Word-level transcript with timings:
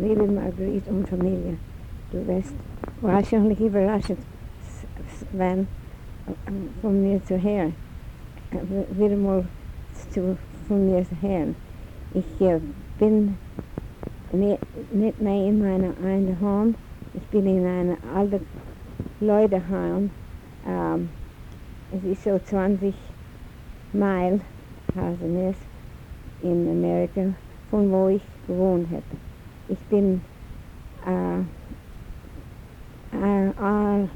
liebe 0.00 0.26
Marguerite 0.26 0.90
und 0.90 1.08
Familie, 1.08 1.56
du 2.10 2.26
wirst 2.26 2.54
wahrscheinlich 3.02 3.60
überrascht 3.60 4.16
werden, 5.32 5.68
von 6.80 7.02
mir 7.02 7.22
zu 7.24 7.40
hören, 7.40 7.74
wieder 8.92 9.16
mal 9.16 9.44
zu, 10.10 10.36
von 10.66 10.90
mir 10.90 11.04
zu 11.04 11.20
hören. 11.20 11.54
Ich 12.14 12.40
äh, 12.40 12.60
bin 12.98 13.36
nicht, 14.32 15.20
mehr 15.20 15.48
in 15.48 15.58
meinem 15.58 15.94
eigenen 16.04 16.40
Heim, 16.40 16.74
ich 17.14 17.26
bin 17.26 17.46
in 17.46 17.66
einem 17.66 17.96
alten 18.14 18.46
Leuteheim. 19.20 20.10
Ähm, 20.66 21.08
es 21.92 22.04
ist 22.04 22.24
so 22.24 22.38
20 22.38 22.94
Meilen, 23.92 24.40
es, 24.94 25.56
in 26.42 26.68
Amerika, 26.70 27.34
von 27.70 27.90
wo 27.90 28.08
ich 28.08 28.22
gewohnt 28.46 28.88
habe. 28.90 29.29
Ich 29.70 29.78
bin 29.88 30.20
äh, 31.06 31.38
äh, 33.16 33.52
all, 33.56 34.08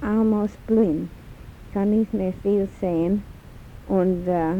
almost 0.00 0.66
blind, 0.66 1.08
kann 1.72 1.90
nicht 1.90 2.12
mehr 2.12 2.32
viel 2.42 2.68
sehen. 2.80 3.22
Und 3.86 4.26
äh, 4.26 4.56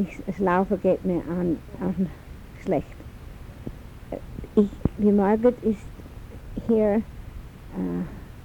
ich, 0.00 0.18
das 0.26 0.38
Laufen 0.40 0.80
geht 0.82 1.04
mir 1.04 1.22
an, 1.28 1.58
an 1.80 2.08
schlecht. 2.64 2.86
Ich, 4.56 4.68
die 4.98 5.12
Margaret 5.12 5.62
ist 5.62 5.86
hier 6.66 6.96
äh, 6.96 7.02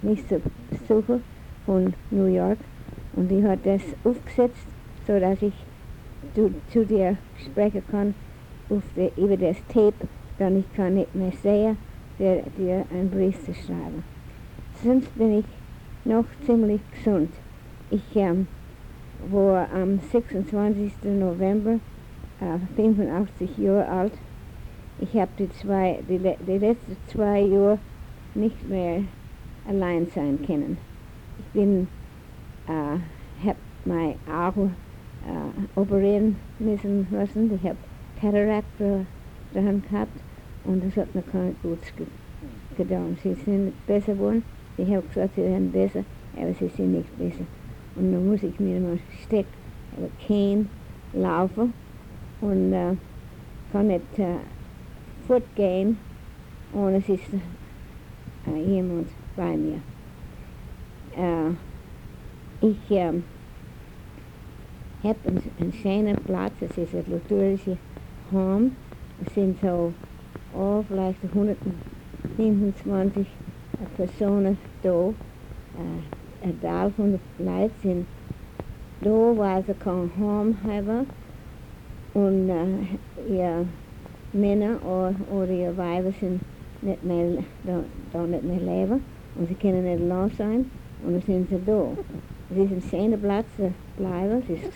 nächste 0.04 0.42
Besucher 0.70 1.22
von 1.66 1.94
New 2.12 2.28
York. 2.28 2.60
Und 3.14 3.30
die 3.30 3.44
hat 3.44 3.66
das 3.66 3.82
aufgesetzt, 4.04 4.68
so 5.08 5.20
dass 5.20 5.42
ich 5.42 5.54
zu, 6.36 6.54
zu 6.72 6.86
dir 6.86 7.18
sprechen 7.44 7.84
kann 7.90 8.14
auf 8.70 8.84
die, 8.96 9.12
über 9.20 9.38
das 9.38 9.58
Tape, 9.68 10.08
dann 10.38 10.60
ich 10.60 10.74
kann 10.76 10.96
nicht 10.96 11.16
mehr 11.16 11.32
sehen, 11.42 11.78
der 12.20 12.44
dir 12.58 12.86
einen 12.92 13.10
Brief 13.10 13.44
zu 13.44 13.54
schreiben. 13.54 14.04
Sonst 14.84 15.16
bin 15.18 15.40
ich 15.40 15.46
noch 16.04 16.26
ziemlich 16.46 16.82
gesund. 16.92 17.32
Ich 17.90 18.16
ähm, 18.16 18.48
war 19.32 19.68
am 19.74 20.00
26. 20.00 20.94
November 21.04 21.80
äh, 22.42 22.60
85 22.76 23.58
Jahre 23.58 23.88
alt. 23.88 24.14
Ich 25.00 25.14
habe 25.16 25.32
die, 25.38 25.50
die, 26.10 26.36
die 26.48 26.58
letzten 26.58 26.98
zwei 27.08 27.42
Jahre 27.42 27.80
nicht 28.34 28.68
mehr 28.70 29.02
allein 29.68 30.08
sein 30.08 30.40
können. 30.46 30.78
Ich 31.40 31.46
bin, 31.48 31.88
äh, 32.68 33.48
habe 33.48 33.58
meine 33.84 34.16
Augen 34.32 34.76
äh, 35.26 35.80
operieren 35.80 36.36
müssen 36.60 37.08
lassen. 37.12 37.54
Ich 37.56 37.64
habe 37.68 37.78
Katarakt 38.20 38.80
dran 39.54 39.84
gehabt 39.90 40.25
und 40.66 40.84
das 40.84 40.96
hat 40.98 41.14
mir 41.16 41.22
kein 41.22 41.56
Gutes 41.62 41.96
ge 41.96 42.06
getan. 42.78 43.18
Sie 43.24 43.34
sind 43.34 43.74
besser 43.88 44.14
geworden. 44.14 44.44
Ich 44.78 44.90
habe 44.90 45.08
gesagt, 45.08 45.36
sie 45.36 45.44
werden 45.44 45.72
besser, 45.72 46.04
aber 46.36 46.54
sie 46.54 46.68
sind 46.68 46.92
nicht 46.92 47.18
besser. 47.18 47.46
Und 47.96 48.12
dann 48.12 48.28
muss 48.28 48.44
ich 48.44 48.60
mir 48.60 48.80
mal 48.80 49.00
Steck, 49.24 49.46
aber 49.96 50.10
kein 50.28 50.70
laufen 51.14 51.74
und 52.42 52.74
äh, 52.74 52.96
kann 53.72 53.88
nicht 53.88 54.20
äh, 54.20 54.36
fortgehen 55.28 55.98
und 56.74 56.96
es 56.96 57.08
ist 57.08 57.34
äh, 58.48 58.62
jemand 58.62 59.08
bei 59.36 59.56
mir. 59.56 59.80
Äh, 61.18 61.52
ich 62.62 62.92
äh, 62.92 63.14
habe 65.04 65.20
einen, 65.60 65.74
schönen 65.74 66.16
Platz, 66.18 66.54
es 66.62 66.78
ist 66.78 66.94
ein 66.94 67.06
lutherischer 67.10 67.78
Heim, 68.32 68.76
es 69.26 69.34
sind 69.34 69.60
so 69.62 69.94
oh, 70.58 70.84
vielleicht 70.88 71.20
127 71.24 73.28
Personen 73.98 74.58
da, 74.82 75.10
äh, 75.10 75.14
ein 76.44 76.62
Teil 76.62 76.90
von 76.92 77.12
den 77.12 77.20
Leuten 77.46 77.74
sind 77.82 78.06
da, 79.02 79.10
weil 79.10 79.66
sie 79.66 79.74
kein 79.74 80.10
Heim 80.18 80.56
haben 80.66 81.08
und 82.14 82.50
äh, 82.50 82.78
ihre 83.30 83.66
Männer 84.34 84.78
oder, 84.84 85.14
oder 85.32 85.52
ihre 85.52 85.78
Weiber 85.78 86.12
sind 86.20 86.42
nicht 86.82 87.04
mehr, 87.04 87.38
da, 87.66 87.84
da 88.14 88.26
nicht 88.26 88.44
mehr 88.44 88.60
leben 88.60 89.04
und 89.36 89.48
sie 89.48 89.56
können 89.56 89.84
nicht 89.84 90.08
lang 90.08 90.32
sein 90.38 90.72
und 91.06 91.14
dann 91.14 91.22
sind 91.22 91.50
sie 91.50 91.60
da. 91.66 91.90
Es 92.52 92.58
ist 92.58 92.72
ein 92.72 92.84
schöner 92.90 93.18
Platz 93.18 93.48
zu 93.58 93.74
bleiben, 93.98 94.42
es 94.48 94.50
ist 94.50 94.72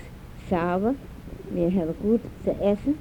sauber, 0.49 0.95
wir 1.51 1.71
haben 1.71 1.93
gut 2.01 2.21
zu 2.43 2.51
essen 2.51 2.95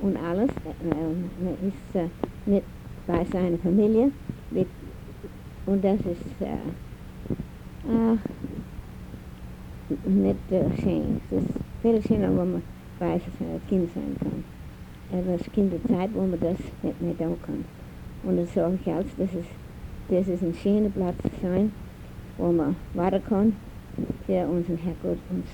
und 0.00 0.16
alles. 0.16 0.50
Man 0.82 1.30
ist 1.68 1.94
äh, 1.94 2.08
nicht 2.46 2.64
bei 3.06 3.24
seiner 3.24 3.58
Familie 3.58 4.10
mit, 4.50 4.66
und 5.66 5.84
das 5.84 6.00
ist 6.00 6.40
äh, 6.40 6.54
äh, 7.88 8.16
nicht 10.08 10.52
äh, 10.52 10.82
schön. 10.82 11.20
Es 11.30 11.42
ist 11.42 11.50
viel 11.82 12.02
schöner, 12.02 12.28
wenn 12.28 12.52
man 12.52 12.62
weiß, 12.98 13.22
dass 13.24 13.40
man 13.40 13.50
ein 13.54 13.60
Kind 13.68 13.90
sein 13.94 14.16
kann. 14.18 14.44
Es 15.12 15.52
kommt 15.52 15.72
eine 15.72 15.82
Zeit, 15.82 16.10
wo 16.14 16.20
man 16.20 16.38
das 16.40 16.58
nicht 16.82 17.00
mehr 17.00 17.18
tun 17.18 17.36
kann. 17.44 17.64
Und 18.22 18.36
das 18.36 18.54
sage 18.54 18.78
ich 18.80 18.92
als, 18.92 19.08
das 19.16 19.34
ist, 19.34 19.48
das 20.08 20.28
ist 20.28 20.42
ein 20.42 20.54
schöner 20.54 20.90
Platz 20.90 21.16
zu 21.22 21.30
sein, 21.42 21.72
wo 22.38 22.52
man 22.52 22.76
warten 22.94 23.22
kann, 23.28 23.56
für 24.26 24.46
unseren 24.46 24.76
Herrgott 24.76 25.18
uns 25.30 25.46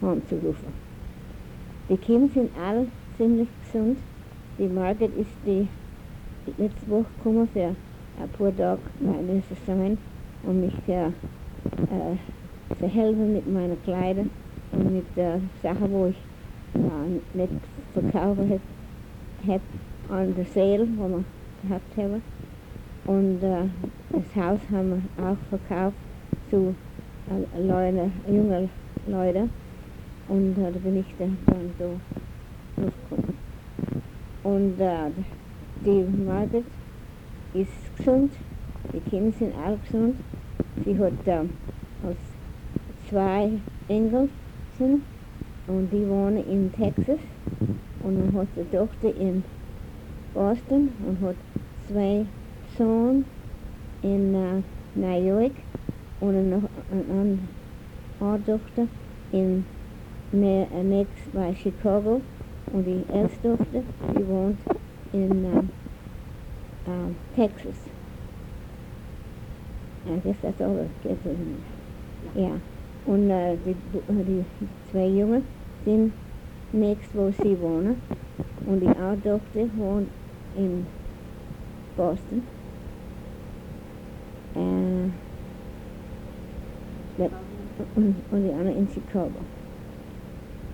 heim 0.00 0.22
zu 0.28 0.36
rufen. 0.36 0.72
Die 1.88 1.96
Kinder 1.96 2.32
sind 2.32 2.50
alle 2.58 2.86
ziemlich 3.16 3.48
gesund. 3.62 3.98
Die 4.58 4.68
Margaret 4.68 5.16
ist 5.16 5.30
die, 5.46 5.68
letzte 6.58 6.88
Woche 6.88 7.06
gekommen 7.16 7.48
für 7.52 7.74
ein 8.20 8.28
paar 8.36 8.56
Tage 8.56 8.80
zu 9.48 9.54
sein, 9.66 9.98
um 10.44 10.60
mich 10.60 10.74
äh, 10.88 11.06
äh, 11.06 12.16
zu 12.78 12.86
helfen 12.86 13.32
mit 13.32 13.52
meinen 13.52 13.82
Kleidern 13.82 14.30
und 14.72 14.92
mit 14.92 15.18
äh, 15.18 15.38
Sachen, 15.62 15.90
wo 15.90 16.06
ich 16.06 16.16
äh, 16.74 17.36
nicht 17.36 17.52
verkauft 17.92 18.40
habe 18.40 18.60
hab 19.46 19.60
an 20.08 20.34
der 20.34 20.44
Sale, 20.46 20.86
wo 20.96 21.08
wir 21.08 21.24
gehabt 21.62 21.96
haben. 21.96 22.22
Und 23.06 23.42
äh, 23.42 23.68
das 24.12 24.36
Haus 24.36 24.60
haben 24.70 25.02
wir 25.16 25.24
auch 25.24 25.36
verkauft 25.50 25.96
zu 26.50 26.74
äh, 27.30 27.60
Leute, 27.60 28.10
jungen 28.26 28.70
Leuten. 29.06 29.50
Und 30.28 30.58
äh, 30.58 30.72
da 30.72 30.78
bin 30.78 30.96
ich 30.96 31.14
dann, 31.18 31.36
dann 31.46 31.70
so. 31.78 32.00
Und 34.42 34.80
äh, 34.80 35.10
die 35.84 36.04
Margaret 36.24 36.64
ist 37.54 37.96
gesund, 37.96 38.32
die 38.92 39.00
Kinder 39.10 39.36
sind 39.38 39.54
auch 39.54 39.78
gesund. 39.84 40.16
Sie 40.84 40.98
hat 40.98 41.26
äh, 41.26 41.44
zwei 43.08 43.50
sind 44.78 45.02
und 45.66 45.92
die 45.92 46.08
wohnen 46.08 46.44
in 46.48 46.72
Texas. 46.72 47.20
Und 48.02 48.18
dann 48.18 48.40
hat 48.40 48.48
sie 48.54 48.64
Tochter 48.64 49.16
in 49.16 49.44
Boston 50.34 50.90
und 51.06 51.20
hat 51.26 51.36
zwei 51.88 52.26
Sohn 52.76 53.24
in 54.02 54.34
uh, 54.34 54.62
New 54.94 55.26
York 55.26 55.52
und 56.20 56.36
eine, 56.36 56.62
eine, 56.90 57.38
eine 58.20 58.44
Tochter 58.44 58.88
in 59.32 59.64
ne, 60.32 60.66
next 60.82 61.32
bei 61.32 61.54
Chicago 61.54 62.20
und 62.72 62.84
die 62.86 63.04
älteste 63.12 63.56
Tochter, 63.56 63.82
die 64.18 64.28
wohnt 64.28 64.58
in 65.12 65.44
uh, 65.44 66.90
uh, 66.90 67.10
Texas. 67.36 67.76
I 70.06 70.18
guess 70.18 70.36
that's 70.42 70.60
all 70.60 70.88
gets, 71.02 71.24
isn't 71.24 71.56
it? 72.34 72.40
Ja. 72.42 72.60
Und 73.06 73.30
äh, 73.30 73.56
die, 73.64 73.76
die 74.08 74.44
zwei 74.90 75.06
Jungen 75.06 75.44
sind 75.84 76.12
nächst, 76.72 77.14
wo 77.14 77.30
sie 77.30 77.58
wohnen. 77.60 78.00
Und 78.66 78.80
die 78.80 78.88
eine 78.88 79.40
wohnt 79.76 80.08
in 80.56 80.86
Boston. 81.96 82.42
Äh, 84.54 85.10
und, 87.94 88.14
und 88.30 88.44
die 88.44 88.52
andere 88.52 88.74
in 88.74 88.88
Chicago. 88.88 89.40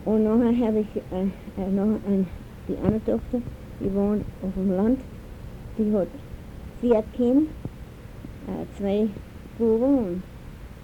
Und 0.05 0.25
nachher 0.25 0.67
habe 0.67 0.81
ich 0.81 0.97
äh, 0.97 1.63
äh, 1.63 1.71
noch 1.71 1.99
ein, 2.09 2.27
die 2.67 2.77
andere 2.79 3.05
Tochter, 3.05 3.43
die 3.81 3.95
wohnt 3.95 4.25
auf 4.43 4.55
dem 4.55 4.75
Land. 4.75 5.01
Die 5.77 5.93
hat 5.93 6.09
vier 6.81 7.05
Kinder, 7.15 7.51
äh, 8.47 8.79
zwei 8.79 9.09
Buben 9.59 9.99
und 9.99 10.23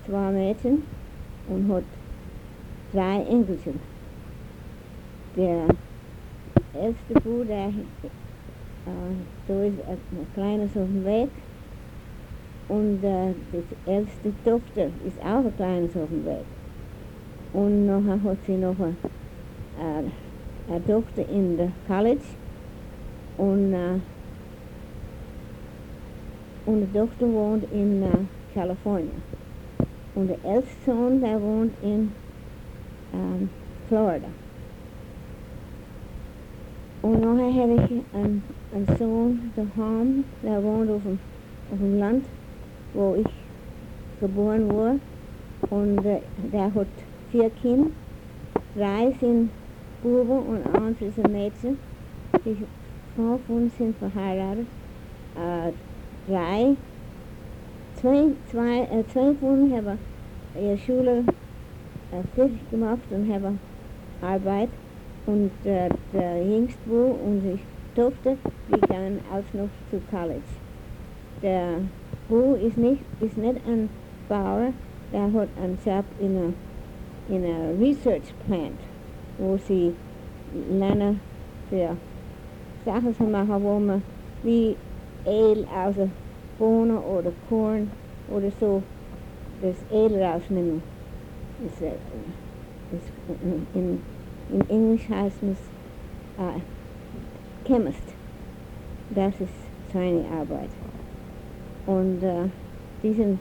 zwei 0.06 0.30
Mädchen 0.30 0.82
und 1.48 1.72
hat 1.72 1.84
drei 2.92 3.22
Enkelchen. 3.22 3.80
Der 5.34 5.64
älteste 6.74 7.14
Bruder, 7.22 7.68
äh, 7.68 8.10
da 9.48 9.64
ist 9.64 9.78
ein 9.88 10.26
kleines 10.34 10.76
auf 10.76 10.88
dem 10.88 11.04
Weg 11.04 11.30
und 12.68 13.02
äh, 13.02 13.32
die 13.52 13.90
älteste 13.90 14.32
Tochter 14.44 14.90
ist 15.06 15.18
auch 15.20 15.44
ein 15.44 15.56
kleines 15.56 15.96
auf 15.96 16.08
dem 16.08 16.24
Weg. 16.26 16.55
Und 17.52 17.86
nachher 17.86 18.22
hat 18.22 18.38
sie 18.46 18.56
noch 18.56 18.76
eine, 18.78 18.94
äh, 19.80 20.72
eine 20.72 20.86
Tochter 20.86 21.28
in 21.28 21.56
der 21.56 21.72
College 21.86 22.20
und 23.38 23.72
äh, 23.72 24.00
und 26.66 26.80
die 26.80 26.98
Tochter 26.98 27.32
wohnt 27.32 27.64
in 27.72 28.02
äh, 28.02 28.08
Kalifornien. 28.52 29.22
Und 30.16 30.28
der 30.28 30.44
älteste 30.44 30.90
Sohn, 30.90 31.20
der 31.20 31.40
wohnt 31.40 31.72
in 31.80 32.10
ähm, 33.14 33.48
Florida. 33.86 34.26
Und 37.02 37.20
nachher 37.20 37.62
habe 37.62 37.74
ich 37.74 38.02
einen, 38.12 38.42
einen 38.74 38.98
Sohn 38.98 39.52
daheim, 39.54 40.24
der 40.42 40.60
wohnt 40.60 40.90
auf 40.90 41.02
dem, 41.04 41.20
auf 41.70 41.78
dem 41.78 41.98
Land, 42.00 42.24
wo 42.94 43.14
ich 43.14 43.32
geboren 44.20 44.68
wurde. 44.68 44.98
Und 45.70 46.04
äh, 46.04 46.20
der 46.52 46.74
hat 46.74 46.86
vier 47.30 47.50
Kinder. 47.62 47.90
Drei 48.76 49.14
sind 49.20 49.50
Buben 50.02 50.38
und 50.38 51.02
ist 51.02 51.18
ein 51.18 51.32
Mädchen. 51.32 51.78
Die 52.44 52.56
fünf 53.14 53.40
uns 53.48 53.76
sind 53.76 53.96
verheiratet. 53.98 54.66
Äh, 55.34 55.72
drei, 56.30 56.76
zwei, 57.94 58.26
zwei, 58.50 58.80
äh, 58.82 59.04
zwei 59.12 59.34
von 59.34 59.72
haben 59.72 59.98
ihre 60.54 60.78
Schule 60.78 61.24
äh, 62.12 62.22
fertig 62.34 62.70
gemacht 62.70 63.02
und 63.10 63.32
haben 63.32 63.58
Arbeit. 64.20 64.68
Und 65.26 65.50
äh, 65.64 65.88
der 66.12 66.42
jüngste 66.44 66.78
Bub, 66.88 67.18
unsere 67.24 67.58
Tochter, 67.94 68.36
die 68.68 68.80
gehen 68.80 69.20
auch 69.32 69.54
noch 69.54 69.68
zu 69.90 70.00
College. 70.10 70.40
Der 71.42 71.80
Bub 72.28 72.62
ist 72.62 72.76
nicht, 72.76 73.02
ist 73.20 73.36
nicht 73.36 73.60
ein 73.66 73.88
Bauer, 74.28 74.72
der 75.12 75.22
hat 75.22 75.48
einen 75.62 75.78
Job 75.84 76.04
in 76.20 76.36
einer 76.36 76.52
in 77.28 77.44
a 77.44 77.72
research 77.74 78.32
plant, 78.46 78.78
wo 79.38 79.58
sie 79.58 79.94
lernen 80.70 81.20
für 81.68 81.96
Sachen 82.84 83.14
zu 83.14 83.24
machen, 83.24 83.62
wo 83.62 83.78
man 83.78 84.02
wie 84.42 84.76
El 85.24 85.66
aus 85.74 85.96
der 85.96 86.08
Bohne 86.58 87.00
oder 87.00 87.32
Korn 87.48 87.90
oder 88.30 88.50
so 88.60 88.82
das 89.60 89.76
El 89.90 90.22
rausnehmen. 90.22 90.82
Ist, 91.66 91.82
äh, 91.82 91.92
ist, 92.94 93.10
in, 93.74 94.00
in 94.52 94.70
Englisch 94.70 95.08
heißt 95.08 95.42
es 95.42 95.58
äh, 96.38 96.60
Chemist. 97.66 98.14
Das 99.10 99.34
ist 99.40 99.52
seine 99.92 100.24
Arbeit. 100.30 100.70
Und 101.86 102.22
äh, 102.22 102.48
die 103.02 103.14
sind 103.14 103.38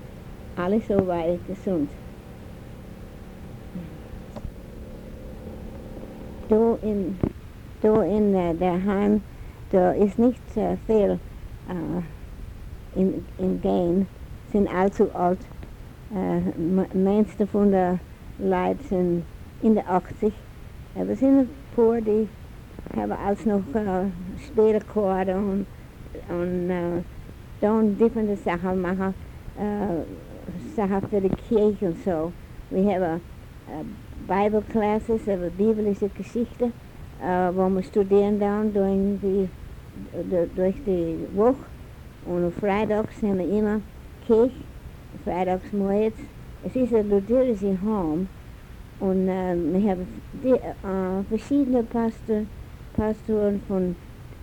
alle 0.56 0.82
so 0.82 1.06
weit 1.08 1.40
gesund. 1.48 1.90
Da 6.50 6.78
in, 6.82 7.18
da 7.82 8.04
in 8.04 8.34
äh, 8.34 8.54
der 8.56 8.84
Heim, 8.86 9.22
da 9.72 9.92
ist 9.92 10.20
nicht 10.20 10.42
äh, 10.58 10.78
viel 10.86 11.20
äh, 11.70 13.00
in, 13.00 13.26
in 13.38 13.62
Gehen, 13.62 14.08
sind 14.52 14.68
allzu 14.74 15.14
alt. 15.14 15.40
Äh, 16.14 16.98
meiste 16.98 17.48
von 17.48 17.72
der 17.72 18.00
Leute 18.40 18.84
sind 18.84 19.24
in 19.62 19.76
der 19.76 19.90
80, 19.90 20.32
aber 20.96 21.10
es 21.10 21.20
sind 21.20 21.40
ein 21.40 21.50
paar, 21.76 22.00
die 22.00 22.28
haben 22.96 23.12
alles 23.12 23.46
noch 23.46 23.64
äh, 23.74 24.06
Spielkorde 24.46 25.36
und, 25.36 25.66
und 26.30 26.70
äh, 26.70 27.02
dann 27.62 27.98
differente 27.98 28.38
Sachen 28.38 28.82
machen, 28.82 29.14
äh, 29.58 30.76
Sachen 30.76 31.02
für 31.10 31.22
die 31.22 31.30
Kirche 31.30 31.88
und 31.88 32.04
so. 32.04 32.32
Wir 32.70 32.96
haben 32.96 33.22
äh, 33.68 34.05
Bible 34.28 34.64
classes 34.72 35.22
über 35.24 35.50
biblische 35.50 36.10
Geschichte, 36.10 36.72
äh, 37.22 37.50
wo 37.54 37.70
wir 37.70 37.84
studieren 37.84 38.40
dann 38.40 38.74
durch 38.74 39.20
die, 39.22 39.50
durch 40.56 40.76
die 40.86 41.18
Woche. 41.36 41.56
Und 42.26 42.52
freitags 42.56 43.22
haben 43.22 43.38
wir 43.38 43.50
immer 43.50 43.82
Kirche, 44.26 44.52
freitags 45.24 45.72
morgens. 45.72 46.16
Es 46.64 46.76
ist 46.76 46.94
ein 46.94 47.10
lutherische 47.10 47.78
Home 47.84 48.26
und 49.00 49.28
äh, 49.28 49.56
wir 49.56 49.92
haben 49.92 50.08
die, 50.44 50.54
äh, 50.54 51.24
verschiedene 51.30 51.84
Pastor, 51.84 52.42
Pastoren 52.96 53.62
von 53.68 53.96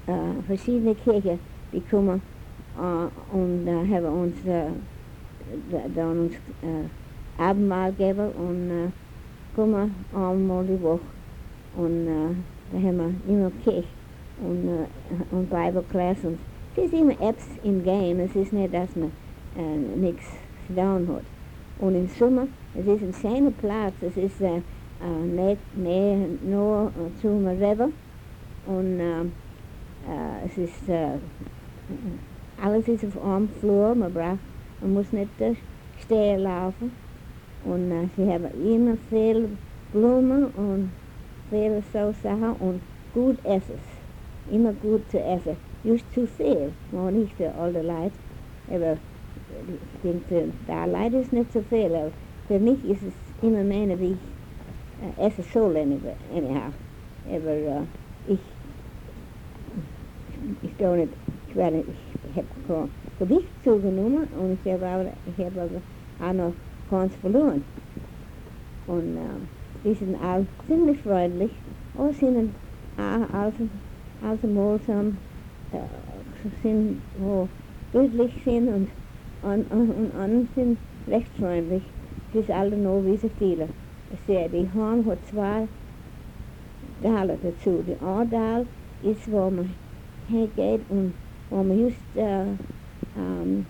äh, 0.06 0.42
verschiedenen 0.46 0.96
Kirchen, 1.02 1.40
die 1.72 1.80
kommen 1.80 2.22
äh, 2.78 3.36
und 3.36 3.66
äh, 3.66 3.94
haben 3.94 4.22
uns 4.22 4.36
äh, 4.46 4.66
dann 5.94 6.20
uns 6.20 6.34
äh, 6.34 7.42
Abendmahl 7.42 7.92
gegeben 7.92 8.30
und 8.32 8.70
äh, 8.70 8.90
kommen 9.54 9.94
einmal 10.14 10.64
die 10.64 10.82
Woche 10.82 11.00
und 11.76 12.06
äh, 12.06 12.34
da 12.72 12.78
haben 12.78 12.98
wir 13.26 13.34
immer 13.34 13.50
Kirche 13.62 13.88
und, 14.40 14.68
äh, 14.68 15.34
und 15.34 15.50
Bible 15.50 15.84
Class 15.90 16.18
und 16.24 16.38
es 16.74 16.84
ist 16.84 16.94
immer 16.94 17.20
Apps 17.20 17.46
im 17.62 17.84
Game, 17.84 18.20
es 18.20 18.34
ist 18.34 18.52
nicht, 18.52 18.72
dass 18.72 18.96
man 18.96 19.12
äh, 19.58 19.76
nichts 19.98 20.24
down 20.74 21.06
hat. 21.08 21.22
Und 21.78 21.94
im 21.94 22.08
Sommer, 22.08 22.46
es 22.74 22.86
ist 22.86 23.02
ein 23.02 23.12
schöner 23.12 23.50
Platz, 23.50 23.94
es 24.00 24.16
ist 24.16 24.40
äh, 24.40 24.60
nicht 25.26 25.76
näher 25.76 26.28
nur 26.42 26.90
zum 27.20 27.46
River. 27.46 27.90
Und 28.66 29.00
äh, 29.00 29.20
äh, 29.20 30.46
es 30.46 30.56
ist, 30.56 30.88
äh, 30.88 31.18
alles 32.62 32.88
ist 32.88 33.04
auf 33.04 33.24
einem 33.24 33.48
Flur, 33.60 33.94
man 33.94 34.12
braucht, 34.12 34.38
man 34.80 34.94
muss 34.94 35.12
nicht 35.12 35.40
äh, 35.40 35.54
stehen 36.00 36.40
laufen. 36.40 37.01
Und 37.64 38.10
sie 38.16 38.28
haben 38.28 38.46
immer 38.64 38.96
viel 39.08 39.48
Blumen 39.92 40.46
und 40.46 40.90
viele 41.50 41.82
so 41.92 42.12
Sachen 42.22 42.54
und 42.58 42.80
gut 43.14 43.38
Essen. 43.44 43.78
Immer 44.50 44.72
gut 44.72 45.08
zu 45.10 45.20
essen. 45.20 45.56
Just 45.84 46.04
zu 46.14 46.26
viel, 46.26 46.72
noch 46.90 47.10
nicht 47.10 47.32
für 47.34 47.52
alle 47.54 47.82
Leute. 47.82 48.12
Aber 48.68 48.96
ich 49.68 50.00
denke, 50.02 50.24
für 50.28 50.44
da 50.66 50.84
Leute 50.86 51.18
ist 51.18 51.32
nicht 51.32 51.52
so 51.52 51.62
viel. 51.62 51.94
Aber 51.94 52.10
für 52.48 52.58
mich 52.58 52.84
ist 52.84 53.02
es 53.02 53.12
immer 53.42 53.62
mehr, 53.62 53.98
wie 54.00 54.12
ich 54.12 55.22
äh, 55.22 55.26
esse 55.26 55.42
soll, 55.42 55.76
anyhow. 55.76 56.72
Aber 57.28 57.50
äh, 57.50 57.82
ich, 58.28 58.38
ich, 60.62 60.70
ich, 60.70 60.78
nicht, 60.78 61.08
ich, 61.54 62.30
ich 62.30 62.36
habe 62.36 62.88
Gewicht 63.18 63.48
zugenommen 63.62 64.26
und 64.38 64.58
ich 64.64 64.72
habe, 64.72 65.12
ich 65.26 65.44
habe 65.44 65.70
auch 66.20 66.32
noch 66.32 66.52
ganz 66.92 67.14
verloren. 67.16 67.64
Und 68.86 69.16
äh, 69.16 69.82
die 69.82 69.94
sind 69.94 70.14
auch 70.16 70.44
ziemlich 70.66 71.00
freundlich 71.00 71.50
und 71.94 72.14
sind 72.14 72.54
auch 72.98 73.34
also, 73.34 73.68
also 74.22 74.46
malsam, 74.46 75.16
äh, 75.72 75.78
sind, 76.62 77.00
wo 77.18 77.48
glücklich 77.92 78.32
sind 78.44 78.68
und, 78.68 78.88
und, 79.42 79.70
und, 79.72 79.90
und 79.90 80.14
anderen 80.14 80.48
sind 80.54 80.78
recht 81.08 81.30
freundlich. 81.38 81.82
Das 82.34 82.50
alle 82.50 82.76
noch 82.76 83.02
wie 83.04 83.16
so 83.16 83.30
viele. 83.38 83.68
Die 84.28 84.68
Horn 84.74 85.06
hat 85.06 85.18
zwei 85.26 85.66
Dalle 87.02 87.38
dazu. 87.42 87.82
Die 87.86 87.96
eine 88.04 88.26
Dahl 88.26 88.66
ist, 89.02 89.30
wo 89.30 89.50
man 89.50 89.70
hingeht 90.28 90.82
und 90.90 91.14
wo 91.50 91.62
man 91.62 91.78
just 91.78 91.96
äh, 92.16 92.42
ähm, 93.16 93.66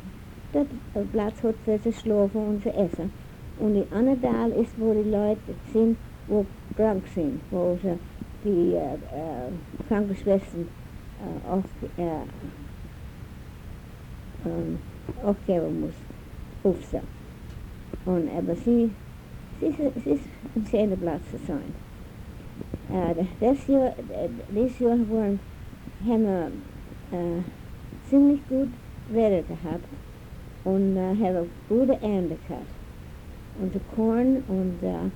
dat 0.53 0.67
Platz 1.11 1.43
hat 1.43 1.55
für 1.65 1.81
zu 1.81 1.93
schlafen 1.93 2.47
und 2.47 2.63
zu 2.63 2.71
essen. 2.75 3.11
Und 3.59 3.75
die 3.75 3.87
andere 3.91 4.21
Teil 4.21 4.51
ist, 4.53 4.73
wo 4.79 4.93
die 4.93 5.09
Leute 5.09 5.41
sind, 5.73 5.97
wo 6.27 6.45
krank 6.77 7.03
sind, 7.15 7.41
wo 7.51 7.79
sie 7.83 7.99
die 8.45 8.75
äh, 8.75 8.95
äh, 8.95 9.87
Krankenschwestern 9.89 10.67
äh, 10.67 11.49
auf, 11.51 11.65
äh, 11.97 12.25
ähm, 14.45 14.79
aufgeben 15.23 15.81
muss, 15.83 16.85
sie. 16.91 17.01
Und 18.05 18.29
aber 18.37 18.57
sie, 18.57 18.91
es 19.61 19.79
ist, 19.79 19.97
es 19.97 20.07
ist 20.07 20.25
ein 20.57 20.67
schöner 20.67 20.97
Platz 20.97 21.23
zu 21.31 21.39
sein. 21.47 21.73
Äh, 22.91 23.25
das 23.41 23.67
Jahr, 23.69 23.95
dieses 24.51 24.79
Jahr 24.81 24.93
haben 24.93 26.25
wir 26.25 26.51
äh, 27.13 27.43
ziemlich 28.09 28.41
gut 28.49 28.69
Wetter 29.11 29.43
gehabt 29.43 29.85
und 30.65 30.97
have 30.97 31.37
a 31.37 31.45
gute 31.69 31.93
Ernte 32.03 32.37
gehabt. 32.49 32.67
Und 33.61 33.75
Korn 33.95 34.43
und, 34.49 34.83
uh, 34.83 35.11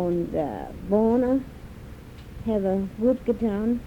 und 0.00 0.34
uh, 0.34 0.66
Bohnen 0.88 1.44
haben 2.46 2.90
gut 3.00 3.24
getan 3.24 3.80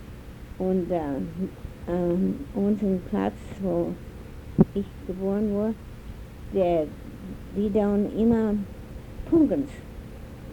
und 0.58 0.92
uh, 0.92 1.92
um, 1.92 2.36
unseren 2.56 3.02
Platz, 3.10 3.36
wo 3.62 3.94
ich 4.74 4.86
geboren 5.08 5.56
war, 5.56 5.74
der, 6.54 6.88
die 7.56 7.72
dann 7.72 8.12
immer 8.18 8.54
Punkens. 9.30 9.70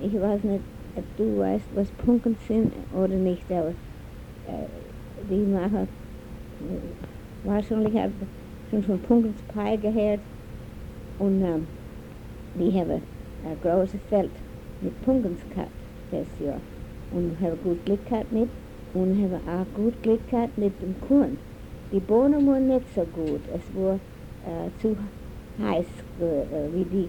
Ich 0.00 0.14
weiß 0.14 0.44
nicht, 0.44 0.62
ob 0.94 1.04
du 1.16 1.38
weißt, 1.38 1.66
was 1.74 1.88
Punkens 1.90 2.38
sind 2.46 2.72
oder 2.94 3.14
nicht, 3.14 3.50
aber 3.50 3.70
äh, 3.70 4.68
die 5.28 5.44
machen, 5.50 5.88
wahrscheinlich 7.44 7.96
hat 8.00 8.10
von 8.70 9.00
Punkens 9.00 9.40
Pai 9.54 9.76
gehört 9.76 10.20
und 11.18 11.42
ähm, 11.42 11.66
die 12.54 12.72
haben 12.78 12.90
ein 13.44 13.56
großes 13.62 14.00
Feld 14.08 14.30
mit 14.80 15.00
Punkens 15.02 15.40
gehabt 15.50 15.70
das 16.10 16.26
Jahr 16.44 16.60
und 17.12 17.36
haben 17.40 17.58
gut 17.64 17.84
Glück 17.84 18.06
gehabt 18.08 18.32
mit 18.32 18.48
und 18.94 19.22
haben 19.22 19.40
auch 19.48 19.66
gut 19.74 20.02
Glück 20.02 20.20
gehabt 20.30 20.56
mit 20.58 20.72
dem 20.82 20.94
Korn. 21.06 21.38
Die 21.92 22.00
Bohnen 22.00 22.46
waren 22.46 22.68
nicht 22.68 22.94
so 22.94 23.02
gut, 23.14 23.40
es 23.54 23.74
war 23.74 23.94
uh, 23.94 24.70
zu 24.80 24.96
heiß 25.60 25.86
äh, 26.20 26.74
wie 26.74 26.84
die 26.84 27.08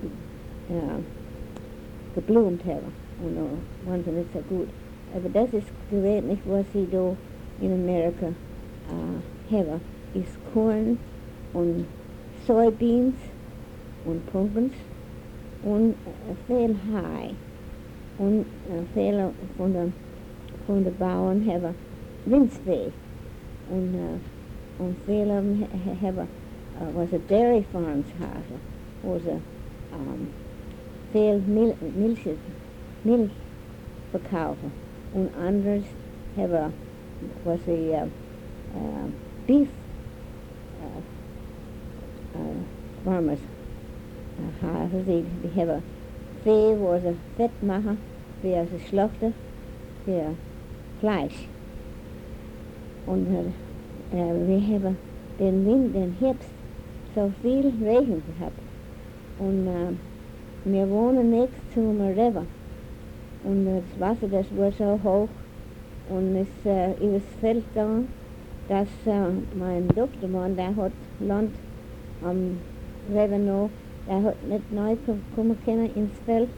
äh, 0.73 0.99
geblumt 2.15 2.63
haben 2.65 2.93
und 3.23 3.37
uh, 3.37 3.89
waren 3.89 4.03
sie 4.03 4.11
nicht 4.11 4.31
so 4.33 4.39
gut. 4.49 4.67
Aber 5.13 5.29
das 5.33 5.53
ist 5.53 5.67
gewählt 5.89 6.25
nicht, 6.25 6.41
was 6.45 6.65
sie 6.73 6.87
da 6.91 7.15
in 7.61 7.73
Amerika 7.73 8.27
äh, 8.27 9.55
haben, 9.55 9.81
ist 10.13 10.37
Korn 10.53 10.97
und 11.53 11.85
Soybeans 12.45 13.15
und 14.05 14.25
Pumpkins 14.31 14.73
und 15.63 15.91
äh, 15.91 16.47
viel 16.47 16.75
Hai 16.93 17.31
und 18.17 18.41
äh, 18.41 18.83
viele 18.93 19.31
von 19.57 19.73
den, 19.73 19.93
von 20.65 20.83
den 20.83 20.95
Bauern 20.97 21.45
haben 21.45 21.75
Winzweh 22.25 22.91
und, 23.69 23.95
äh, 23.95 24.81
und 24.81 24.95
viele 25.05 25.33
haben 26.01 26.27
uh, 26.79 26.85
was 26.93 27.13
a 27.13 27.19
dairy 27.27 27.65
farms 27.71 28.07
haben, 28.19 28.59
wo 29.03 29.19
sie 29.19 29.41
um, 29.91 30.27
viel 31.11 31.39
Mil 31.39 31.75
Milch, 31.95 32.25
Milch 33.03 33.31
verkaufen 34.11 34.71
und 35.13 35.29
anders 35.35 35.83
haben 36.37 36.73
was 37.43 37.59
sie 37.65 37.91
uh, 37.91 38.07
uh, 38.75 39.09
beef 39.47 39.67
uh, 42.35 43.05
farmers 43.05 43.39
haben. 44.61 45.03
Sie, 45.05 45.25
die 45.43 45.59
haben 45.59 45.81
Vieh, 46.43 46.75
wo 46.79 46.97
sie 46.97 47.15
Fett 47.35 47.51
machen, 47.61 47.97
für 48.41 48.65
sie 48.71 48.87
schlachten, 48.87 49.33
für 50.05 50.35
Fleisch. 50.99 51.47
Und 53.05 53.27
äh, 53.27 54.15
wir 54.15 54.61
haben 54.61 54.97
den 55.39 55.65
Wind, 55.65 55.95
den 55.95 56.15
Herbst, 56.19 56.49
so 57.15 57.31
viel 57.41 57.73
Regen 57.81 58.21
gehabt. 58.27 58.59
Und 59.39 59.67
äh, 59.67 60.71
wir 60.71 60.89
wohnen 60.89 61.31
nächst 61.31 61.73
zum 61.73 61.99
River. 61.99 62.45
Und 63.43 63.65
das 63.65 63.99
Wasser, 63.99 64.27
das 64.27 64.45
war 64.57 64.71
so 64.71 64.99
hoch 65.03 65.29
und 66.09 66.35
es 66.35 66.47
äh, 66.65 66.91
übers 67.05 67.23
Feld 67.39 67.63
gegangen, 67.73 68.07
dass 68.67 68.87
äh, 69.05 69.31
mein 69.57 69.87
Doktormann, 69.89 70.55
der 70.55 70.75
hat 70.75 70.91
Land 71.19 71.51
om 72.25 72.57
hvad 73.09 73.27
hvornår. 73.27 73.69
Jeg 74.07 74.21
holdt 74.21 74.49
lidt 74.49 74.73
nøje 74.73 74.95
på, 74.95 75.17
hvordan 75.33 75.57
kender 75.65 75.87
en 75.95 76.11
spil. 76.23 76.49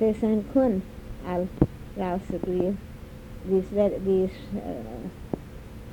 Det 0.00 0.08
er 0.08 0.14
sådan 0.14 0.44
kun 0.52 0.82
al 1.28 1.48
lavsøgelige. 1.96 2.76
Hvis, 3.44 3.64
hvis 3.98 4.50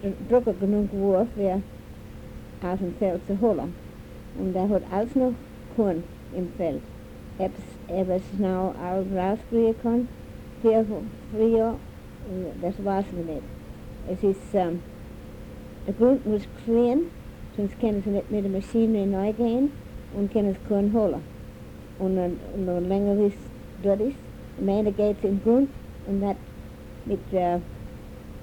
øh, 0.04 0.12
drukker 0.30 0.54
genug 0.60 0.90
vores 0.94 1.30
ved 1.36 1.46
af 1.46 1.62
en 2.82 2.96
felt 3.00 3.26
til 3.26 3.36
holder. 3.36 3.68
Og 4.40 4.54
der 4.54 4.68
holdt 4.68 4.86
altså 4.92 5.20
nu 5.20 5.36
kun 5.76 6.04
en 6.36 6.52
felt. 6.58 6.84
Ebbes 7.90 8.24
snau 8.36 8.74
al 8.84 9.06
lavsøgelige 9.06 9.74
kun. 9.74 10.08
Fire 10.62 10.80
øh, 10.80 10.86
frier, 11.32 11.74
der 12.62 12.72
svarer 12.72 13.02
sig 13.02 13.14
med 13.16 13.36
det. 13.36 13.44
Jeg 14.10 14.18
synes, 14.18 14.38
um, 14.54 14.82
grunden 16.00 16.34
was 16.34 16.50
clean, 16.64 17.04
kriegen, 17.58 17.70
sonst 17.70 17.80
können 17.80 18.02
sie 18.04 18.12
nicht 18.12 18.32
mit 18.32 18.44
der 18.44 18.52
Maschine 18.52 19.06
neu 19.06 19.34
gehen 19.34 19.72
und 20.16 20.32
können 20.32 20.54
das 20.54 20.68
Korn 20.68 20.92
holen. 20.94 21.22
Und 22.00 22.16
dann, 22.16 22.38
und 22.56 22.68
dann 22.68 22.88
länger 22.88 23.18
wie 23.18 23.28
es 23.28 23.34
dort 23.84 24.02
ist, 24.02 24.18
mehr 24.60 24.84
geht 24.84 25.18
es 25.18 25.30
im 25.30 25.42
Grund 25.44 25.70
und 26.08 26.22
das 26.22 26.36
mit, 27.06 27.20
äh, 27.32 27.58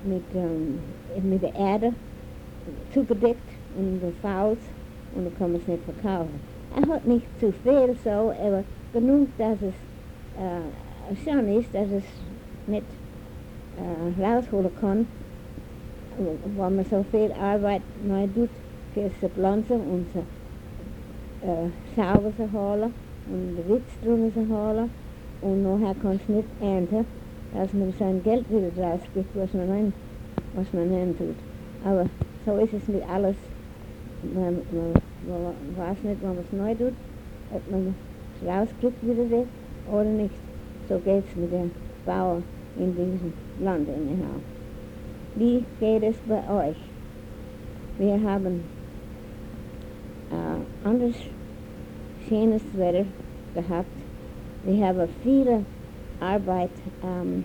mit, 0.04 0.24
ähm, 0.34 0.78
mit 1.22 1.42
der 1.42 1.54
Erde 1.54 1.92
zugedeckt 2.92 3.38
und 3.76 4.00
den 4.00 4.12
Fouls 4.20 4.58
und 5.14 5.24
dann 5.24 5.38
kann 5.38 5.52
man 5.52 5.60
es 5.60 5.68
nicht 5.68 5.82
verkaufen. 5.84 6.40
Er 6.76 6.94
hat 6.94 7.06
nicht 7.06 7.26
zu 7.38 7.52
viel 7.52 7.94
so, 8.02 8.10
aber 8.10 8.64
genug, 8.92 9.28
dass 9.38 9.56
es 9.62 9.74
äh, 10.36 11.24
schon 11.24 11.48
ist, 11.56 11.72
dass 11.72 11.88
es 11.90 12.04
nicht 12.66 12.86
äh, 13.76 14.22
rausholen 14.22 14.70
kann, 14.80 15.06
wenn 16.56 16.76
man 16.76 16.84
so 16.84 17.04
viel 17.10 17.32
Arbeit 17.32 17.82
neu 18.04 18.26
zu 18.94 19.28
pflanzen 19.28 19.80
und 19.80 20.06
äh, 21.42 21.68
sauber 21.96 22.32
holen 22.52 22.94
und 23.30 23.58
Witz 23.68 23.90
drum 24.04 24.30
und 25.40 25.62
nachher 25.62 25.94
kann 26.00 26.20
es 26.22 26.28
nicht 26.28 26.48
ernten, 26.60 27.04
dass 27.52 27.72
man 27.72 27.92
sein 27.98 28.22
Geld 28.22 28.44
wieder 28.50 28.70
rauskriegt, 28.82 29.34
was 29.34 29.52
man 29.52 29.70
rein, 29.70 29.92
was 30.54 30.72
man 30.72 30.92
rein 30.92 31.14
tut. 31.16 31.36
Aber 31.84 32.06
so 32.46 32.56
ist 32.56 32.72
es 32.72 32.88
mit 32.88 33.02
alles 33.08 33.36
man, 34.32 34.54
man, 34.72 34.92
man 35.28 35.54
weiß 35.76 36.02
nicht, 36.02 36.22
wenn 36.22 36.34
man 36.34 36.38
es 36.38 36.52
neu 36.52 36.74
tut, 36.74 36.94
ob 37.52 37.70
man 37.70 37.94
es 38.40 38.48
rauskriegt 38.48 39.02
wieder 39.02 39.30
weg 39.30 39.46
oder 39.90 40.04
nicht. 40.04 40.34
So 40.88 40.98
geht 40.98 41.24
es 41.28 41.36
mit 41.36 41.52
den 41.52 41.70
Bauern 42.06 42.42
in 42.78 42.90
diesem 42.90 43.32
Land 43.60 43.88
anyhow. 43.88 44.40
Wie 45.36 45.64
geht 45.80 46.02
es 46.02 46.16
bei 46.28 46.68
euch? 46.68 46.76
Wir 47.98 48.20
haben 48.22 48.62
äh, 50.30 50.86
anders 50.88 51.14
schönes 52.28 52.62
Wetter 52.74 53.04
gehabt. 53.54 53.88
Wir 54.64 54.86
haben 54.86 55.08
viele 55.22 55.64
Arbeit, 56.20 56.70
ähm, 57.02 57.44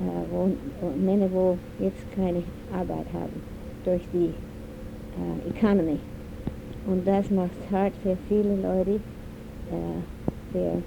äh, 0.00 0.30
wo, 0.30 0.50
Männer, 0.96 1.30
wo 1.30 1.58
jetzt 1.78 2.10
keine 2.14 2.42
Arbeit 2.72 3.06
haben, 3.12 3.42
durch 3.84 4.02
die 4.12 4.32
äh, 5.16 5.50
Economy. 5.50 5.98
Und 6.86 7.06
das 7.06 7.30
macht 7.30 7.50
es 7.60 7.70
hart 7.70 7.92
für 8.02 8.16
viele 8.28 8.56
Leute, 8.56 9.00
äh, 9.70 10.52
für, 10.52 10.82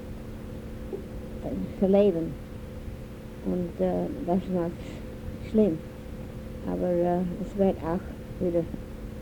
zu 1.80 1.86
leben. 1.86 2.34
Und 3.46 3.86
äh, 3.86 4.08
das 4.26 4.40
macht 4.54 4.72
es 5.44 5.52
schlimm. 5.52 5.78
Aber 6.68 6.88
äh, 6.88 7.20
es 7.42 7.58
wird 7.58 7.78
auch 7.84 8.44
wieder 8.44 8.64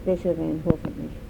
besser 0.06 0.38
werden, 0.38 0.62
hoffentlich. 0.66 1.27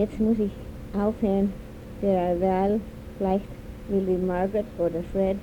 Jetzt 0.00 0.18
muss 0.18 0.38
ich 0.38 0.52
aufhören, 0.98 1.52
der 2.00 2.40
Wahl, 2.40 2.80
vielleicht 3.18 3.44
will 3.90 4.06
die 4.06 4.26
Margaret 4.26 4.64
oder 4.78 5.02
Fred 5.12 5.36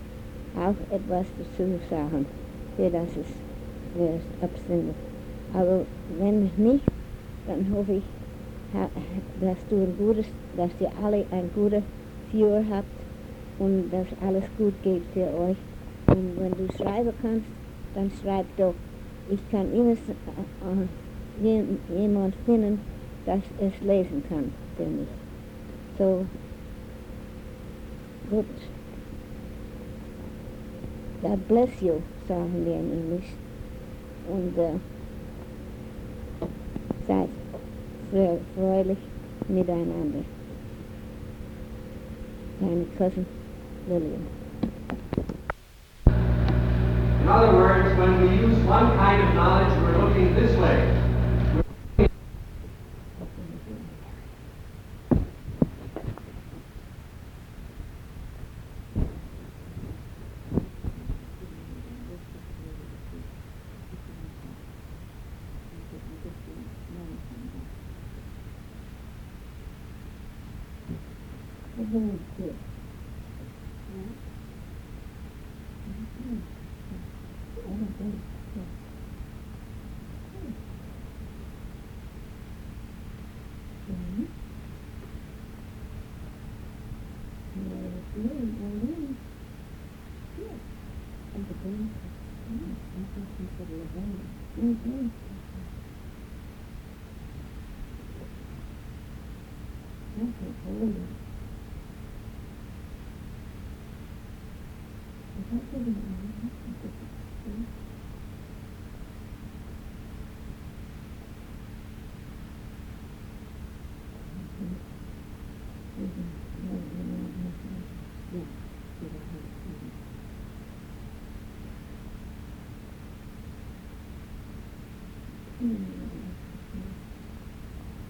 auch 0.56 0.96
etwas 0.96 1.28
dazu 1.38 1.70
sagen, 1.92 2.26
für 2.76 2.90
das 2.90 3.10
es 3.16 4.42
abstimmt. 4.42 4.96
Aber 5.54 5.86
wenn 6.18 6.50
nicht, 6.58 6.84
dann 7.46 7.72
hoffe 7.72 8.02
ich, 8.02 8.04
dass 9.42 9.58
du 9.70 9.76
ein 9.76 9.94
gutes, 9.96 10.26
dass 10.56 10.72
ihr 10.80 10.90
alle 11.04 11.24
ein 11.30 11.52
gutes 11.54 11.84
Jahr 12.34 12.64
habt 12.72 12.88
und 13.60 13.92
dass 13.92 14.08
alles 14.28 14.46
gut 14.58 14.74
geht 14.82 15.04
für 15.14 15.28
euch. 15.40 15.58
Und 16.08 16.32
wenn 16.40 16.54
du 16.54 16.74
schreiben 16.74 17.14
kannst, 17.22 17.46
dann 17.94 18.12
schreib 18.24 18.48
doch. 18.58 18.74
Ich 19.30 19.52
kann 19.52 19.72
immer 19.72 19.92
äh, 19.92 21.46
äh 21.46 21.64
jemand 21.96 22.34
finden, 22.48 22.80
das 23.28 23.42
es 23.60 23.74
lesen 23.82 24.24
kann 24.30 24.52
für 24.78 24.86
mich. 24.86 25.08
So, 25.98 26.26
gut. 28.30 28.46
God 31.22 31.48
bless 31.48 31.82
you, 31.82 32.02
sagen 32.28 32.66
wir 32.66 32.76
in 32.76 32.92
Englisch. 32.92 33.34
Und 34.30 34.58
äh, 34.58 34.74
uh, 36.42 36.48
seid 37.08 37.30
fröhlich 38.56 38.98
miteinander. 39.50 40.24
Deine 42.60 42.86
Cousin 42.98 43.26
Lillian. 43.90 44.26
In 47.22 47.34
other 47.34 47.52
words, 47.52 47.98
when 47.98 48.22
we 48.22 48.38
use 48.38 48.58
one 48.66 48.96
kind 48.98 49.22
of 49.22 49.34
knowledge, 49.34 49.74
we're 49.82 49.98
looking 49.98 50.34
this 50.34 50.56
way. 50.58 51.17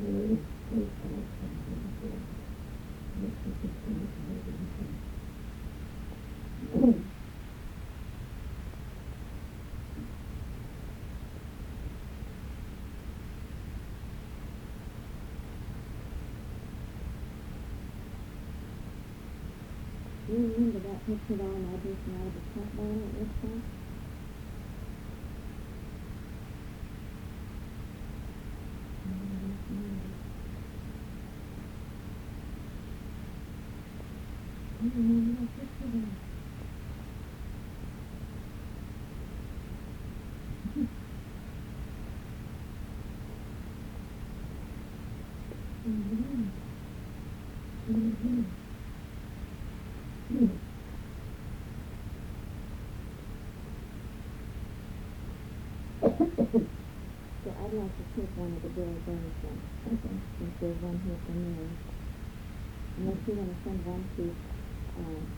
Do 0.00 0.04
you 20.32 20.54
remember 20.56 20.80
that 20.80 21.06
picture 21.06 21.42
on 21.42 21.68
I 21.72 21.76
just 21.78 22.02
out 22.08 22.26
of 22.28 22.34
the 22.34 22.42
top 22.54 22.68
line 22.78 23.02
at 23.04 23.14
this 23.20 23.32
time? 23.42 23.75
So 57.44 57.54
I'd 57.58 57.72
like 57.74 57.96
to 57.98 58.04
take 58.16 58.36
one 58.36 58.52
of 58.54 58.62
the 58.62 58.68
Bill 58.70 59.00
Burns 59.06 59.34
ones, 59.42 59.64
since 60.38 60.54
there's 60.60 60.80
one 60.82 61.00
here 61.06 61.18
for 61.26 61.32
Mary. 61.32 61.78
Unless 62.98 63.18
you 63.26 63.34
wanna 63.34 63.56
send 63.64 63.84
one 63.84 64.10
to, 64.16 64.36
um, 64.96 65.36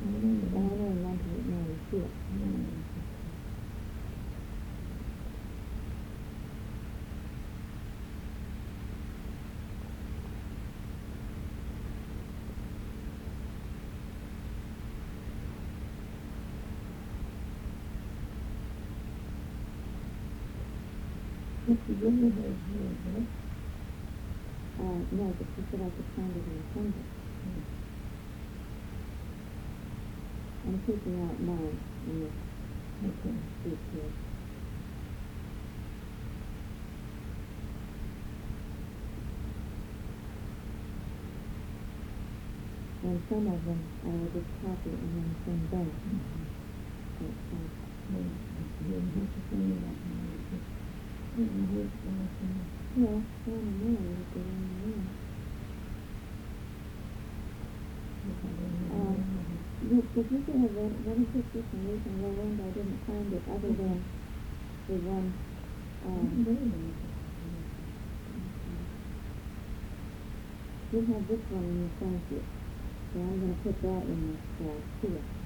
Diana 0.00 0.86
and 0.92 1.04
one 1.04 1.18
to 1.18 1.28
Mary 1.50 1.80
Uh, 21.68 21.74
no, 21.76 21.84
but 25.36 25.46
she 25.54 25.62
said 25.70 25.80
I 25.84 25.90
could 25.92 26.08
find 26.16 26.32
it 26.32 26.44
in 26.48 26.64
Sunday. 26.72 27.06
I'm 30.66 30.78
taking 30.86 31.16
out 31.24 31.38
mine 31.42 31.78
in 32.08 32.16
this 32.24 33.12
sheet 33.64 33.78
here. 33.92 34.12
And 43.04 43.20
some 43.28 43.46
of 43.46 43.60
them 43.64 43.80
I 44.04 44.08
will 44.08 44.32
just 44.32 44.50
copy 44.64 44.90
and 44.90 45.12
then 45.14 45.36
send 45.44 45.62
back. 45.70 45.92
But, 47.20 47.28
uh, 47.52 47.68
well, 48.14 48.30
one 51.38 51.54
and 53.46 53.78
more 53.80 54.00
would 54.02 54.34
be 54.34 54.40
one 54.40 54.58
and 54.58 54.80
more. 54.82 55.02
Um, 58.92 59.24
Yes, 59.80 60.02
but 60.14 60.26
you 60.30 60.42
could 60.44 60.56
have 60.60 60.74
one, 60.74 60.94
one 61.06 61.22
of 61.22 61.32
this 61.32 61.64
and 61.72 61.82
reason 61.88 62.22
low 62.22 62.34
end, 62.42 62.60
I 62.60 62.70
didn't 62.74 63.00
find 63.06 63.32
it 63.32 63.42
other 63.48 63.72
than 63.78 64.04
the 64.88 64.94
one, 65.06 65.34
um. 66.06 66.46
You 70.92 71.00
have 71.14 71.28
this 71.28 71.40
one 71.50 71.64
in 71.64 71.78
your 71.80 71.90
packet, 72.00 72.44
so 73.12 73.20
I'm 73.20 73.40
gonna 73.40 73.54
put 73.62 73.82
that 73.82 74.02
in 74.10 74.20
this, 74.34 74.66
uh, 74.66 74.80
here. 75.02 75.37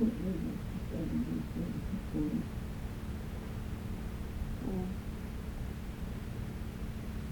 Uh, 0.00 0.06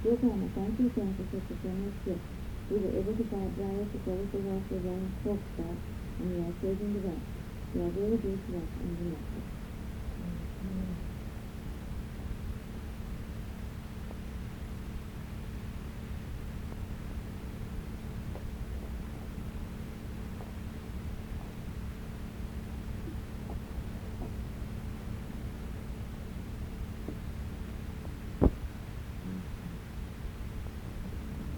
Dear 0.03 0.17
Grandma, 0.17 0.47
thank 0.55 0.79
you 0.79 0.87
again 0.87 1.15
for 1.19 1.25
such 1.35 1.51
a 1.51 1.55
generous 1.63 1.95
gift. 2.05 2.21
We 2.71 2.79
were 2.79 2.95
able 3.01 3.15
to 3.19 3.25
buy 3.25 3.47
dryers 3.59 3.89
as 3.95 4.01
well 4.07 4.21
as 4.23 4.31
the 4.31 4.39
washer, 4.39 4.79
running 4.87 5.13
soap 5.25 5.41
stock, 5.55 5.79
and 6.21 6.29
we 6.31 6.39
are 6.47 6.55
saving 6.63 6.93
the 6.95 7.01
rest. 7.09 7.27
We 7.75 7.81
are 7.83 7.91
really 7.99 8.19
good 8.19 8.39
to 8.47 8.59
us 8.59 8.71
and 8.83 8.99
the 8.99 9.05
necklace. 9.11 9.51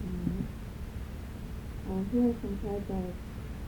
Mhm. 0.04 0.46
Uh, 1.90 2.03
here 2.14 2.30
are 2.30 2.38
some 2.46 2.54
cards 2.62 2.86
out 2.94 3.10
of 3.10 3.18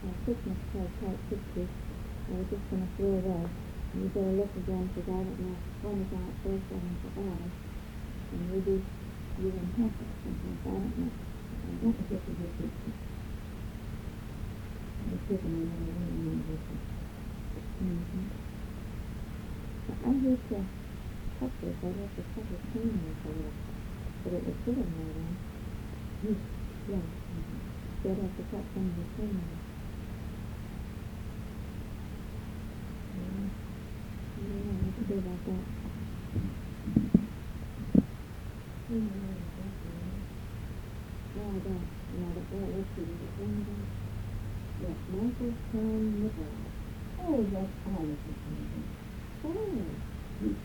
uh, 0.07 0.15
Christmas 0.23 0.55
card, 0.71 0.87
part 1.03 1.19
sixty. 1.27 1.67
I 1.67 2.31
was 2.31 2.47
just 2.47 2.63
gonna 2.71 2.87
throw 2.95 3.19
away. 3.19 3.43
And 3.43 3.99
you 3.99 4.07
better 4.15 4.39
look 4.39 4.55
again, 4.55 4.87
because 4.87 5.03
I 5.03 5.19
don't 5.19 5.35
know, 5.35 5.59
one 5.83 5.99
is 5.99 6.15
out 6.15 6.31
first, 6.47 6.63
one 6.71 6.87
is 6.95 7.11
out. 7.11 7.43
And 7.43 8.47
maybe 8.47 8.79
you 8.79 9.51
and 9.51 9.67
Pepper, 9.75 10.07
something, 10.23 10.63
I 10.63 10.79
don't 10.79 10.95
know. 10.95 11.11
That 11.11 11.91
was 11.91 12.07
just 12.07 12.23
a 12.23 12.39
good 12.39 12.53
picture. 12.55 12.95
I 14.95 15.11
was 15.11 15.19
thinking 15.27 15.51
I 15.51 15.67
never 15.67 16.07
really 16.07 16.23
knew 16.23 16.39
this. 16.47 16.63
Mm-hmm. 17.83 18.31
I 19.91 20.11
hate 20.23 20.39
to 20.55 20.59
cut 21.35 21.51
this, 21.59 21.75
I 21.83 21.91
have 21.99 22.15
to 22.15 22.23
cut 22.31 22.47
the 22.47 22.57
clean 22.71 22.95
this 22.95 23.19
a 23.27 23.31
little, 23.35 23.59
but 24.23 24.39
it 24.39 24.43
was 24.47 24.55
sitting 24.63 24.87
there 24.87 25.11
then. 25.19 25.35
Yeah. 26.87 27.16
Cut 28.07 28.17
of 28.19 28.37
the. 28.37 28.43
Yeah. 29.19 29.27
I 34.37 34.41
don't 34.41 34.65
know 34.67 34.75
what 34.83 34.95
to 34.95 35.03
do 35.07 35.15
about 35.19 35.41
that. 35.45 35.65
You 38.89 38.99
know. 39.01 39.35
No, 41.35 41.43
I 41.43 41.59
don't. 41.59 41.87
I? 43.71 43.85
Yeah, 44.81 44.95
Michael. 45.09 45.55
Oh, 47.19 47.45
that's 47.53 47.73
all 47.87 48.03
of 48.03 48.09
it. 48.11 48.37
Oh, 49.45 49.85
You 50.41 50.55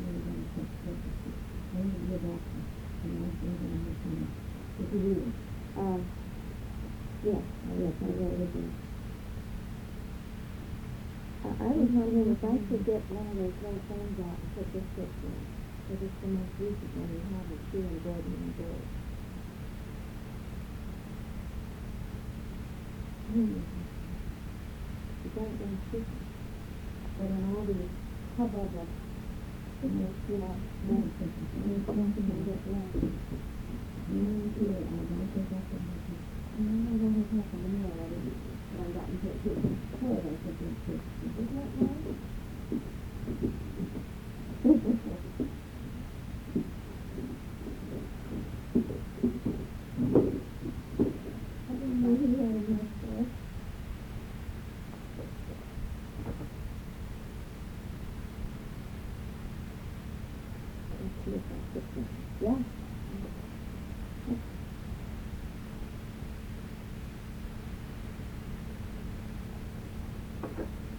really 0.00 0.22
want 0.26 0.42
to 0.54 0.60
take 0.60 0.72
services, 0.84 1.36
they 1.72 1.80
will 1.80 2.04
live 2.10 2.24
after, 2.26 2.60
and 3.04 3.18
I 3.24 3.30
think 3.40 3.60
that 3.60 3.70
I'm 3.72 3.84
just 3.86 4.02
gonna, 4.04 4.28
if 4.80 4.92
you 4.92 5.00
will. 5.00 5.45
Um, 5.78 6.00
yes, 7.24 7.42
yes, 7.80 7.94
I 8.02 8.08
really 8.16 8.48
do. 8.52 8.62
I, 11.44 11.48
I 11.48 11.70
was 11.76 11.90
wondering 11.92 12.30
if 12.32 12.42
I 12.44 12.56
could 12.68 12.84
get 12.86 13.02
one 13.12 13.26
of 13.30 13.36
those 13.36 13.56
little 13.62 13.82
phones 13.88 14.18
out 14.24 14.38
and 14.40 14.48
put 14.56 14.66
this 14.72 14.86
picture 14.96 15.30
in, 15.30 15.42
because 15.86 16.00
it's 16.06 16.18
the 16.22 16.28
most 16.32 16.54
recent 16.58 16.92
one 16.96 17.10
we 17.12 17.20
have 17.32 17.46
of 17.52 17.60
Sue 17.72 17.84
and 17.84 18.00
Gordon 18.04 18.34
and 18.36 18.54
George. 18.56 18.90
Hmm. 23.32 23.58
You 25.24 25.30
it 25.42 25.60
in 25.60 25.78
secret. 25.90 26.06
But 27.18 27.26
in 27.26 27.42
all 27.52 27.64
the 27.64 27.76
hubbub 28.36 28.76
of, 28.76 28.88
you 29.82 29.90
know, 29.90 30.10
you 30.28 30.38
know, 30.38 30.56
One 30.86 32.14
you 32.16 32.22
don't 32.22 32.44
get 32.46 32.60
lost. 32.72 33.55
Is 34.08 34.14
that 34.14 34.20
right? 41.80 42.16
I 51.70 51.74
didn't 51.74 52.02
know 52.02 52.16
he 52.16 52.38
had 52.38 52.56
a 52.56 52.70
mustache. 52.70 53.34
Let's 60.92 61.14
see 61.24 61.32
if 61.32 61.42
I 61.50 61.74
get 61.74 61.94
this. 61.94 62.04
Yeah. 62.40 62.58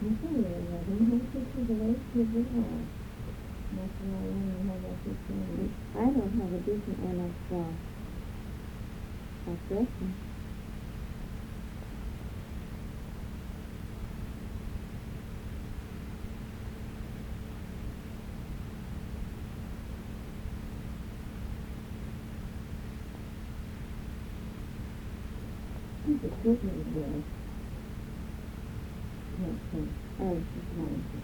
I 0.02 0.04
tell 0.22 0.32
you, 0.32 0.48
I 0.48 0.84
don't 0.86 1.10
kids 1.68 2.32
at 2.32 2.48
all. 2.56 2.80
I 5.96 6.06
don't 6.06 6.34
have 6.40 6.54
a 6.54 6.60
decent 6.60 7.00
one 7.00 7.20
of, 7.20 7.36
uh, 7.58 7.72
of 9.52 9.58
dressing. 9.68 10.14
He's 26.06 26.24
a 26.24 27.37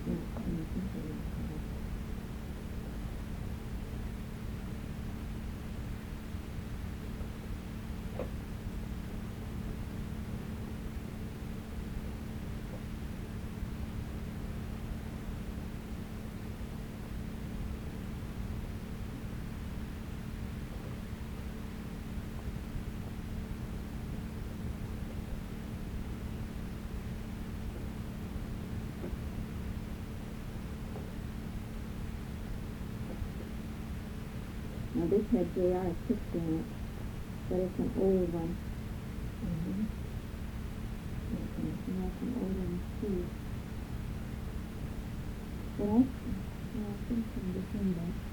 Oh, 0.07 0.13
it's 0.13 0.47
not, 0.47 0.59
it's 0.75 0.75
not, 0.75 1.32
Now 34.95 35.07
this 35.07 35.25
had 35.31 35.55
J.R. 35.55 35.89
picture 36.07 36.37
in 36.37 36.59
it, 36.59 36.65
but 37.49 37.59
it's 37.59 37.79
an 37.79 37.91
old 37.99 38.33
one. 38.33 38.55
Mm-hmm. 39.41 39.83
And 41.57 42.03
that's 42.03 42.21
an 42.21 42.33
old 42.37 42.55
one 42.61 42.79
too. 43.01 43.25
But 45.77 45.89
I, 45.89 45.97
yeah, 45.97 46.93
I 46.93 47.09
think 47.09 47.25
from 47.33 47.45
December. 47.53 48.32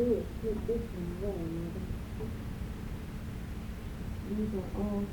Mother. 0.00 0.24
These 4.30 4.54
are 4.54 4.68
all 4.80 5.04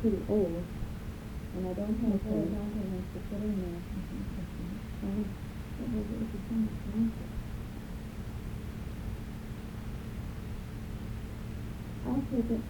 pretty 0.00 0.22
old, 0.28 0.62
and 1.56 1.66
I 1.66 1.72
don't 1.72 1.98
have 1.98 2.14
Okay. 2.14 2.30
those 2.30 2.46
documents 2.54 3.08
to 3.10 3.18
put 3.26 3.42
in 3.42 3.54
there. 3.58 3.80
It 5.82 5.88
was, 5.90 6.06
it. 6.06 6.30
I'll 12.06 12.22
take 12.30 12.50
it. 12.50 12.62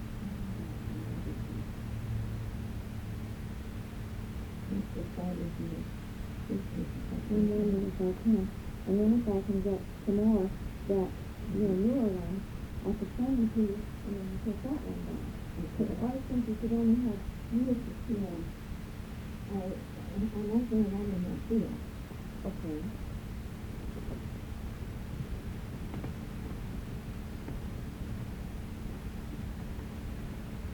If 4.97 5.19
I 5.19 5.35
and 8.87 8.95
then 9.01 9.11
if 9.21 9.25
I 9.29 9.39
can 9.47 9.61
get 9.65 9.81
some 10.05 10.17
more 10.17 10.51
that, 10.89 11.09
you 11.57 11.65
know, 11.65 11.75
newer 11.75 12.09
ones, 12.21 12.43
I 12.85 12.91
could 12.99 13.11
send 13.17 13.33
them 13.39 13.49
to 13.55 13.61
you, 13.61 13.77
and 14.07 14.13
then 14.13 14.27
you 14.29 14.39
take 14.45 14.61
that 14.63 14.81
one 14.85 15.01
down. 15.09 15.25
Because 15.57 15.89
I 15.89 16.05
always 16.05 16.25
think 16.29 16.45
you 16.49 16.57
should 16.61 16.73
only 16.73 16.99
have 17.09 17.21
years 17.53 17.81
to 17.81 17.93
see 18.07 18.19
them. 18.21 18.45
I, 19.53 19.61
I'm 19.65 20.47
not 20.49 20.63
saying 20.69 20.89
I 20.93 21.03
didn't 21.05 21.25
have 21.25 21.43
see. 21.49 21.65
Okay. 22.45 22.79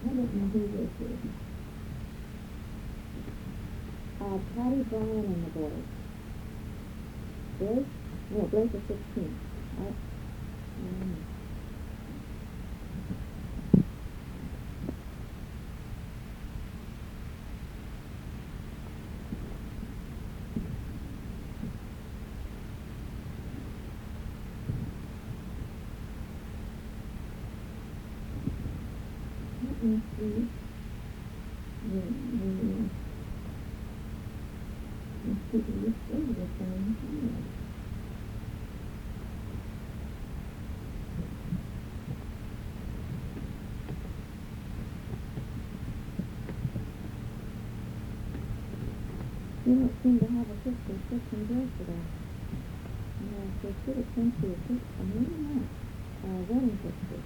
I 0.03 0.09
don't 0.09 0.35
know 0.35 0.49
who 0.51 0.63
this 0.75 0.93
is. 1.07 1.21
Uh, 4.21 4.39
Patty 4.57 4.83
Bryan 4.91 5.25
and 5.31 5.45
the 5.47 5.51
boys. 5.51 5.87
Blake? 7.61 8.00
No, 8.31 8.49
Blake 8.49 8.75
is 8.75 8.83
sixteen. 8.89 9.41
I, 9.79 9.83
um, 10.81 11.27
let 29.63 29.83
me 29.85 30.03
see. 30.19 30.51
The, 31.85 32.03
the, 32.41 32.91
You 49.71 49.77
don't 49.77 50.03
seem 50.03 50.19
to 50.19 50.27
have 50.27 50.51
a 50.51 50.59
and 50.91 51.01
sixth 51.11 51.33
and 51.33 51.49
birth 51.49 51.79
today. 51.79 52.03
Yeah, 53.21 53.47
they 53.63 53.75
should 53.85 53.97
have 53.99 54.07
sent 54.15 54.35
you 54.43 54.53
a 54.53 54.57
picture, 54.69 54.85
a 54.99 55.05
not, 55.05 55.69
a 56.25 56.29
wedding 56.49 56.79
picture. 56.79 57.23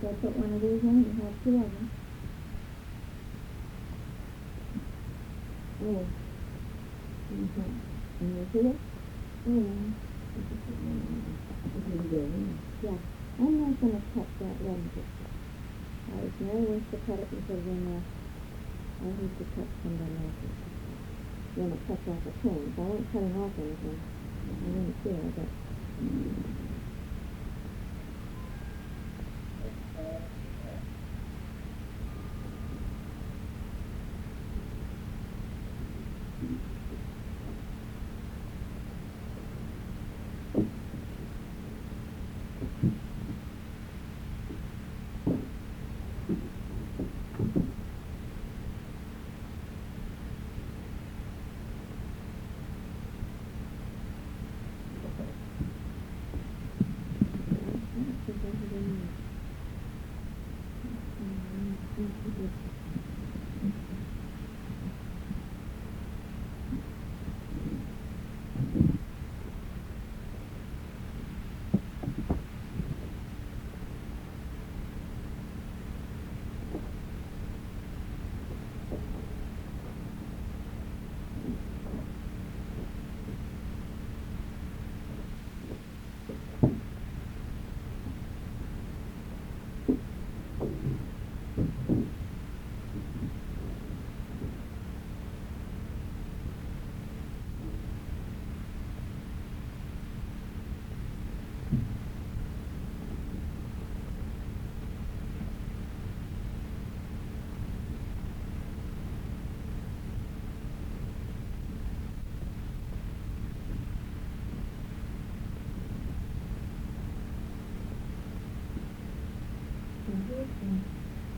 So 0.00 0.05
I 0.05 0.05
put 0.20 0.36
one 0.36 0.52
of 0.52 0.60
these 0.60 0.82
in, 0.82 1.04
you 1.04 1.12
have 1.24 1.36
two 1.44 1.56
of 1.56 1.68
them. 1.72 1.90
Oh. 5.82 6.06
Mm-hmm. 7.32 7.72
And 8.20 8.36
you 8.36 8.46
see 8.52 8.68
it? 8.68 8.78
Oh. 9.48 10.06
Yeah, 12.82 12.98
I'm 13.38 13.54
not 13.60 13.80
gonna 13.80 14.02
cut 14.14 14.28
that 14.40 14.56
wedding 14.62 14.90
picture. 14.94 15.30
I 16.06 16.16
was 16.22 16.32
wants 16.40 16.90
to 16.90 16.98
cut 17.04 17.18
it 17.20 17.28
it 17.32 17.50
in 17.50 17.80
there. 17.86 18.04
I 19.00 19.04
need 19.04 19.32
to 19.38 19.44
cut 19.52 19.68
somebody 19.82 20.16
else's. 20.16 20.56
Then 21.56 21.72
it 21.72 21.80
cuts 21.88 22.08
off 22.08 22.24
a 22.24 22.32
chain, 22.40 22.72
so 22.76 22.82
I 22.82 22.86
wasn't 22.86 23.12
cutting 23.12 23.36
off 23.36 23.52
anything. 23.58 24.00
I 24.00 24.64
didn't 24.64 24.96
care, 25.04 25.28
but. 25.36 25.48
I 26.00 26.55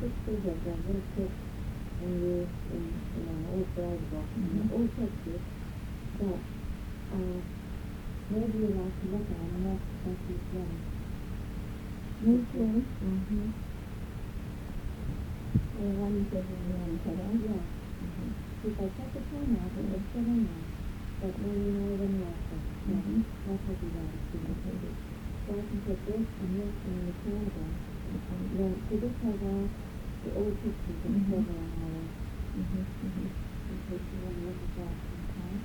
pictures 0.08 0.44
of 0.48 0.64
the 0.64 0.72
little 0.88 1.04
kids 1.16 1.36
when 2.00 2.12
you 2.22 2.48
in, 2.72 2.84
in 3.16 3.24
an 3.28 3.42
old 3.52 3.68
brag 3.76 4.00
book, 4.10 4.28
Mhm. 4.38 4.72
old 4.72 4.90
pictures 4.96 5.44
that 6.20 6.40
uh, 7.12 7.40
maybe 8.30 8.58
you 8.58 8.70
like 8.76 8.94
to 9.00 9.06
look 9.12 9.26
at 9.30 9.40
and 9.40 9.66
that's 9.66 9.86
that's 10.04 10.22
these 10.28 10.46
ones. 10.52 10.82
Me 12.20 12.34
too. 12.52 12.84
Mm-hmm. 13.04 13.50
The 15.76 15.88
one 16.00 16.16
that 16.32 16.44
you 16.48 16.58
want 16.74 17.02
to 17.04 17.10
have. 17.10 17.36
Yeah. 17.44 17.64
If 18.64 18.74
I 18.80 18.86
cut 18.96 19.10
the 19.14 19.22
time 19.30 19.52
off, 19.60 19.72
it 19.76 19.86
would 19.92 20.06
fit 20.12 20.26
in 20.26 20.40
there. 20.48 20.68
But 21.20 21.34
maybe 21.40 21.70
more 21.78 21.96
than 21.98 22.14
that. 22.24 22.40
Yeah. 22.50 22.96
Mhm. 22.96 23.24
That's 23.46 23.64
what 23.68 23.78
you 23.82 23.90
gotta 23.92 24.18
see. 24.32 24.42
So 25.46 25.52
I 25.54 25.62
can 25.68 25.80
put 25.86 26.00
this 26.06 26.26
and 26.40 26.52
this 26.60 26.74
in 26.86 26.96
the. 27.06 27.14
And 28.08 28.58
then, 28.58 28.74
so 28.90 28.96
this 28.96 29.14
has 29.24 29.87
the 30.28 30.34
old 30.36 30.56
pictures 30.62 31.00
and 31.04 31.16
Mhm. 31.26 31.30
silver 31.30 31.58
and. 31.58 32.12
Mhm, 32.56 32.86
mhm. 33.04 33.30
In 33.70 33.78
case 33.88 34.06
you 34.12 34.18
wanna 34.20 34.40
look 34.44 34.62
at 34.62 34.74
that 34.76 34.96
sometime. 35.10 35.64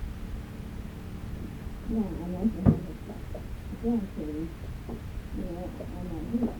Yeah, 1.90 2.10
I 2.22 2.26
like 2.28 2.52
to 2.54 2.62
have 2.62 2.88
it. 2.90 2.98
Grandchildren. 3.82 4.50
Yeah, 5.34 5.66
I 5.98 6.02
like 6.02 6.34
it. 6.34 6.50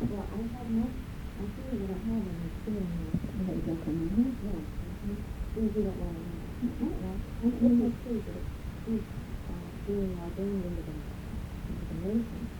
Well, 0.00 0.28
I 0.32 0.38
have 0.58 0.70
no, 0.70 0.94
I 1.40 1.44
feel 1.56 1.78
that 1.80 1.90
I 1.90 1.98
have 1.98 2.26
in 2.28 2.38
there. 2.42 2.52
You 2.66 3.62
have 3.68 3.88
in 3.88 4.10
here? 4.16 4.32
Yeah. 4.42 4.62
mhm. 4.86 5.16
These 5.54 5.76
you 5.76 5.82
don't 5.84 5.98
wanna 5.98 6.20
know. 6.20 6.44
Mhm. 6.62 6.92
Well, 7.02 7.20
I 7.42 7.50
think 7.50 7.80
that's 7.82 8.02
true, 8.04 8.22
but 8.26 8.36
it's, 8.36 8.52
it's, 8.86 9.08
uh, 9.50 9.70
being 9.86 10.18
ordained 10.20 10.64
into 10.66 10.82
the, 10.82 10.96
into 11.68 11.86
the 11.86 11.94
nation. 11.94 12.53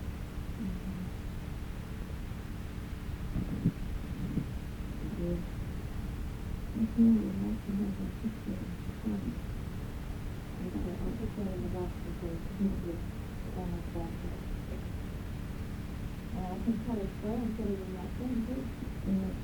I 6.95 6.97
feel 6.97 7.07
you 7.07 7.35
like 7.43 7.59
to 7.67 7.73
have 7.75 7.97
a 8.07 8.09
picture 8.23 8.55
of 8.55 8.71
the 8.87 8.95
sun. 9.03 9.23
And 10.61 10.73
so 10.73 10.91
I'll 11.03 11.13
put 11.19 11.31
that 11.37 11.53
in 11.55 11.63
the 11.63 11.69
box 11.71 11.93
in 12.07 12.15
case 12.21 12.45
you 12.61 12.71
would 12.85 13.03
almost 13.57 13.95
back 13.95 14.13
it. 14.25 14.35
Uh, 16.37 16.41
I 16.55 16.59
can 16.65 16.77
cut 16.87 16.99
it 16.99 17.11
square 17.19 17.35
and 17.43 17.57
put 17.59 17.67
it 17.69 17.81
in 17.81 17.93
that 17.95 18.11
thing 18.19 18.35
too. 18.47 18.63
Yeah. 19.07 19.35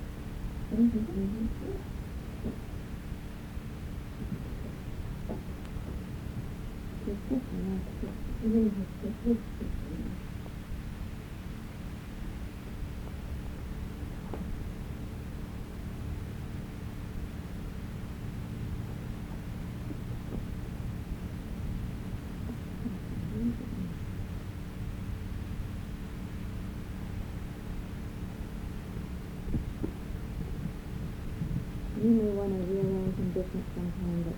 Mhm, 0.73 1.07
mhm. 1.07 1.49
Just 7.07 7.23
this 7.31 7.43
one, 7.51 7.83
that's 7.87 8.05
it. 8.05 8.17
It 8.45 8.49
really 8.49 8.71
has 8.79 8.89
to 9.03 9.09
fit 9.25 9.41
this 9.59 9.73
one. 9.85 10.19
You 31.97 32.11
may 32.11 32.31
wanna 32.33 32.59
different 33.42 33.66
sometime, 33.74 34.24
but 34.29 34.37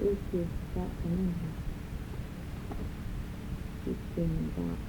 at 0.00 0.06
least 0.06 0.22
you've 0.32 0.48
got 0.74 0.90
them 1.02 1.14
in 1.16 1.34
here. 1.40 1.56
Keep 3.84 4.16
being 4.16 4.30
in 4.30 4.44
the 4.46 4.62
box. 4.62 4.80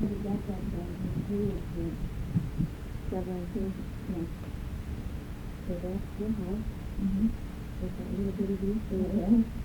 You 0.00 0.08
got 0.24 0.46
that 0.48 0.62
done, 0.72 0.96
you 1.02 1.12
do 1.28 1.56
it 1.56 1.76
good. 1.76 1.96
Several 3.10 3.46
here. 3.54 3.72
Yeah. 4.08 4.24
So 5.68 5.74
that's 5.82 6.04
your 6.18 6.30
house. 6.30 6.66
Mhm. 7.02 7.30
With 7.80 7.98
that 7.98 8.10
little 8.18 8.32
bitty 8.32 8.56
there. 8.90 9.12
Yeah. 9.16 9.61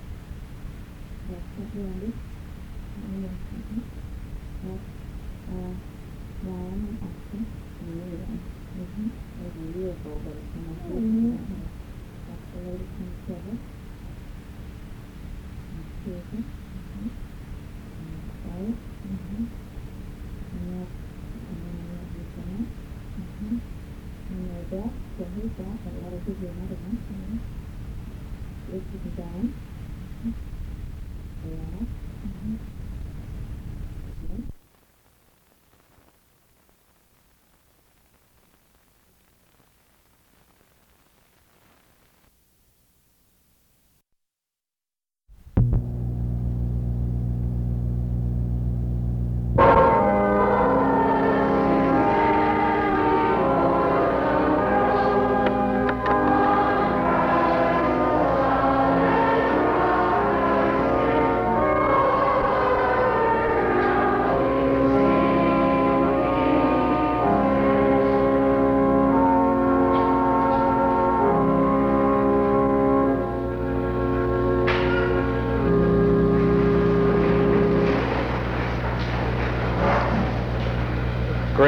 우리 12.68 12.84
공수하고 12.98 13.56
그리고 16.04 16.67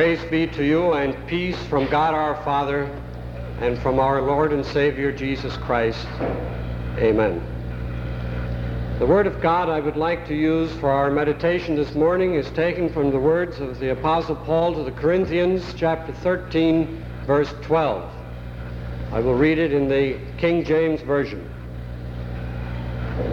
Grace 0.01 0.25
be 0.31 0.47
to 0.47 0.65
you 0.65 0.95
and 0.95 1.15
peace 1.27 1.63
from 1.65 1.87
God 1.91 2.15
our 2.15 2.43
Father 2.43 2.85
and 3.61 3.79
from 3.81 3.99
our 3.99 4.23
Lord 4.23 4.51
and 4.51 4.65
Savior 4.65 5.13
Jesus 5.13 5.55
Christ. 5.59 6.07
Amen. 6.97 7.43
The 8.99 9.05
Word 9.05 9.27
of 9.27 9.43
God 9.43 9.69
I 9.69 9.79
would 9.79 9.99
like 9.99 10.27
to 10.29 10.35
use 10.35 10.73
for 10.77 10.89
our 10.89 11.11
meditation 11.11 11.77
this 11.77 11.95
morning 11.95 12.37
is 12.37 12.49
taken 12.53 12.91
from 12.91 13.11
the 13.11 13.19
words 13.19 13.61
of 13.61 13.79
the 13.79 13.91
Apostle 13.91 14.37
Paul 14.37 14.75
to 14.77 14.85
the 14.85 14.91
Corinthians, 14.99 15.75
chapter 15.77 16.15
13, 16.15 17.05
verse 17.27 17.53
12. 17.61 18.11
I 19.13 19.21
will 19.21 19.35
read 19.35 19.59
it 19.59 19.71
in 19.71 19.87
the 19.87 20.19
King 20.39 20.65
James 20.65 21.03
Version. 21.03 21.47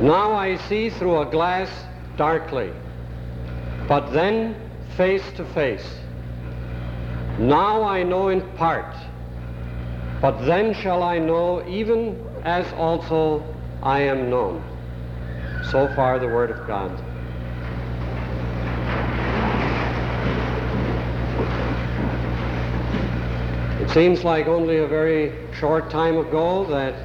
Now 0.01 0.33
I 0.33 0.57
see 0.67 0.89
through 0.89 1.21
a 1.21 1.31
glass 1.31 1.69
darkly, 2.17 2.73
but 3.87 4.09
then 4.09 4.53
face 4.97 5.23
to 5.37 5.45
face. 5.53 5.87
Now 7.39 7.83
I 7.83 8.01
know 8.01 8.29
in 8.29 8.41
part, 8.57 8.95
but 10.21 10.43
then 10.45 10.73
shall 10.73 11.03
I 11.03 11.19
know 11.19 11.63
even 11.67 12.19
as 12.43 12.71
also 12.73 13.43
I 13.83 13.99
am 13.99 14.29
known. 14.29 14.63
So 15.71 15.87
far 15.89 16.17
the 16.17 16.27
Word 16.27 16.49
of 16.49 16.65
God. 16.65 16.91
It 23.81 23.89
seems 23.91 24.23
like 24.23 24.47
only 24.47 24.77
a 24.77 24.87
very 24.87 25.33
short 25.53 25.89
time 25.91 26.17
ago 26.17 26.65
that 26.65 26.95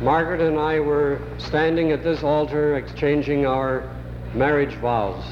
Margaret 0.00 0.40
and 0.40 0.58
I 0.58 0.80
were 0.80 1.20
standing 1.38 1.92
at 1.92 2.02
this 2.02 2.24
altar 2.24 2.76
exchanging 2.76 3.46
our 3.46 3.88
marriage 4.34 4.74
vows. 4.74 5.24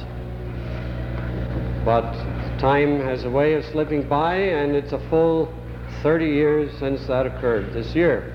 But 1.85 2.15
time 2.61 3.01
has 3.01 3.25
a 3.25 3.31
way 3.31 3.55
of 3.55 3.65
slipping 3.65 4.07
by, 4.07 4.35
and 4.35 4.77
it's 4.77 4.93
a 4.93 4.99
full 5.09 5.51
30 6.03 6.27
years 6.27 6.79
since 6.79 7.07
that 7.07 7.25
occurred 7.25 7.73
this 7.73 7.95
year. 7.95 8.35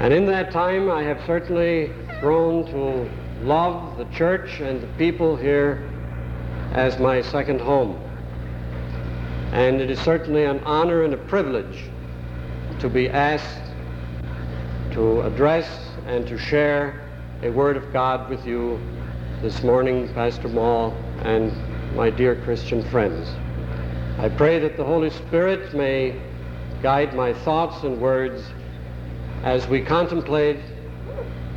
And 0.00 0.12
in 0.12 0.26
that 0.26 0.50
time, 0.50 0.90
I 0.90 1.04
have 1.04 1.24
certainly 1.24 1.92
grown 2.20 2.66
to 2.66 3.08
love 3.46 3.96
the 3.96 4.06
church 4.06 4.58
and 4.58 4.82
the 4.82 4.88
people 4.98 5.36
here 5.36 5.88
as 6.72 6.98
my 6.98 7.22
second 7.22 7.60
home. 7.60 7.96
And 9.52 9.80
it 9.80 9.88
is 9.88 10.00
certainly 10.00 10.44
an 10.44 10.58
honor 10.64 11.04
and 11.04 11.14
a 11.14 11.16
privilege 11.16 11.84
to 12.80 12.88
be 12.88 13.08
asked 13.08 13.72
to 14.94 15.20
address 15.20 15.68
and 16.06 16.26
to 16.26 16.36
share 16.36 17.08
a 17.44 17.50
word 17.50 17.76
of 17.76 17.92
God 17.92 18.28
with 18.28 18.44
you 18.44 18.80
this 19.42 19.62
morning, 19.62 20.12
Pastor 20.12 20.48
Maul 20.48 20.90
and 21.22 21.52
my 21.94 22.10
dear 22.10 22.36
Christian 22.36 22.82
friends. 22.90 23.28
I 24.18 24.28
pray 24.28 24.58
that 24.58 24.76
the 24.76 24.84
Holy 24.84 25.10
Spirit 25.10 25.74
may 25.74 26.20
guide 26.82 27.14
my 27.14 27.32
thoughts 27.32 27.82
and 27.84 28.00
words 28.00 28.42
as 29.42 29.66
we 29.68 29.80
contemplate 29.80 30.58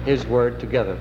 His 0.05 0.25
Word 0.25 0.59
together. 0.59 0.97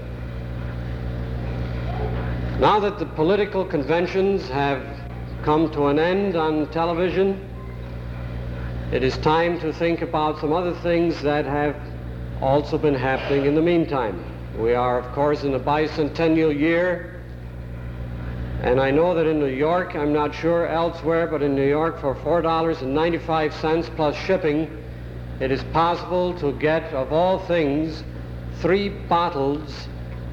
Now 2.58 2.78
that 2.80 2.98
the 2.98 3.06
political 3.06 3.64
conventions 3.64 4.48
have 4.48 4.84
come 5.42 5.70
to 5.72 5.86
an 5.86 5.98
end 5.98 6.36
on 6.36 6.70
television, 6.70 7.48
it 8.92 9.02
is 9.02 9.16
time 9.18 9.58
to 9.60 9.72
think 9.72 10.02
about 10.02 10.40
some 10.40 10.52
other 10.52 10.74
things 10.80 11.22
that 11.22 11.46
have 11.46 11.76
also 12.42 12.76
been 12.76 12.94
happening 12.94 13.46
in 13.46 13.54
the 13.54 13.62
meantime. 13.62 14.22
We 14.58 14.74
are, 14.74 14.98
of 14.98 15.10
course, 15.14 15.44
in 15.44 15.52
the 15.52 15.60
bicentennial 15.60 16.58
year, 16.58 17.10
and 18.62 18.79
I 18.79 18.90
know 18.90 19.14
that 19.14 19.27
in 19.27 19.38
New 19.38 19.46
York, 19.46 19.96
I'm 19.96 20.12
not 20.12 20.35
sure 20.35 20.66
elsewhere, 20.66 21.27
but 21.27 21.42
in 21.42 21.55
New 21.55 21.66
York, 21.66 21.99
for 21.99 22.14
$4.95 22.14 23.96
plus 23.96 24.14
shipping, 24.16 24.77
it 25.40 25.51
is 25.51 25.64
possible 25.73 26.38
to 26.40 26.53
get, 26.59 26.92
of 26.92 27.12
all 27.12 27.38
things, 27.38 28.05
three 28.61 28.90
bottles 28.90 29.88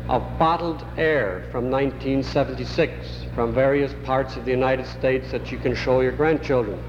of 0.10 0.22
bottled 0.38 0.84
air 0.98 1.46
from 1.52 1.70
1976 1.70 3.26
from 3.34 3.54
various 3.54 3.94
parts 4.04 4.36
of 4.36 4.44
the 4.44 4.52
United 4.52 4.86
States 4.88 5.32
that 5.32 5.52
you 5.52 5.58
can 5.58 5.74
show 5.74 6.02
your 6.02 6.12
grandchildren. 6.12 6.82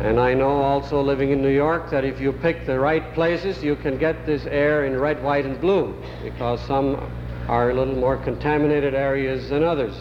And 0.00 0.20
I 0.20 0.34
know 0.34 0.50
also 0.50 1.00
living 1.00 1.30
in 1.30 1.42
New 1.42 1.48
York 1.48 1.90
that 1.90 2.04
if 2.04 2.20
you 2.20 2.32
pick 2.32 2.66
the 2.66 2.78
right 2.78 3.12
places, 3.14 3.64
you 3.64 3.74
can 3.76 3.98
get 3.98 4.26
this 4.26 4.46
air 4.46 4.84
in 4.84 4.96
red, 5.00 5.22
white, 5.22 5.46
and 5.46 5.60
blue 5.60 5.96
because 6.22 6.60
some 6.62 7.10
are 7.48 7.70
a 7.70 7.74
little 7.74 7.94
more 7.94 8.16
contaminated 8.16 8.94
areas 8.94 9.48
than 9.50 9.62
others. 9.62 9.94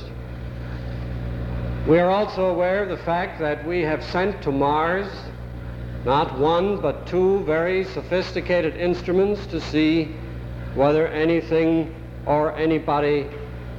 We 1.88 2.00
are 2.00 2.10
also 2.10 2.46
aware 2.46 2.84
of 2.84 2.90
the 2.90 3.04
fact 3.04 3.40
that 3.40 3.66
we 3.68 3.82
have 3.82 4.04
sent 4.04 4.42
to 4.44 4.52
Mars 4.52 5.08
not 6.06 6.38
one 6.38 6.80
but 6.80 7.08
two 7.08 7.44
very 7.46 7.84
sophisticated 7.84 8.76
instruments 8.76 9.48
to 9.48 9.60
see 9.60 10.16
whether 10.76 11.08
anything 11.08 11.94
or 12.28 12.56
anybody 12.56 13.28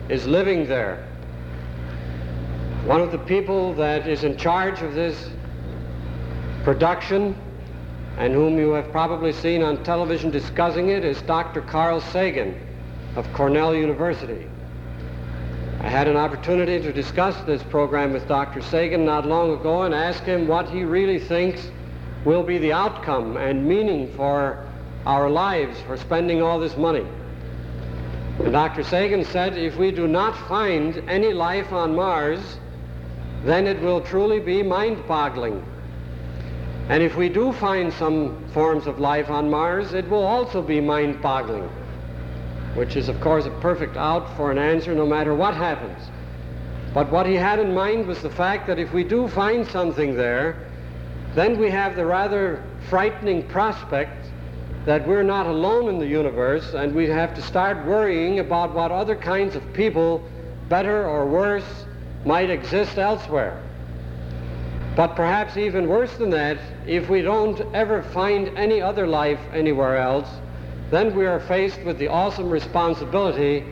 is 0.08 0.26
living 0.26 0.66
there. 0.66 1.06
One 2.84 3.00
of 3.00 3.12
the 3.12 3.18
people 3.18 3.74
that 3.74 4.08
is 4.08 4.24
in 4.24 4.36
charge 4.36 4.82
of 4.82 4.94
this 4.94 5.30
production 6.64 7.36
and 8.18 8.32
whom 8.32 8.58
you 8.58 8.70
have 8.72 8.90
probably 8.90 9.32
seen 9.32 9.62
on 9.62 9.84
television 9.84 10.30
discussing 10.30 10.88
it 10.88 11.04
is 11.04 11.22
Dr. 11.22 11.60
Carl 11.60 12.00
Sagan 12.00 12.65
of 13.16 13.30
Cornell 13.32 13.74
University. 13.74 14.46
I 15.80 15.88
had 15.88 16.08
an 16.08 16.16
opportunity 16.16 16.80
to 16.80 16.92
discuss 16.92 17.36
this 17.46 17.62
program 17.64 18.12
with 18.12 18.28
Dr. 18.28 18.62
Sagan 18.62 19.04
not 19.04 19.26
long 19.26 19.52
ago 19.52 19.82
and 19.82 19.94
ask 19.94 20.22
him 20.24 20.46
what 20.46 20.68
he 20.68 20.84
really 20.84 21.18
thinks 21.18 21.70
will 22.24 22.42
be 22.42 22.58
the 22.58 22.72
outcome 22.72 23.36
and 23.36 23.66
meaning 23.66 24.12
for 24.16 24.66
our 25.06 25.30
lives 25.30 25.78
for 25.86 25.96
spending 25.96 26.42
all 26.42 26.58
this 26.58 26.76
money. 26.76 27.06
And 28.40 28.52
Dr. 28.52 28.82
Sagan 28.82 29.24
said 29.24 29.56
if 29.56 29.76
we 29.76 29.90
do 29.90 30.06
not 30.06 30.36
find 30.48 30.98
any 31.08 31.32
life 31.32 31.72
on 31.72 31.94
Mars, 31.94 32.58
then 33.44 33.66
it 33.66 33.80
will 33.80 34.00
truly 34.00 34.40
be 34.40 34.62
mind-boggling. 34.62 35.64
And 36.88 37.02
if 37.02 37.16
we 37.16 37.28
do 37.28 37.52
find 37.52 37.92
some 37.92 38.44
forms 38.48 38.86
of 38.86 38.98
life 38.98 39.30
on 39.30 39.48
Mars, 39.48 39.94
it 39.94 40.08
will 40.08 40.24
also 40.24 40.60
be 40.60 40.80
mind-boggling, 40.80 41.68
which 42.76 42.94
is, 42.94 43.08
of 43.08 43.20
course, 43.20 43.46
a 43.46 43.50
perfect 43.60 43.96
out 43.96 44.36
for 44.36 44.50
an 44.50 44.58
answer 44.58 44.94
no 44.94 45.06
matter 45.06 45.34
what 45.34 45.54
happens. 45.54 46.10
But 46.92 47.10
what 47.10 47.26
he 47.26 47.34
had 47.34 47.58
in 47.58 47.74
mind 47.74 48.06
was 48.06 48.22
the 48.22 48.30
fact 48.30 48.66
that 48.66 48.78
if 48.78 48.92
we 48.92 49.02
do 49.02 49.28
find 49.28 49.66
something 49.66 50.14
there, 50.14 50.56
then 51.34 51.58
we 51.58 51.70
have 51.70 51.96
the 51.96 52.06
rather 52.06 52.62
frightening 52.88 53.42
prospect 53.48 54.30
that 54.84 55.06
we're 55.06 55.22
not 55.22 55.46
alone 55.46 55.88
in 55.88 55.98
the 55.98 56.06
universe 56.06 56.74
and 56.74 56.94
we 56.94 57.08
have 57.08 57.34
to 57.34 57.42
start 57.42 57.84
worrying 57.86 58.38
about 58.38 58.72
what 58.72 58.92
other 58.92 59.16
kinds 59.16 59.56
of 59.56 59.72
people, 59.72 60.22
better 60.68 61.06
or 61.06 61.26
worse, 61.26 61.86
might 62.24 62.50
exist 62.50 62.98
elsewhere. 62.98 63.60
But 64.94 65.16
perhaps 65.16 65.56
even 65.56 65.88
worse 65.88 66.14
than 66.16 66.30
that, 66.30 66.58
if 66.86 67.10
we 67.10 67.20
don't 67.20 67.60
ever 67.74 68.02
find 68.02 68.48
any 68.56 68.80
other 68.80 69.06
life 69.06 69.40
anywhere 69.52 69.96
else, 69.96 70.28
then 70.90 71.14
we 71.16 71.26
are 71.26 71.40
faced 71.40 71.82
with 71.82 71.98
the 71.98 72.08
awesome 72.08 72.48
responsibility 72.48 73.64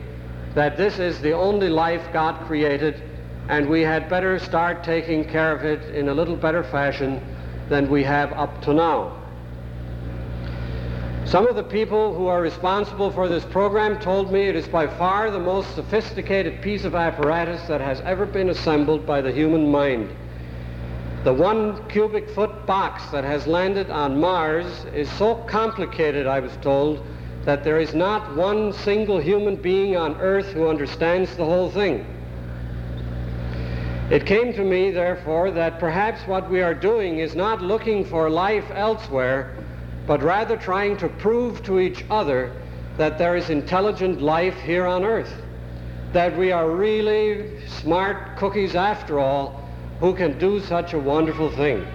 that 0.53 0.77
this 0.77 0.99
is 0.99 1.19
the 1.21 1.33
only 1.33 1.69
life 1.69 2.01
God 2.11 2.45
created, 2.47 3.01
and 3.49 3.69
we 3.69 3.81
had 3.81 4.09
better 4.09 4.39
start 4.39 4.83
taking 4.83 5.23
care 5.25 5.51
of 5.55 5.63
it 5.63 5.95
in 5.95 6.09
a 6.09 6.13
little 6.13 6.35
better 6.35 6.63
fashion 6.63 7.21
than 7.69 7.89
we 7.89 8.03
have 8.03 8.31
up 8.33 8.61
to 8.63 8.73
now. 8.73 9.21
Some 11.25 11.47
of 11.47 11.55
the 11.55 11.63
people 11.63 12.13
who 12.13 12.27
are 12.27 12.41
responsible 12.41 13.11
for 13.11 13.27
this 13.27 13.43
program 13.45 13.99
told 13.99 14.31
me 14.31 14.47
it 14.47 14.55
is 14.55 14.67
by 14.67 14.85
far 14.85 15.31
the 15.31 15.39
most 15.39 15.73
sophisticated 15.73 16.61
piece 16.61 16.85
of 16.85 16.95
apparatus 16.95 17.67
that 17.67 17.81
has 17.81 17.99
ever 18.01 18.25
been 18.25 18.49
assembled 18.49 19.05
by 19.05 19.21
the 19.21 19.31
human 19.31 19.71
mind. 19.71 20.15
The 21.25 21.33
one 21.33 21.83
cubic 21.89 22.29
foot 22.29 22.67
box 22.67 23.03
that 23.09 23.23
has 23.23 23.47
landed 23.47 23.89
on 23.89 24.19
Mars 24.19 24.85
is 24.93 25.11
so 25.13 25.33
complicated, 25.33 26.27
I 26.27 26.39
was 26.39 26.55
told, 26.57 27.03
that 27.45 27.63
there 27.63 27.79
is 27.79 27.95
not 27.95 28.35
one 28.35 28.71
single 28.71 29.17
human 29.17 29.55
being 29.55 29.97
on 29.97 30.21
Earth 30.21 30.51
who 30.51 30.69
understands 30.69 31.35
the 31.35 31.43
whole 31.43 31.71
thing. 31.71 32.05
It 34.11 34.27
came 34.27 34.53
to 34.53 34.63
me, 34.63 34.91
therefore, 34.91 35.49
that 35.49 35.79
perhaps 35.79 36.21
what 36.27 36.47
we 36.47 36.61
are 36.61 36.75
doing 36.75 37.17
is 37.17 37.33
not 37.33 37.59
looking 37.59 38.05
for 38.05 38.29
life 38.29 38.69
elsewhere, 38.71 39.57
but 40.05 40.21
rather 40.21 40.55
trying 40.55 40.95
to 40.97 41.09
prove 41.09 41.63
to 41.63 41.79
each 41.79 42.05
other 42.11 42.51
that 42.97 43.17
there 43.17 43.35
is 43.35 43.49
intelligent 43.49 44.21
life 44.21 44.59
here 44.59 44.85
on 44.85 45.03
Earth, 45.03 45.41
that 46.13 46.37
we 46.37 46.51
are 46.51 46.69
really 46.69 47.67
smart 47.67 48.37
cookies 48.37 48.75
after 48.75 49.19
all 49.19 49.64
who 49.99 50.13
can 50.13 50.37
do 50.37 50.59
such 50.59 50.93
a 50.93 50.99
wonderful 50.99 51.49
thing. 51.51 51.85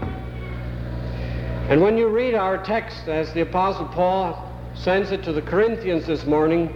And 1.68 1.80
when 1.80 1.96
you 1.96 2.08
read 2.08 2.34
our 2.34 2.58
text 2.58 3.08
as 3.08 3.32
the 3.32 3.42
Apostle 3.42 3.86
Paul 3.86 4.50
sends 4.74 5.12
it 5.12 5.22
to 5.24 5.32
the 5.32 5.42
Corinthians 5.42 6.06
this 6.06 6.26
morning, 6.26 6.66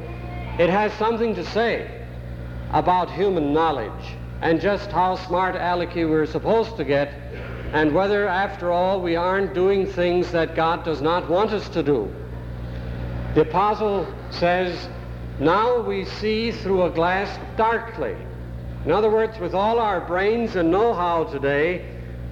it 0.59 0.71
has 0.71 0.93
something 0.95 1.35
to 1.35 1.45
say 1.45 2.07
about 2.73 3.11
human 3.11 3.53
knowledge 3.53 4.17
and 4.41 4.61
just 4.61 4.91
how 4.91 5.17
smart 5.17 5.55
alecky 5.55 6.09
we're 6.09 6.27
supposed 6.27 6.77
to 6.77 6.85
get 6.85 7.13
and 7.75 7.93
whether, 7.93 8.29
after 8.29 8.71
all, 8.71 9.01
we 9.01 9.17
aren't 9.17 9.53
doing 9.53 9.85
things 9.85 10.31
that 10.31 10.55
God 10.55 10.85
does 10.85 11.03
not 11.03 11.29
want 11.29 11.51
us 11.51 11.69
to 11.71 11.83
do. 11.83 12.09
The 13.35 13.41
apostle 13.41 14.07
says, 14.31 14.89
now 15.41 15.81
we 15.81 16.05
see 16.05 16.53
through 16.53 16.85
a 16.85 16.91
glass 16.91 17.37
darkly. 17.57 18.15
In 18.85 18.93
other 18.93 19.11
words, 19.11 19.39
with 19.39 19.55
all 19.55 19.79
our 19.79 20.01
brains 20.01 20.57
and 20.57 20.71
know-how 20.71 21.25
today, 21.25 21.87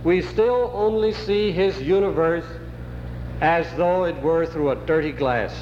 we 0.04 0.20
still 0.20 0.70
only 0.74 1.12
see 1.12 1.50
his 1.50 1.80
universe 1.80 2.44
as 3.40 3.66
though 3.76 4.04
it 4.04 4.20
were 4.22 4.44
through 4.46 4.70
a 4.70 4.76
dirty 4.86 5.12
glass. 5.12 5.54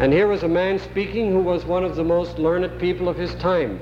And 0.00 0.12
here 0.12 0.26
was 0.26 0.42
a 0.42 0.48
man 0.48 0.78
speaking 0.78 1.30
who 1.30 1.40
was 1.40 1.64
one 1.64 1.84
of 1.84 1.94
the 1.94 2.04
most 2.04 2.38
learned 2.38 2.80
people 2.80 3.08
of 3.08 3.16
his 3.16 3.34
time. 3.36 3.80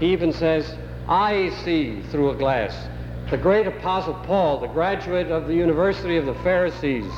He 0.00 0.12
even 0.12 0.32
says, 0.32 0.76
I 1.08 1.50
see 1.64 2.02
through 2.10 2.30
a 2.30 2.34
glass 2.34 2.88
the 3.30 3.38
great 3.38 3.66
apostle 3.66 4.14
Paul, 4.26 4.60
the 4.60 4.68
graduate 4.68 5.30
of 5.30 5.46
the 5.46 5.54
University 5.54 6.16
of 6.16 6.26
the 6.26 6.34
Pharisees, 6.34 7.10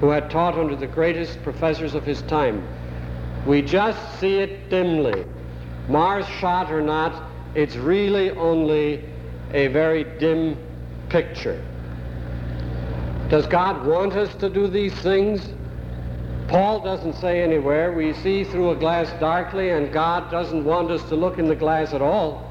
who 0.00 0.08
had 0.08 0.30
taught 0.30 0.58
under 0.58 0.74
the 0.74 0.86
greatest 0.86 1.42
professors 1.42 1.94
of 1.94 2.04
his 2.04 2.22
time. 2.22 2.66
We 3.46 3.62
just 3.62 4.18
see 4.18 4.38
it 4.38 4.70
dimly. 4.70 5.24
Mars 5.88 6.26
shot 6.40 6.70
or 6.70 6.82
not, 6.82 7.30
it's 7.54 7.76
really 7.76 8.30
only 8.32 9.04
a 9.52 9.68
very 9.68 10.04
dim 10.18 10.56
picture. 11.08 11.64
Does 13.28 13.46
God 13.46 13.86
want 13.86 14.14
us 14.14 14.34
to 14.36 14.48
do 14.48 14.68
these 14.68 14.94
things? 14.94 15.48
Paul 16.48 16.80
doesn't 16.80 17.14
say 17.14 17.42
anywhere, 17.42 17.92
we 17.92 18.12
see 18.14 18.44
through 18.44 18.70
a 18.70 18.76
glass 18.76 19.12
darkly, 19.18 19.70
and 19.70 19.92
God 19.92 20.30
doesn't 20.30 20.64
want 20.64 20.90
us 20.90 21.02
to 21.08 21.16
look 21.16 21.38
in 21.38 21.46
the 21.46 21.56
glass 21.56 21.92
at 21.92 22.02
all. 22.02 22.48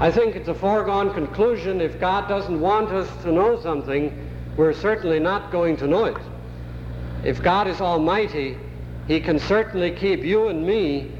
I 0.00 0.10
think 0.10 0.36
it's 0.36 0.48
a 0.48 0.54
foregone 0.54 1.12
conclusion 1.12 1.80
if 1.80 1.98
God 1.98 2.28
doesn't 2.28 2.60
want 2.60 2.90
us 2.90 3.08
to 3.22 3.32
know 3.32 3.60
something, 3.60 4.30
we're 4.56 4.74
certainly 4.74 5.18
not 5.18 5.50
going 5.50 5.76
to 5.78 5.86
know 5.86 6.04
it. 6.04 6.16
If 7.24 7.42
God 7.42 7.66
is 7.66 7.80
almighty, 7.80 8.58
he 9.06 9.20
can 9.20 9.38
certainly 9.38 9.90
keep 9.90 10.22
you 10.22 10.48
and 10.48 10.66
me 10.66 11.10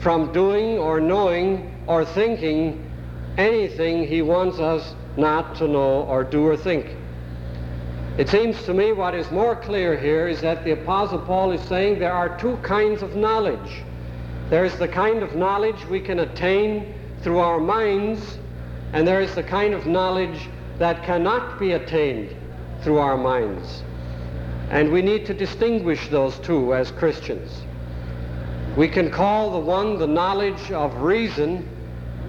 from 0.00 0.32
doing 0.32 0.78
or 0.78 1.00
knowing 1.00 1.70
or 1.86 2.04
thinking 2.04 2.90
anything 3.36 4.06
he 4.06 4.22
wants 4.22 4.58
us 4.58 4.94
not 5.16 5.54
to 5.56 5.68
know 5.68 6.02
or 6.02 6.24
do 6.24 6.46
or 6.46 6.56
think. 6.56 6.86
It 8.18 8.28
seems 8.28 8.62
to 8.64 8.74
me 8.74 8.92
what 8.92 9.14
is 9.14 9.30
more 9.30 9.56
clear 9.56 9.96
here 9.96 10.28
is 10.28 10.40
that 10.40 10.64
the 10.64 10.72
Apostle 10.72 11.20
Paul 11.20 11.52
is 11.52 11.60
saying 11.62 11.98
there 11.98 12.12
are 12.12 12.36
two 12.38 12.56
kinds 12.58 13.02
of 13.02 13.16
knowledge. 13.16 13.82
There 14.50 14.64
is 14.64 14.76
the 14.78 14.88
kind 14.88 15.22
of 15.22 15.36
knowledge 15.36 15.84
we 15.86 16.00
can 16.00 16.18
attain 16.18 16.94
through 17.22 17.38
our 17.38 17.60
minds, 17.60 18.38
and 18.92 19.06
there 19.06 19.20
is 19.20 19.34
the 19.34 19.42
kind 19.42 19.74
of 19.74 19.86
knowledge 19.86 20.48
that 20.78 21.04
cannot 21.04 21.58
be 21.60 21.72
attained 21.72 22.34
through 22.82 22.98
our 22.98 23.16
minds. 23.16 23.84
And 24.70 24.90
we 24.90 25.02
need 25.02 25.26
to 25.26 25.34
distinguish 25.34 26.08
those 26.08 26.38
two 26.40 26.74
as 26.74 26.90
Christians. 26.90 27.62
We 28.76 28.88
can 28.88 29.10
call 29.10 29.52
the 29.52 29.58
one 29.58 29.98
the 29.98 30.06
knowledge 30.06 30.70
of 30.70 31.02
reason 31.02 31.68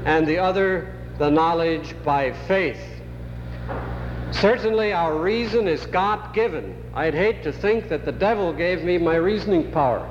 and 0.06 0.26
the 0.26 0.38
other 0.38 0.96
the 1.18 1.30
knowledge 1.30 1.96
by 2.04 2.32
faith. 2.48 2.82
Certainly 4.32 4.94
our 4.94 5.18
reason 5.18 5.68
is 5.68 5.86
God-given. 5.86 6.76
I'd 6.96 7.14
hate 7.14 7.44
to 7.44 7.52
think 7.52 7.90
that 7.90 8.06
the 8.06 8.12
devil 8.12 8.54
gave 8.54 8.84
me 8.84 8.98
my 8.98 9.16
reasoning 9.16 9.72
power. 9.72 10.08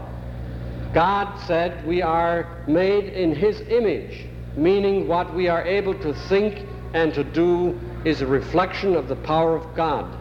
God 0.93 1.37
said 1.47 1.85
we 1.87 2.03
are 2.03 2.65
made 2.67 3.05
in 3.05 3.35
his 3.35 3.61
image 3.63 4.27
meaning 4.57 5.07
what 5.07 5.33
we 5.35 5.49
are 5.49 5.65
able 5.65 5.95
to 5.95 6.13
think 6.29 6.67
and 6.95 7.15
to 7.15 7.25
do 7.25 7.79
is 8.05 8.21
a 8.21 8.27
reflection 8.27 8.97
of 8.97 9.09
the 9.09 9.17
power 9.17 9.57
of 9.57 9.75
God. 9.75 10.17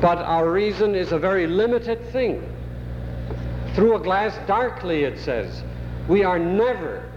But 0.00 0.18
our 0.18 0.50
reason 0.50 0.94
is 0.94 1.12
a 1.12 1.18
very 1.18 1.46
limited 1.46 2.04
thing. 2.12 2.55
Through 3.76 3.96
a 3.96 4.00
glass 4.00 4.34
darkly, 4.46 5.04
it 5.04 5.18
says, 5.18 5.62
we 6.08 6.24
are 6.24 6.38
never, 6.38 7.12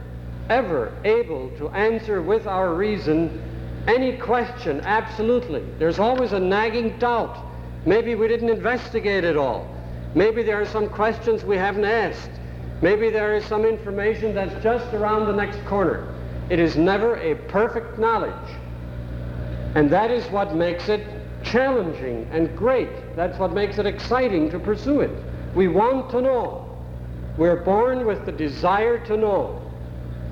ever 0.49 0.93
able 1.05 1.49
to 1.51 1.69
answer 1.69 2.21
with 2.21 2.47
our 2.47 2.73
reason 2.73 3.41
any 3.87 4.17
question 4.17 4.81
absolutely. 4.81 5.63
There's 5.77 5.99
always 5.99 6.33
a 6.33 6.39
nagging 6.39 6.99
doubt. 6.99 7.37
Maybe 7.85 8.13
we 8.15 8.27
didn't 8.27 8.49
investigate 8.49 9.23
it 9.23 9.37
all. 9.37 9.73
Maybe 10.15 10.43
there 10.43 10.59
are 10.59 10.65
some 10.65 10.89
questions 10.89 11.45
we 11.45 11.55
haven't 11.55 11.85
asked. 11.85 12.31
Maybe 12.81 13.09
there 13.09 13.37
is 13.37 13.45
some 13.45 13.63
information 13.63 14.35
that's 14.35 14.61
just 14.61 14.93
around 14.93 15.27
the 15.27 15.33
next 15.33 15.65
corner. 15.65 16.13
It 16.49 16.59
is 16.59 16.75
never 16.75 17.15
a 17.15 17.35
perfect 17.47 17.97
knowledge. 17.97 18.49
And 19.75 19.89
that 19.91 20.11
is 20.11 20.25
what 20.25 20.55
makes 20.55 20.89
it 20.89 21.07
challenging 21.41 22.27
and 22.33 22.53
great. 22.57 23.15
That's 23.15 23.39
what 23.39 23.53
makes 23.53 23.77
it 23.77 23.85
exciting 23.85 24.51
to 24.51 24.59
pursue 24.59 24.99
it. 24.99 25.28
We 25.55 25.67
want 25.67 26.09
to 26.11 26.21
know. 26.21 26.65
We're 27.37 27.63
born 27.63 28.05
with 28.05 28.25
the 28.25 28.31
desire 28.31 29.03
to 29.05 29.17
know. 29.17 29.61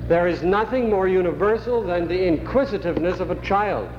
There 0.08 0.28
is 0.28 0.44
nothing 0.44 0.90
more 0.90 1.08
universal 1.08 1.84
than 1.84 2.08
the 2.08 2.28
inquisitiveness 2.28 3.20
of 3.20 3.32
a 3.32 3.42
child. 3.42 3.90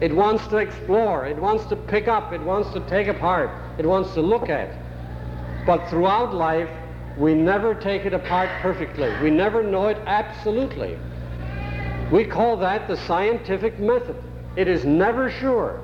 It 0.00 0.14
wants 0.14 0.46
to 0.48 0.58
explore, 0.58 1.26
it 1.26 1.38
wants 1.38 1.64
to 1.66 1.76
pick 1.76 2.06
up, 2.06 2.32
it 2.32 2.40
wants 2.40 2.70
to 2.74 2.80
take 2.80 3.08
apart, 3.08 3.50
it 3.78 3.86
wants 3.86 4.12
to 4.14 4.20
look 4.20 4.50
at. 4.50 4.70
But 5.64 5.88
throughout 5.88 6.34
life, 6.34 6.68
we 7.16 7.34
never 7.34 7.74
take 7.74 8.04
it 8.04 8.12
apart 8.12 8.50
perfectly. 8.60 9.10
We 9.22 9.30
never 9.30 9.62
know 9.62 9.86
it 9.88 9.96
absolutely. 10.06 10.98
We 12.12 12.24
call 12.24 12.58
that 12.58 12.86
the 12.86 12.96
scientific 12.98 13.80
method. 13.80 14.22
It 14.54 14.68
is 14.68 14.84
never 14.84 15.30
sure. 15.30 15.80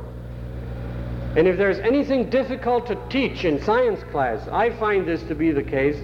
And 1.37 1.49
if 1.49 1.57
there's 1.57 1.78
anything 1.78 2.28
difficult 2.28 2.87
to 2.89 2.99
teach 3.09 3.45
in 3.45 3.62
science 3.62 4.03
class, 4.11 4.47
I 4.49 4.70
find 4.70 5.07
this 5.07 5.22
to 5.24 5.35
be 5.35 5.51
the 5.51 5.62
case, 5.62 5.97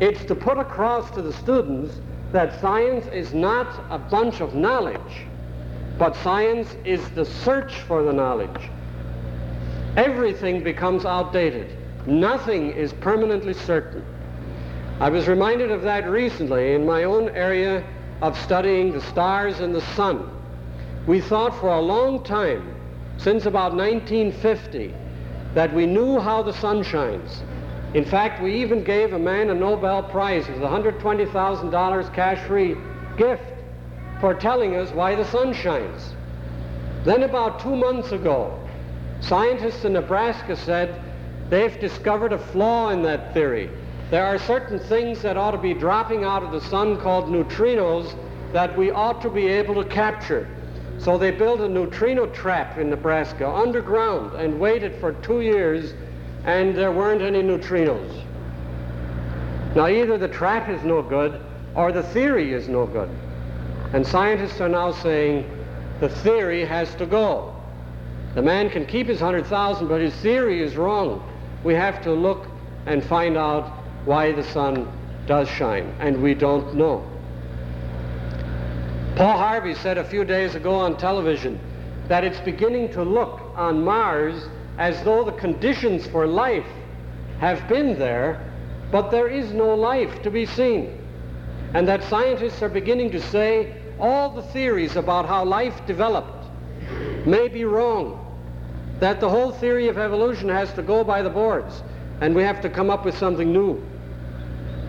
it's 0.00 0.24
to 0.26 0.34
put 0.34 0.58
across 0.58 1.10
to 1.12 1.22
the 1.22 1.32
students 1.32 2.00
that 2.30 2.60
science 2.60 3.06
is 3.08 3.34
not 3.34 3.84
a 3.90 3.98
bunch 3.98 4.40
of 4.40 4.54
knowledge, 4.54 5.26
but 5.98 6.16
science 6.16 6.74
is 6.84 7.06
the 7.10 7.24
search 7.24 7.74
for 7.80 8.02
the 8.02 8.12
knowledge. 8.12 8.70
Everything 9.96 10.62
becomes 10.62 11.04
outdated. 11.04 11.76
Nothing 12.06 12.70
is 12.70 12.92
permanently 12.94 13.54
certain. 13.54 14.04
I 15.00 15.08
was 15.08 15.28
reminded 15.28 15.70
of 15.70 15.82
that 15.82 16.08
recently 16.08 16.74
in 16.74 16.86
my 16.86 17.04
own 17.04 17.28
area 17.30 17.84
of 18.22 18.38
studying 18.38 18.92
the 18.92 19.02
stars 19.02 19.60
and 19.60 19.74
the 19.74 19.82
sun. 19.94 20.30
We 21.06 21.20
thought 21.20 21.58
for 21.58 21.68
a 21.68 21.80
long 21.80 22.22
time, 22.22 22.74
since 23.18 23.46
about 23.46 23.74
1950, 23.74 24.94
that 25.54 25.72
we 25.74 25.86
knew 25.86 26.18
how 26.18 26.42
the 26.42 26.52
sun 26.52 26.82
shines. 26.82 27.42
In 27.94 28.04
fact, 28.04 28.42
we 28.42 28.54
even 28.54 28.82
gave 28.84 29.12
a 29.12 29.18
man 29.18 29.50
a 29.50 29.54
Nobel 29.54 30.02
Prize 30.02 30.48
with 30.48 30.58
$120,000 30.58 32.14
cash-free 32.14 32.76
gift 33.16 33.52
for 34.20 34.34
telling 34.34 34.76
us 34.76 34.90
why 34.92 35.14
the 35.14 35.24
sun 35.26 35.52
shines. 35.52 36.14
Then 37.04 37.24
about 37.24 37.60
two 37.60 37.76
months 37.76 38.12
ago, 38.12 38.58
scientists 39.20 39.84
in 39.84 39.92
Nebraska 39.92 40.56
said 40.56 41.02
they've 41.50 41.78
discovered 41.80 42.32
a 42.32 42.38
flaw 42.38 42.90
in 42.90 43.02
that 43.02 43.34
theory. 43.34 43.68
There 44.10 44.24
are 44.24 44.38
certain 44.38 44.78
things 44.78 45.20
that 45.22 45.36
ought 45.36 45.50
to 45.50 45.58
be 45.58 45.74
dropping 45.74 46.24
out 46.24 46.42
of 46.42 46.52
the 46.52 46.60
sun 46.60 46.98
called 46.98 47.26
neutrinos 47.26 48.14
that 48.52 48.76
we 48.76 48.90
ought 48.90 49.20
to 49.22 49.30
be 49.30 49.48
able 49.48 49.82
to 49.82 49.88
capture. 49.88 50.48
So 51.02 51.18
they 51.18 51.32
built 51.32 51.60
a 51.60 51.68
neutrino 51.68 52.26
trap 52.26 52.78
in 52.78 52.88
Nebraska 52.88 53.48
underground 53.48 54.34
and 54.34 54.60
waited 54.60 54.94
for 55.00 55.12
two 55.14 55.40
years 55.40 55.94
and 56.44 56.76
there 56.76 56.92
weren't 56.92 57.22
any 57.22 57.42
neutrinos. 57.42 58.24
Now 59.74 59.88
either 59.88 60.16
the 60.16 60.28
trap 60.28 60.68
is 60.68 60.82
no 60.84 61.02
good 61.02 61.40
or 61.74 61.90
the 61.90 62.04
theory 62.04 62.52
is 62.52 62.68
no 62.68 62.86
good. 62.86 63.10
And 63.92 64.06
scientists 64.06 64.60
are 64.60 64.68
now 64.68 64.92
saying 64.92 65.50
the 65.98 66.08
theory 66.08 66.64
has 66.64 66.94
to 66.96 67.06
go. 67.06 67.56
The 68.34 68.42
man 68.42 68.70
can 68.70 68.86
keep 68.86 69.08
his 69.08 69.20
100,000, 69.20 69.88
but 69.88 70.00
his 70.00 70.14
theory 70.16 70.62
is 70.62 70.76
wrong. 70.76 71.28
We 71.64 71.74
have 71.74 72.00
to 72.04 72.12
look 72.12 72.46
and 72.86 73.04
find 73.04 73.36
out 73.36 73.68
why 74.04 74.32
the 74.32 74.44
sun 74.44 74.90
does 75.26 75.48
shine, 75.48 75.94
and 75.98 76.22
we 76.22 76.34
don't 76.34 76.74
know. 76.74 77.04
Paul 79.16 79.36
Harvey 79.36 79.74
said 79.74 79.98
a 79.98 80.04
few 80.04 80.24
days 80.24 80.54
ago 80.54 80.74
on 80.74 80.96
television 80.96 81.60
that 82.08 82.24
it's 82.24 82.40
beginning 82.40 82.90
to 82.92 83.02
look 83.02 83.42
on 83.56 83.84
Mars 83.84 84.46
as 84.78 85.02
though 85.04 85.22
the 85.22 85.32
conditions 85.32 86.06
for 86.06 86.26
life 86.26 86.66
have 87.38 87.68
been 87.68 87.98
there, 87.98 88.40
but 88.90 89.10
there 89.10 89.28
is 89.28 89.52
no 89.52 89.74
life 89.74 90.22
to 90.22 90.30
be 90.30 90.46
seen. 90.46 90.98
And 91.74 91.86
that 91.88 92.02
scientists 92.04 92.62
are 92.62 92.70
beginning 92.70 93.10
to 93.10 93.20
say 93.20 93.76
all 94.00 94.30
the 94.30 94.42
theories 94.42 94.96
about 94.96 95.26
how 95.26 95.44
life 95.44 95.84
developed 95.86 96.46
may 97.26 97.48
be 97.48 97.66
wrong, 97.66 98.18
that 98.98 99.20
the 99.20 99.28
whole 99.28 99.52
theory 99.52 99.88
of 99.88 99.98
evolution 99.98 100.48
has 100.48 100.72
to 100.72 100.82
go 100.82 101.04
by 101.04 101.20
the 101.20 101.30
boards, 101.30 101.82
and 102.22 102.34
we 102.34 102.42
have 102.42 102.62
to 102.62 102.70
come 102.70 102.88
up 102.88 103.04
with 103.04 103.18
something 103.18 103.52
new, 103.52 103.74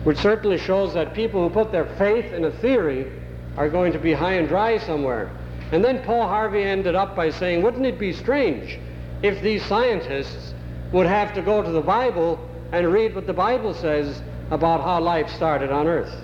which 0.04 0.16
certainly 0.16 0.56
shows 0.56 0.94
that 0.94 1.12
people 1.12 1.46
who 1.46 1.52
put 1.52 1.70
their 1.70 1.84
faith 1.84 2.32
in 2.32 2.44
a 2.44 2.50
theory 2.50 3.20
are 3.56 3.68
going 3.68 3.92
to 3.92 3.98
be 3.98 4.12
high 4.12 4.34
and 4.34 4.48
dry 4.48 4.78
somewhere. 4.78 5.30
And 5.72 5.82
then 5.84 6.02
Paul 6.02 6.28
Harvey 6.28 6.62
ended 6.62 6.94
up 6.94 7.16
by 7.16 7.30
saying, 7.30 7.62
wouldn't 7.62 7.86
it 7.86 7.98
be 7.98 8.12
strange 8.12 8.78
if 9.22 9.40
these 9.42 9.64
scientists 9.64 10.54
would 10.92 11.06
have 11.06 11.34
to 11.34 11.42
go 11.42 11.62
to 11.62 11.70
the 11.70 11.80
Bible 11.80 12.38
and 12.72 12.92
read 12.92 13.14
what 13.14 13.26
the 13.26 13.32
Bible 13.32 13.74
says 13.74 14.22
about 14.50 14.80
how 14.82 15.00
life 15.00 15.30
started 15.30 15.70
on 15.70 15.86
earth? 15.86 16.14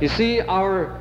You 0.00 0.08
see, 0.08 0.40
our 0.40 1.00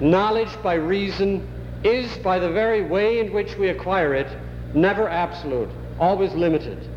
knowledge 0.00 0.50
by 0.62 0.74
reason 0.74 1.46
is, 1.84 2.16
by 2.18 2.38
the 2.38 2.50
very 2.50 2.82
way 2.82 3.18
in 3.18 3.32
which 3.32 3.56
we 3.56 3.68
acquire 3.68 4.14
it, 4.14 4.26
never 4.74 5.08
absolute, 5.08 5.70
always 5.98 6.32
limited. 6.32 6.88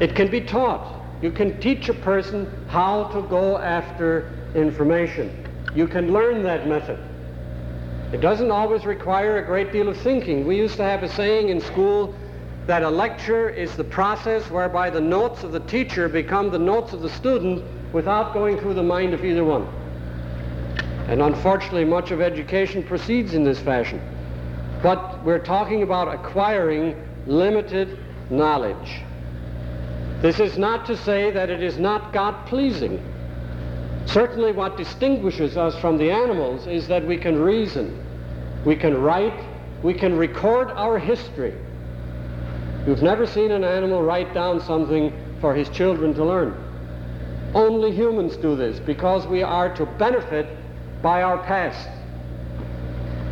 It 0.00 0.14
can 0.14 0.30
be 0.30 0.42
taught. 0.42 1.02
You 1.22 1.30
can 1.30 1.58
teach 1.60 1.88
a 1.88 1.94
person 1.94 2.46
how 2.68 3.04
to 3.08 3.22
go 3.22 3.58
after 3.58 4.30
information. 4.54 5.45
You 5.76 5.86
can 5.86 6.10
learn 6.10 6.42
that 6.44 6.66
method. 6.66 6.98
It 8.10 8.22
doesn't 8.22 8.50
always 8.50 8.86
require 8.86 9.36
a 9.36 9.44
great 9.44 9.72
deal 9.72 9.88
of 9.90 9.98
thinking. 9.98 10.46
We 10.46 10.56
used 10.56 10.76
to 10.76 10.82
have 10.82 11.02
a 11.02 11.08
saying 11.08 11.50
in 11.50 11.60
school 11.60 12.14
that 12.66 12.82
a 12.82 12.88
lecture 12.88 13.50
is 13.50 13.76
the 13.76 13.84
process 13.84 14.50
whereby 14.50 14.88
the 14.88 15.02
notes 15.02 15.44
of 15.44 15.52
the 15.52 15.60
teacher 15.60 16.08
become 16.08 16.50
the 16.50 16.58
notes 16.58 16.94
of 16.94 17.02
the 17.02 17.10
student 17.10 17.62
without 17.92 18.32
going 18.32 18.58
through 18.58 18.72
the 18.72 18.82
mind 18.82 19.12
of 19.12 19.22
either 19.22 19.44
one. 19.44 19.68
And 21.08 21.20
unfortunately, 21.20 21.84
much 21.84 22.10
of 22.10 22.22
education 22.22 22.82
proceeds 22.82 23.34
in 23.34 23.44
this 23.44 23.60
fashion. 23.60 24.00
But 24.82 25.22
we're 25.24 25.44
talking 25.44 25.82
about 25.82 26.08
acquiring 26.08 26.96
limited 27.26 27.98
knowledge. 28.30 29.02
This 30.22 30.40
is 30.40 30.56
not 30.56 30.86
to 30.86 30.96
say 30.96 31.30
that 31.32 31.50
it 31.50 31.62
is 31.62 31.78
not 31.78 32.14
God-pleasing. 32.14 33.12
Certainly 34.06 34.52
what 34.52 34.76
distinguishes 34.76 35.56
us 35.56 35.78
from 35.80 35.98
the 35.98 36.10
animals 36.10 36.66
is 36.66 36.88
that 36.88 37.04
we 37.04 37.16
can 37.16 37.38
reason, 37.40 38.02
we 38.64 38.76
can 38.76 39.00
write, 39.00 39.44
we 39.82 39.92
can 39.92 40.16
record 40.16 40.70
our 40.70 40.98
history. 40.98 41.52
You've 42.86 43.02
never 43.02 43.26
seen 43.26 43.50
an 43.50 43.64
animal 43.64 44.02
write 44.02 44.32
down 44.32 44.60
something 44.60 45.12
for 45.40 45.54
his 45.54 45.68
children 45.70 46.14
to 46.14 46.24
learn. 46.24 46.56
Only 47.54 47.90
humans 47.90 48.36
do 48.36 48.54
this 48.54 48.78
because 48.78 49.26
we 49.26 49.42
are 49.42 49.74
to 49.74 49.86
benefit 49.86 50.46
by 51.02 51.22
our 51.22 51.38
past. 51.38 51.88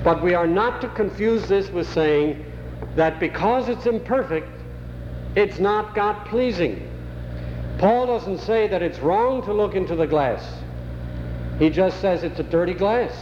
But 0.02 0.22
we 0.22 0.34
are 0.34 0.46
not 0.46 0.80
to 0.80 0.88
confuse 0.88 1.46
this 1.46 1.70
with 1.70 1.88
saying 1.88 2.44
that 2.96 3.20
because 3.20 3.68
it's 3.68 3.86
imperfect, 3.86 4.48
it's 5.36 5.58
not 5.58 5.94
God 5.94 6.26
pleasing. 6.26 6.90
Paul 7.78 8.06
doesn't 8.06 8.38
say 8.38 8.68
that 8.68 8.82
it's 8.82 8.98
wrong 9.00 9.42
to 9.44 9.52
look 9.52 9.74
into 9.74 9.96
the 9.96 10.06
glass. 10.06 10.44
He 11.58 11.70
just 11.70 12.00
says 12.00 12.22
it's 12.22 12.40
a 12.40 12.44
dirty 12.44 12.74
glass. 12.74 13.12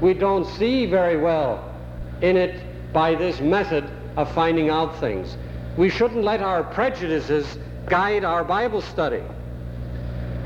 We 0.00 0.14
don't 0.14 0.44
see 0.44 0.86
very 0.86 1.16
well 1.16 1.72
in 2.20 2.36
it 2.36 2.92
by 2.92 3.14
this 3.14 3.40
method 3.40 3.84
of 4.16 4.32
finding 4.32 4.70
out 4.70 4.98
things. 5.00 5.36
We 5.76 5.88
shouldn't 5.88 6.24
let 6.24 6.40
our 6.40 6.62
prejudices 6.62 7.58
guide 7.86 8.24
our 8.24 8.44
Bible 8.44 8.80
study. 8.80 9.22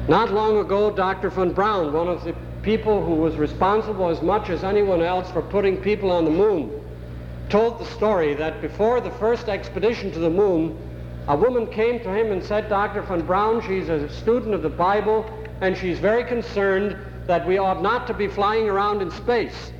Not 0.08 0.32
long 0.32 0.56
ago, 0.58 0.90
Dr. 0.90 1.28
von 1.28 1.52
Braun, 1.52 1.92
one 1.92 2.08
of 2.08 2.24
the 2.24 2.34
people 2.62 3.04
who 3.04 3.14
was 3.14 3.36
responsible 3.36 4.08
as 4.08 4.22
much 4.22 4.48
as 4.48 4.64
anyone 4.64 5.02
else 5.02 5.30
for 5.30 5.42
putting 5.42 5.76
people 5.76 6.10
on 6.10 6.24
the 6.24 6.30
moon, 6.30 6.70
told 7.50 7.78
the 7.78 7.84
story 7.84 8.34
that 8.34 8.60
before 8.60 9.00
the 9.00 9.10
first 9.12 9.48
expedition 9.48 10.10
to 10.12 10.18
the 10.18 10.30
moon, 10.30 10.76
a 11.28 11.36
woman 11.36 11.66
came 11.66 12.00
to 12.00 12.10
him 12.10 12.32
and 12.32 12.42
said, 12.42 12.70
Dr. 12.70 13.02
von 13.02 13.20
Braun, 13.20 13.60
she's 13.60 13.90
a 13.90 14.08
student 14.08 14.54
of 14.54 14.62
the 14.62 14.70
Bible, 14.70 15.28
and 15.60 15.76
she's 15.76 15.98
very 15.98 16.24
concerned 16.24 16.96
that 17.26 17.46
we 17.46 17.58
ought 17.58 17.82
not 17.82 18.06
to 18.06 18.14
be 18.14 18.28
flying 18.28 18.66
around 18.66 19.02
in 19.02 19.10
space. 19.10 19.72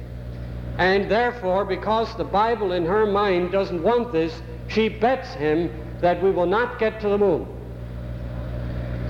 And 0.77 1.11
therefore, 1.11 1.65
because 1.65 2.15
the 2.17 2.25
Bible 2.25 2.73
in 2.73 2.85
her 2.85 3.07
mind 3.07 3.51
doesn't 3.51 3.83
want 3.83 4.13
this, 4.13 4.43
she 4.69 4.91
bets 4.91 5.33
him 5.35 5.73
that 6.03 6.23
we 6.23 6.31
will 6.31 6.47
not 6.47 6.79
get 6.79 7.01
to 7.01 7.09
the 7.09 7.17
moon. 7.17 7.49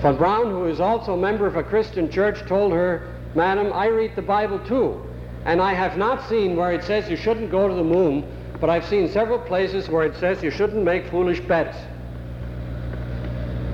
Von 0.01 0.15
Braun, 0.15 0.49
who 0.49 0.65
is 0.67 0.79
also 0.79 1.15
a 1.15 1.17
member 1.17 1.45
of 1.45 1.57
a 1.57 1.63
Christian 1.63 2.09
church, 2.09 2.39
told 2.47 2.71
her, 2.71 3.13
Madam, 3.35 3.73
I 3.73 3.87
read 3.87 4.15
the 4.15 4.21
Bible 4.21 4.59
too, 4.59 5.05
and 5.43 5.61
I 5.61 5.73
have 5.73 5.97
not 5.97 6.27
seen 6.29 6.55
where 6.55 6.71
it 6.71 6.85
says 6.85 7.09
you 7.09 7.17
shouldn't 7.17 7.51
go 7.51 7.67
to 7.67 7.73
the 7.73 7.83
moon, 7.83 8.23
but 8.61 8.69
I've 8.69 8.85
seen 8.85 9.09
several 9.09 9.39
places 9.39 9.89
where 9.89 10.05
it 10.05 10.15
says 10.15 10.41
you 10.41 10.51
shouldn't 10.51 10.85
make 10.85 11.05
foolish 11.09 11.41
bets. 11.41 11.77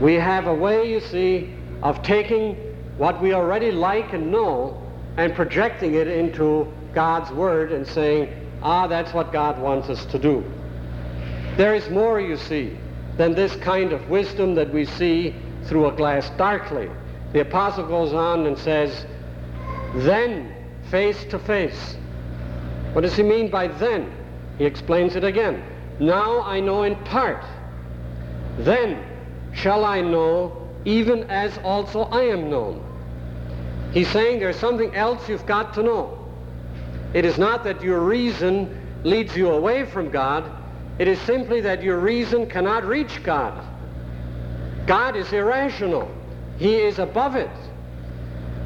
We 0.01 0.15
have 0.15 0.47
a 0.47 0.53
way, 0.53 0.89
you 0.89 0.99
see, 0.99 1.53
of 1.81 2.01
taking 2.03 2.55
what 2.97 3.21
we 3.21 3.33
already 3.33 3.71
like 3.71 4.13
and 4.13 4.31
know 4.31 4.81
and 5.17 5.33
projecting 5.33 5.95
it 5.95 6.07
into 6.07 6.71
God's 6.93 7.31
Word 7.31 7.71
and 7.71 7.87
saying, 7.87 8.29
ah, 8.61 8.87
that's 8.87 9.13
what 9.13 9.31
God 9.31 9.59
wants 9.59 9.89
us 9.89 10.05
to 10.07 10.19
do. 10.19 10.43
There 11.55 11.75
is 11.75 11.89
more, 11.89 12.19
you 12.19 12.35
see, 12.35 12.77
than 13.17 13.33
this 13.33 13.55
kind 13.57 13.93
of 13.93 14.09
wisdom 14.09 14.55
that 14.55 14.73
we 14.73 14.85
see 14.85 15.33
through 15.65 15.87
a 15.87 15.91
glass 15.93 16.29
darkly. 16.31 16.89
The 17.31 17.41
apostle 17.41 17.87
goes 17.87 18.13
on 18.13 18.45
and 18.45 18.57
says, 18.57 19.05
then 19.95 20.53
face 20.91 21.23
to 21.25 21.39
face. 21.39 21.95
What 22.93 23.01
does 23.01 23.15
he 23.15 23.23
mean 23.23 23.49
by 23.49 23.67
then? 23.67 24.11
He 24.57 24.65
explains 24.65 25.15
it 25.15 25.23
again. 25.23 25.63
Now 25.99 26.41
I 26.41 26.59
know 26.59 26.83
in 26.83 26.95
part. 27.05 27.43
Then 28.59 29.03
shall 29.55 29.83
I 29.83 30.01
know 30.01 30.65
even 30.85 31.23
as 31.23 31.57
also 31.59 32.03
I 32.03 32.23
am 32.25 32.49
known. 32.49 32.81
He's 33.91 34.09
saying 34.09 34.39
there's 34.39 34.59
something 34.59 34.93
else 34.93 35.27
you've 35.27 35.45
got 35.45 35.73
to 35.75 35.83
know. 35.83 36.27
It 37.13 37.25
is 37.25 37.37
not 37.37 37.63
that 37.63 37.81
your 37.81 38.01
reason 38.01 38.81
leads 39.03 39.35
you 39.35 39.49
away 39.49 39.85
from 39.85 40.09
God. 40.09 40.51
It 40.99 41.07
is 41.07 41.19
simply 41.21 41.61
that 41.61 41.81
your 41.81 41.99
reason 41.99 42.47
cannot 42.47 42.85
reach 42.85 43.23
God. 43.23 43.63
God 44.85 45.15
is 45.15 45.31
irrational. 45.31 46.11
He 46.57 46.75
is 46.75 46.99
above 46.99 47.35
it. 47.35 47.49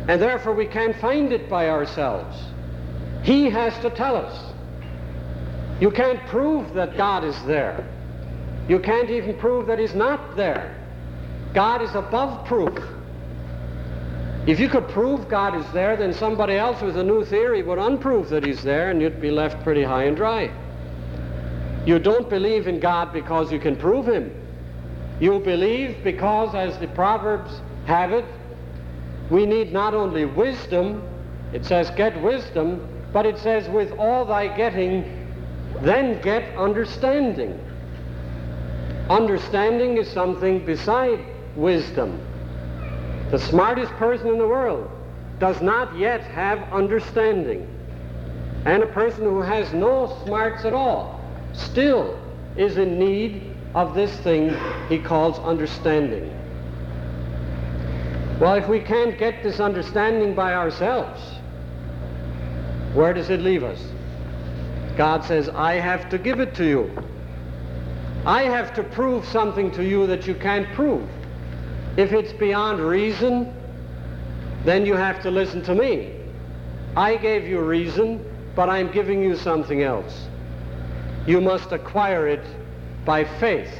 And 0.08 0.22
therefore 0.22 0.54
we 0.54 0.66
can't 0.66 0.96
find 0.98 1.32
it 1.32 1.50
by 1.50 1.70
ourselves. 1.70 2.36
He 3.22 3.50
has 3.50 3.78
to 3.80 3.90
tell 3.92 4.16
us. 4.16 4.54
You 5.80 5.92
can't 5.92 6.20
prove 6.28 6.74
that 6.74 6.98
God 6.98 7.24
is 7.24 7.42
there. 7.44 7.88
You 8.68 8.80
can't 8.80 9.10
even 9.10 9.38
prove 9.38 9.68
that 9.68 9.80
he's 9.80 9.96
not 9.96 10.36
there. 10.36 10.79
God 11.54 11.82
is 11.82 11.96
above 11.96 12.46
proof. 12.46 12.78
If 14.46 14.60
you 14.60 14.70
could 14.70 14.88
prove 14.88 15.28
God 15.28 15.56
is 15.56 15.70
there, 15.74 15.96
then 15.96 16.14
somebody 16.14 16.56
else 16.56 16.82
with 16.82 16.98
a 16.98 17.04
new 17.04 17.26
theory 17.26 17.62
would 17.62 17.80
unprove 17.80 18.30
that 18.30 18.46
he's 18.46 18.64
there 18.64 18.90
and 18.90 19.02
you'd 19.02 19.22
be 19.22 19.32
left 19.32 19.64
pretty 19.64 19.84
high 19.84 20.04
and 20.04 20.16
dry. 20.16 20.52
You 21.86 22.00
don't 22.00 22.30
believe 22.30 22.68
in 22.68 22.80
God 22.80 23.14
because 23.14 23.52
you 23.52 23.60
can 23.60 23.76
prove 23.76 24.08
him. 24.08 24.32
You 25.20 25.40
believe 25.40 26.04
because, 26.04 26.56
as 26.56 26.78
the 26.80 26.88
Proverbs 26.88 27.62
have 27.86 28.14
it, 28.14 28.26
we 29.30 29.46
need 29.46 29.74
not 29.74 29.94
only 29.94 30.26
wisdom, 30.26 31.04
it 31.54 31.66
says 31.66 31.90
get 31.92 32.20
wisdom, 32.22 32.88
but 33.12 33.26
it 33.26 33.38
says 33.38 33.68
with 33.70 33.92
all 33.94 34.26
thy 34.26 34.56
getting, 34.56 35.04
then 35.82 36.22
get 36.22 36.58
understanding. 36.58 37.60
Understanding 39.10 39.98
is 39.98 40.10
something 40.10 40.66
beside 40.66 41.20
wisdom. 41.56 42.20
The 43.32 43.40
smartest 43.40 43.92
person 43.94 44.28
in 44.28 44.38
the 44.38 44.48
world 44.48 44.90
does 45.40 45.62
not 45.62 45.98
yet 45.98 46.22
have 46.22 46.62
understanding. 46.74 47.68
And 48.66 48.84
a 48.84 48.88
person 48.88 49.24
who 49.24 49.42
has 49.42 49.74
no 49.74 50.20
smarts 50.26 50.66
at 50.66 50.74
all 50.74 51.22
still 51.54 52.20
is 52.58 52.78
in 52.78 53.00
need 53.00 53.56
of 53.76 53.96
this 53.96 54.16
thing 54.20 54.56
he 54.90 55.00
calls 55.00 55.40
understanding. 55.40 56.36
Well, 58.40 58.56
if 58.56 58.68
we 58.68 58.80
can't 58.80 59.18
get 59.18 59.44
this 59.44 59.60
understanding 59.60 60.34
by 60.34 60.54
ourselves, 60.54 61.22
where 62.94 63.14
does 63.14 63.30
it 63.30 63.42
leave 63.42 63.64
us? 63.64 63.80
God 64.98 65.24
says, 65.24 65.50
I 65.50 65.76
have 65.76 66.10
to 66.10 66.18
give 66.18 66.40
it 66.40 66.56
to 66.56 66.66
you. 66.66 67.04
I 68.26 68.44
have 68.44 68.74
to 68.76 68.84
prove 68.84 69.26
something 69.26 69.72
to 69.72 69.84
you 69.84 70.08
that 70.08 70.28
you 70.28 70.36
can't 70.36 70.68
prove. 70.74 71.08
If 71.98 72.14
it's 72.14 72.34
beyond 72.34 72.80
reason, 72.80 73.54
then 74.66 74.86
you 74.86 74.96
have 74.96 75.22
to 75.24 75.32
listen 75.32 75.62
to 75.64 75.76
me. 75.76 76.14
I 76.96 77.16
gave 77.16 77.48
you 77.48 77.60
reason, 77.62 78.24
but 78.56 78.70
I'm 78.70 78.92
giving 78.92 79.22
you 79.22 79.36
something 79.36 79.84
else. 79.84 80.28
You 81.26 81.42
must 81.42 81.72
acquire 81.72 82.28
it 82.28 82.46
by 83.06 83.24
faith. 83.24 83.74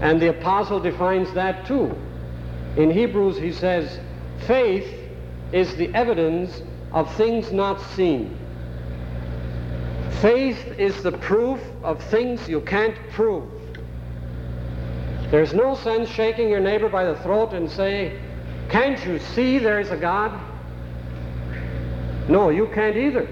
And 0.00 0.20
the 0.20 0.30
apostle 0.30 0.80
defines 0.80 1.32
that 1.34 1.66
too. 1.66 1.96
In 2.76 2.90
Hebrews 2.90 3.38
he 3.38 3.52
says, 3.52 3.98
faith 4.46 4.92
is 5.52 5.74
the 5.76 5.94
evidence 5.94 6.62
of 6.92 7.14
things 7.14 7.52
not 7.52 7.80
seen. 7.80 8.36
Faith 10.20 10.58
is 10.78 11.02
the 11.02 11.12
proof 11.12 11.60
of 11.82 12.02
things 12.04 12.48
you 12.48 12.60
can't 12.60 12.96
prove. 13.10 13.55
There's 15.30 15.52
no 15.52 15.74
sense 15.74 16.08
shaking 16.08 16.48
your 16.48 16.60
neighbor 16.60 16.88
by 16.88 17.04
the 17.04 17.16
throat 17.16 17.52
and 17.52 17.70
say, 17.70 18.20
can't 18.68 19.04
you 19.04 19.18
see 19.18 19.58
there's 19.58 19.90
a 19.90 19.96
God? 19.96 20.40
No, 22.28 22.50
you 22.50 22.68
can't 22.74 22.96
either. 22.96 23.28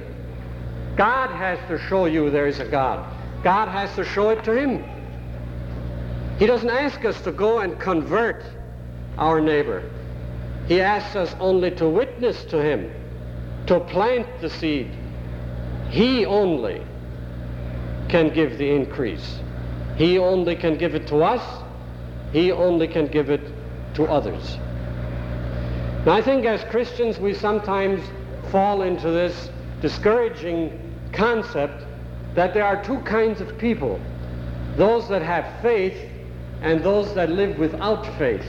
God 0.96 1.30
has 1.30 1.58
to 1.68 1.78
show 1.88 2.06
you 2.06 2.30
there's 2.30 2.60
a 2.60 2.64
God. 2.64 3.04
God 3.42 3.68
has 3.68 3.94
to 3.96 4.04
show 4.04 4.30
it 4.30 4.44
to 4.44 4.52
him. 4.52 4.84
He 6.38 6.46
doesn't 6.46 6.70
ask 6.70 7.04
us 7.04 7.20
to 7.22 7.32
go 7.32 7.60
and 7.60 7.78
convert 7.78 8.44
our 9.18 9.40
neighbor. 9.40 9.88
He 10.66 10.80
asks 10.80 11.14
us 11.14 11.34
only 11.40 11.70
to 11.72 11.88
witness 11.88 12.44
to 12.46 12.62
him, 12.62 12.92
to 13.66 13.80
plant 13.80 14.26
the 14.40 14.50
seed. 14.50 14.90
He 15.90 16.24
only 16.26 16.84
can 18.08 18.32
give 18.32 18.58
the 18.58 18.70
increase. 18.70 19.40
He 19.96 20.18
only 20.18 20.56
can 20.56 20.76
give 20.76 20.94
it 20.94 21.06
to 21.08 21.22
us. 21.22 21.63
He 22.34 22.50
only 22.50 22.88
can 22.88 23.06
give 23.06 23.30
it 23.30 23.40
to 23.94 24.06
others. 24.06 24.58
Now, 26.04 26.14
I 26.14 26.20
think 26.20 26.44
as 26.44 26.64
Christians 26.64 27.20
we 27.20 27.32
sometimes 27.32 28.04
fall 28.50 28.82
into 28.82 29.12
this 29.12 29.50
discouraging 29.80 30.76
concept 31.12 31.86
that 32.34 32.52
there 32.52 32.66
are 32.66 32.82
two 32.82 32.98
kinds 33.02 33.40
of 33.40 33.56
people 33.56 34.00
those 34.76 35.08
that 35.08 35.22
have 35.22 35.62
faith 35.62 35.96
and 36.60 36.82
those 36.82 37.14
that 37.14 37.30
live 37.30 37.56
without 37.56 38.04
faith. 38.18 38.44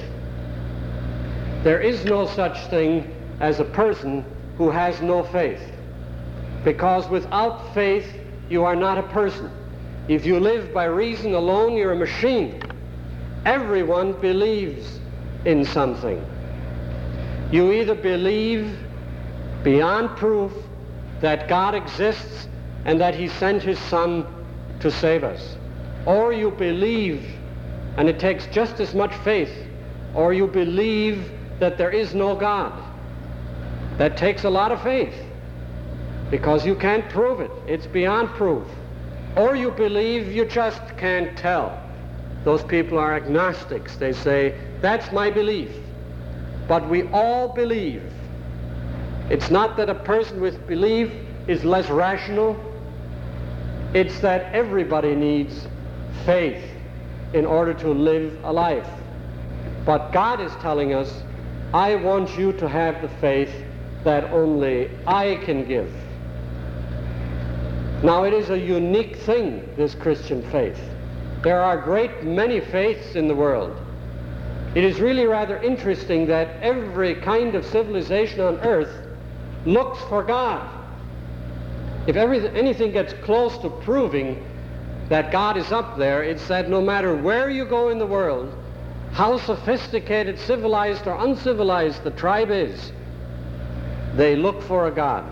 There 1.62 1.80
is 1.80 2.04
no 2.06 2.26
such 2.26 2.58
thing 2.72 3.16
as 3.40 3.60
a 3.60 3.66
person 3.66 4.26
who 4.58 4.72
has 4.72 5.00
no 5.02 5.22
faith. 5.26 5.62
Because 6.64 7.08
without 7.08 7.72
faith, 7.76 8.12
you 8.50 8.64
are 8.64 8.76
not 8.76 8.98
a 8.98 9.04
person. 9.04 9.52
If 10.08 10.26
you 10.26 10.40
live 10.40 10.74
by 10.74 10.86
reason 10.86 11.36
alone, 11.36 11.74
you're 11.74 11.92
a 11.92 11.96
machine. 11.96 12.65
Everyone 13.46 14.14
believes 14.14 15.00
in 15.46 15.66
something. 15.66 16.26
You 17.52 17.72
either 17.74 17.94
believe 17.94 18.76
beyond 19.64 20.18
proof 20.18 20.52
that 21.22 21.48
God 21.48 21.76
exists 21.76 22.48
and 22.86 23.00
that 23.00 23.14
he 23.14 23.28
sent 23.28 23.62
his 23.62 23.78
son 23.78 24.26
to 24.80 24.90
save 24.90 25.24
us. 25.24 25.58
Or 26.08 26.34
you 26.34 26.52
believe, 26.52 27.24
and 27.98 28.10
it 28.10 28.20
takes 28.20 28.48
just 28.48 28.80
as 28.80 28.96
much 28.96 29.14
faith, 29.18 29.54
or 30.16 30.34
you 30.34 30.48
believe 30.48 31.32
that 31.60 31.78
there 31.78 31.92
is 31.92 32.16
no 32.16 32.36
God. 32.36 32.74
That 33.98 34.18
takes 34.18 34.44
a 34.44 34.50
lot 34.50 34.72
of 34.72 34.82
faith 34.82 35.16
because 36.32 36.66
you 36.66 36.76
can't 36.76 37.08
prove 37.10 37.42
it. 37.42 37.52
It's 37.68 37.88
beyond 37.88 38.30
proof. 38.30 38.68
Or 39.36 39.56
you 39.56 39.70
believe 39.70 40.32
you 40.32 40.46
just 40.46 40.82
can't 40.98 41.38
tell. 41.38 41.85
Those 42.46 42.64
people 42.64 42.98
are 42.98 43.16
agnostics. 43.16 43.98
They 43.98 44.14
say, 44.14 44.58
that's 44.80 45.12
my 45.12 45.30
belief. 45.30 45.72
But 46.68 46.88
we 46.88 47.04
all 47.10 47.50
believe. 47.50 48.04
It's 49.30 49.50
not 49.50 49.76
that 49.78 49.90
a 49.90 49.96
person 49.96 50.40
with 50.40 50.66
belief 50.68 51.12
is 51.48 51.66
less 51.66 51.90
rational 51.90 52.56
it's 53.96 54.20
that 54.20 54.54
everybody 54.54 55.16
needs 55.16 55.70
faith 56.26 56.62
in 57.32 57.46
order 57.46 57.74
to 57.76 57.92
live 57.92 58.38
a 58.44 58.52
life. 58.52 58.90
But 59.86 60.12
God 60.12 60.42
is 60.42 60.52
telling 60.56 60.94
us, 60.94 61.24
I 61.74 61.96
want 61.96 62.38
you 62.38 62.52
to 62.54 62.68
have 62.68 63.02
the 63.02 63.08
faith 63.22 63.54
that 64.04 64.26
only 64.34 64.92
I 65.08 65.38
can 65.46 65.66
give. 65.66 65.90
Now 68.04 68.26
it 68.26 68.34
is 68.34 68.50
a 68.50 68.60
unique 68.60 69.16
thing, 69.16 69.74
this 69.78 69.96
Christian 69.96 70.44
faith. 70.52 70.78
There 71.46 71.62
are 71.62 71.78
great 71.78 72.24
many 72.24 72.60
faiths 72.60 73.14
in 73.14 73.28
the 73.28 73.36
world. 73.36 73.78
It 74.74 74.84
is 74.84 75.00
really 75.00 75.28
rather 75.28 75.58
interesting 75.62 76.26
that 76.26 76.60
every 76.60 77.14
kind 77.14 77.54
of 77.54 77.64
civilization 77.64 78.40
on 78.40 78.58
earth 78.62 78.90
looks 79.64 80.02
for 80.10 80.24
God. 80.24 80.68
If 82.08 82.16
anything 82.16 82.92
gets 82.92 83.14
close 83.24 83.60
to 83.60 83.70
proving 83.70 84.44
that 85.10 85.32
God 85.32 85.56
is 85.56 85.72
up 85.72 86.00
there, 86.00 86.24
it's 86.24 86.48
that 86.48 86.68
no 86.68 86.82
matter 86.82 87.16
where 87.16 87.52
you 87.52 87.66
go 87.66 87.90
in 87.90 88.00
the 88.00 88.08
world, 88.08 88.52
how 89.12 89.38
sophisticated, 89.38 90.40
civilized, 90.40 91.06
or 91.06 91.24
uncivilized 91.24 92.04
the 92.04 92.10
tribe 92.10 92.50
is, 92.50 92.92
they 94.16 94.36
look 94.36 94.64
for 94.64 94.88
a 94.88 94.92
God. 94.92 95.32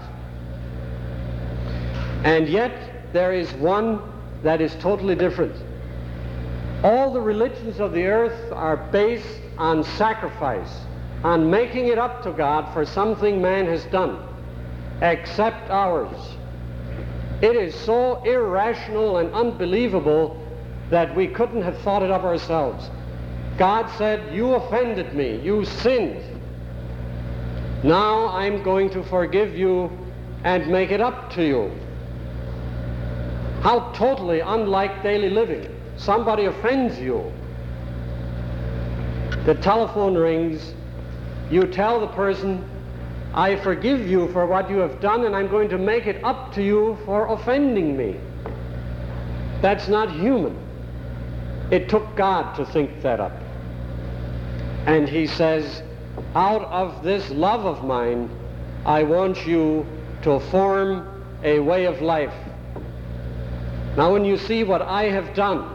And 2.24 2.48
yet, 2.48 3.12
there 3.14 3.34
is 3.34 3.52
one 3.54 4.00
that 4.44 4.62
is 4.62 4.76
totally 4.76 5.16
different. 5.16 5.56
All 6.84 7.14
the 7.14 7.22
religions 7.22 7.80
of 7.80 7.94
the 7.94 8.06
earth 8.06 8.52
are 8.52 8.76
based 8.76 9.40
on 9.58 9.86
sacrifice, 9.86 10.82
on 11.24 11.50
making 11.50 11.88
it 11.88 11.98
up 11.98 12.24
to 12.24 12.34
God 12.34 12.74
for 12.74 12.86
something 12.86 13.42
man 13.42 13.66
has 13.68 13.86
done, 13.86 14.20
except 15.02 15.70
ours. 15.70 16.36
It 17.42 17.56
is 17.56 17.74
so 17.74 18.22
irrational 18.24 19.18
and 19.18 19.34
unbelievable 19.34 20.40
that 20.90 21.16
we 21.16 21.28
couldn't 21.28 21.62
have 21.62 21.78
thought 21.80 22.04
it 22.04 22.12
of 22.12 22.26
ourselves. 22.26 22.90
God 23.58 23.90
said, 23.98 24.34
you 24.34 24.54
offended 24.54 25.14
me, 25.14 25.40
you 25.40 25.64
sinned. 25.64 26.22
Now 27.84 28.28
I'm 28.28 28.62
going 28.62 28.90
to 28.92 29.04
forgive 29.04 29.56
you 29.56 29.90
and 30.44 30.68
make 30.68 30.92
it 30.92 31.00
up 31.00 31.32
to 31.34 31.46
you. 31.46 31.72
How 33.62 33.92
totally 33.94 34.42
unlike 34.42 35.02
daily 35.04 35.30
living. 35.30 35.73
Somebody 36.04 36.46
offends 36.46 37.00
you. 37.00 37.32
The 39.46 39.56
telephone 39.56 40.16
rings. 40.16 40.74
You 41.50 41.66
tell 41.66 42.02
the 42.02 42.08
person, 42.08 42.70
I 43.34 43.56
forgive 43.56 44.06
you 44.06 44.28
for 44.34 44.46
what 44.46 44.70
you 44.70 44.80
have 44.80 45.00
done 45.00 45.24
and 45.24 45.34
I'm 45.34 45.48
going 45.48 45.70
to 45.70 45.78
make 45.78 46.06
it 46.06 46.22
up 46.22 46.54
to 46.56 46.64
you 46.64 46.98
for 47.06 47.28
offending 47.28 47.96
me. 47.96 48.20
That's 49.62 49.88
not 49.88 50.12
human. 50.12 50.58
It 51.72 51.88
took 51.88 52.18
God 52.18 52.54
to 52.58 52.66
think 52.66 53.02
that 53.02 53.22
up. 53.22 53.32
And 54.86 55.08
he 55.08 55.26
says, 55.26 55.84
out 56.36 56.64
of 56.64 57.02
this 57.02 57.30
love 57.30 57.66
of 57.66 57.86
mine, 57.86 58.30
I 58.86 59.04
want 59.04 59.48
you 59.48 59.86
to 60.24 60.42
form 60.52 61.08
a 61.46 61.60
way 61.60 61.86
of 61.86 62.02
life. 62.02 62.34
Now 63.96 64.12
when 64.12 64.26
you 64.26 64.38
see 64.38 64.66
what 64.66 64.82
I 64.82 65.04
have 65.04 65.34
done, 65.34 65.73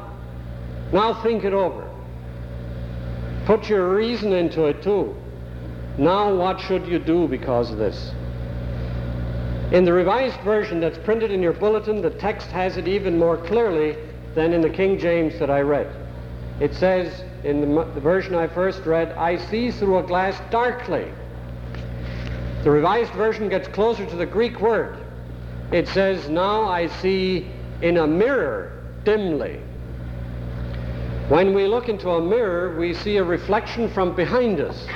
now 0.92 1.14
think 1.22 1.44
it 1.44 1.52
over. 1.52 1.90
Put 3.46 3.68
your 3.68 3.94
reason 3.94 4.32
into 4.32 4.66
it 4.66 4.82
too. 4.82 5.14
Now 5.96 6.34
what 6.34 6.60
should 6.60 6.86
you 6.86 6.98
do 6.98 7.26
because 7.26 7.70
of 7.70 7.78
this? 7.78 8.12
In 9.72 9.84
the 9.84 9.92
revised 9.92 10.40
version 10.40 10.80
that's 10.80 10.98
printed 10.98 11.30
in 11.30 11.42
your 11.42 11.52
bulletin, 11.52 12.00
the 12.00 12.10
text 12.10 12.48
has 12.48 12.76
it 12.76 12.88
even 12.88 13.18
more 13.18 13.36
clearly 13.36 13.96
than 14.34 14.52
in 14.52 14.60
the 14.60 14.70
King 14.70 14.98
James 14.98 15.38
that 15.38 15.50
I 15.50 15.60
read. 15.60 15.94
It 16.60 16.74
says 16.74 17.22
in 17.44 17.60
the, 17.60 17.84
the 17.84 18.00
version 18.00 18.34
I 18.34 18.46
first 18.46 18.84
read, 18.86 19.12
I 19.12 19.36
see 19.36 19.70
through 19.70 19.98
a 19.98 20.02
glass 20.02 20.40
darkly. 20.50 21.12
The 22.64 22.70
revised 22.70 23.12
version 23.12 23.48
gets 23.48 23.68
closer 23.68 24.06
to 24.06 24.16
the 24.16 24.26
Greek 24.26 24.60
word. 24.60 24.98
It 25.70 25.86
says, 25.88 26.28
now 26.28 26.64
I 26.64 26.86
see 26.86 27.46
in 27.82 27.98
a 27.98 28.06
mirror 28.06 28.84
dimly. 29.04 29.60
When 31.28 31.52
we 31.52 31.66
look 31.66 31.90
into 31.90 32.08
a 32.08 32.22
mirror, 32.22 32.78
we 32.78 32.94
see 32.94 33.18
a 33.18 33.24
reflection 33.24 33.90
from 33.90 34.16
behind 34.16 34.60
us. 34.60 34.86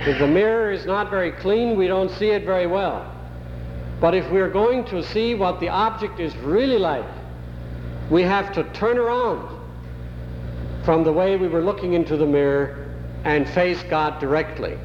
If 0.00 0.18
the 0.18 0.26
mirror 0.26 0.72
is 0.72 0.84
not 0.84 1.10
very 1.10 1.30
clean, 1.30 1.76
we 1.76 1.86
don't 1.86 2.10
see 2.10 2.30
it 2.30 2.44
very 2.44 2.66
well. 2.66 3.06
But 4.00 4.14
if 4.14 4.28
we're 4.32 4.50
going 4.50 4.84
to 4.86 5.00
see 5.00 5.36
what 5.36 5.60
the 5.60 5.68
object 5.68 6.18
is 6.18 6.36
really 6.38 6.78
like, 6.78 7.04
we 8.10 8.22
have 8.22 8.52
to 8.54 8.64
turn 8.72 8.98
around 8.98 9.48
from 10.84 11.04
the 11.04 11.12
way 11.12 11.36
we 11.36 11.46
were 11.46 11.62
looking 11.62 11.92
into 11.92 12.16
the 12.16 12.26
mirror 12.26 12.92
and 13.22 13.48
face 13.50 13.80
God 13.84 14.18
directly. 14.18 14.76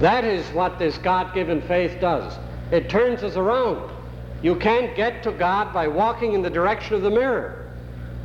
That 0.00 0.24
is 0.24 0.44
what 0.48 0.80
this 0.80 0.98
God-given 0.98 1.62
faith 1.62 2.00
does. 2.00 2.36
It 2.72 2.90
turns 2.90 3.22
us 3.22 3.36
around. 3.36 3.92
You 4.42 4.56
can't 4.56 4.96
get 4.96 5.22
to 5.22 5.30
God 5.30 5.72
by 5.72 5.86
walking 5.86 6.32
in 6.32 6.42
the 6.42 6.50
direction 6.50 6.96
of 6.96 7.02
the 7.02 7.10
mirror. 7.10 7.61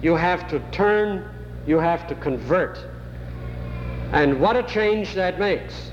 You 0.01 0.15
have 0.15 0.47
to 0.49 0.59
turn, 0.71 1.25
you 1.65 1.77
have 1.79 2.07
to 2.07 2.15
convert. 2.15 2.79
And 4.11 4.39
what 4.39 4.55
a 4.55 4.63
change 4.63 5.13
that 5.15 5.39
makes 5.39 5.91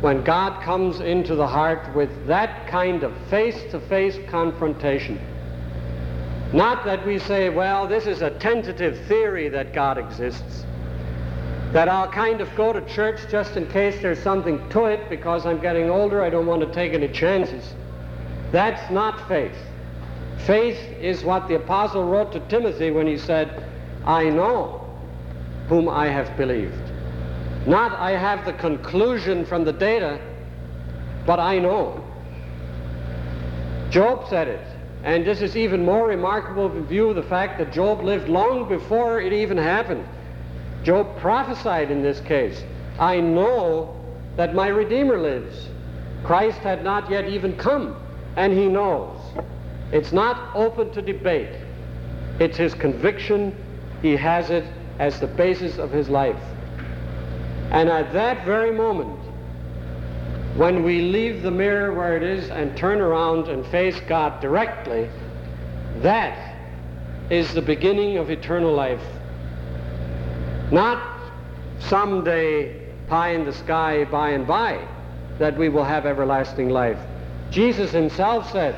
when 0.00 0.22
God 0.24 0.62
comes 0.62 1.00
into 1.00 1.34
the 1.34 1.46
heart 1.46 1.94
with 1.94 2.26
that 2.26 2.68
kind 2.68 3.02
of 3.02 3.12
face-to-face 3.28 4.18
confrontation. 4.28 5.20
Not 6.52 6.84
that 6.84 7.04
we 7.06 7.18
say, 7.18 7.50
well, 7.50 7.86
this 7.86 8.06
is 8.06 8.22
a 8.22 8.30
tentative 8.30 8.98
theory 9.06 9.48
that 9.48 9.72
God 9.72 9.98
exists, 9.98 10.64
that 11.72 11.88
I'll 11.88 12.10
kind 12.10 12.40
of 12.40 12.54
go 12.56 12.72
to 12.72 12.80
church 12.86 13.20
just 13.30 13.56
in 13.56 13.66
case 13.68 14.00
there's 14.00 14.22
something 14.22 14.66
to 14.70 14.86
it 14.86 15.10
because 15.10 15.44
I'm 15.44 15.60
getting 15.60 15.90
older, 15.90 16.22
I 16.22 16.30
don't 16.30 16.46
want 16.46 16.62
to 16.62 16.72
take 16.72 16.94
any 16.94 17.08
chances. 17.08 17.74
That's 18.52 18.90
not 18.90 19.28
faith. 19.28 19.56
Faith 20.46 20.78
is 21.00 21.24
what 21.24 21.48
the 21.48 21.56
apostle 21.56 22.08
wrote 22.08 22.32
to 22.32 22.40
Timothy 22.48 22.90
when 22.90 23.06
he 23.06 23.18
said, 23.18 23.62
I 24.04 24.30
know 24.30 24.88
whom 25.68 25.88
I 25.88 26.06
have 26.06 26.36
believed. 26.36 26.92
Not 27.66 27.92
I 27.92 28.12
have 28.12 28.46
the 28.46 28.54
conclusion 28.54 29.44
from 29.44 29.64
the 29.64 29.72
data, 29.72 30.18
but 31.26 31.38
I 31.38 31.58
know. 31.58 32.02
Job 33.90 34.26
said 34.28 34.48
it, 34.48 34.66
and 35.04 35.26
this 35.26 35.42
is 35.42 35.56
even 35.56 35.84
more 35.84 36.06
remarkable 36.06 36.70
in 36.70 36.86
view 36.86 37.10
of 37.10 37.16
the 37.16 37.22
fact 37.22 37.58
that 37.58 37.72
Job 37.72 38.02
lived 38.02 38.28
long 38.28 38.68
before 38.68 39.20
it 39.20 39.32
even 39.32 39.56
happened. 39.56 40.06
Job 40.82 41.18
prophesied 41.18 41.90
in 41.90 42.02
this 42.02 42.20
case, 42.20 42.62
I 42.98 43.20
know 43.20 43.94
that 44.36 44.54
my 44.54 44.68
Redeemer 44.68 45.18
lives. 45.18 45.68
Christ 46.24 46.58
had 46.58 46.82
not 46.82 47.10
yet 47.10 47.28
even 47.28 47.56
come, 47.56 47.96
and 48.36 48.52
he 48.52 48.66
knows. 48.66 49.17
It's 49.92 50.12
not 50.12 50.54
open 50.54 50.90
to 50.92 51.02
debate. 51.02 51.54
It's 52.38 52.56
his 52.56 52.74
conviction. 52.74 53.54
He 54.02 54.16
has 54.16 54.50
it 54.50 54.64
as 54.98 55.18
the 55.20 55.26
basis 55.26 55.78
of 55.78 55.90
his 55.90 56.08
life. 56.08 56.40
And 57.70 57.88
at 57.88 58.12
that 58.12 58.44
very 58.44 58.70
moment, 58.70 59.18
when 60.56 60.82
we 60.82 61.00
leave 61.02 61.42
the 61.42 61.50
mirror 61.50 61.92
where 61.92 62.16
it 62.16 62.22
is 62.22 62.50
and 62.50 62.76
turn 62.76 63.00
around 63.00 63.48
and 63.48 63.64
face 63.66 64.00
God 64.08 64.40
directly, 64.40 65.08
that 65.98 66.56
is 67.30 67.52
the 67.54 67.62
beginning 67.62 68.16
of 68.16 68.30
eternal 68.30 68.72
life. 68.72 69.02
Not 70.72 71.02
someday 71.78 72.88
pie 73.08 73.30
in 73.30 73.44
the 73.44 73.52
sky 73.52 74.04
by 74.04 74.30
and 74.30 74.46
by 74.46 74.86
that 75.38 75.56
we 75.56 75.68
will 75.68 75.84
have 75.84 76.06
everlasting 76.06 76.68
life. 76.68 76.98
Jesus 77.50 77.92
himself 77.92 78.50
said, 78.50 78.74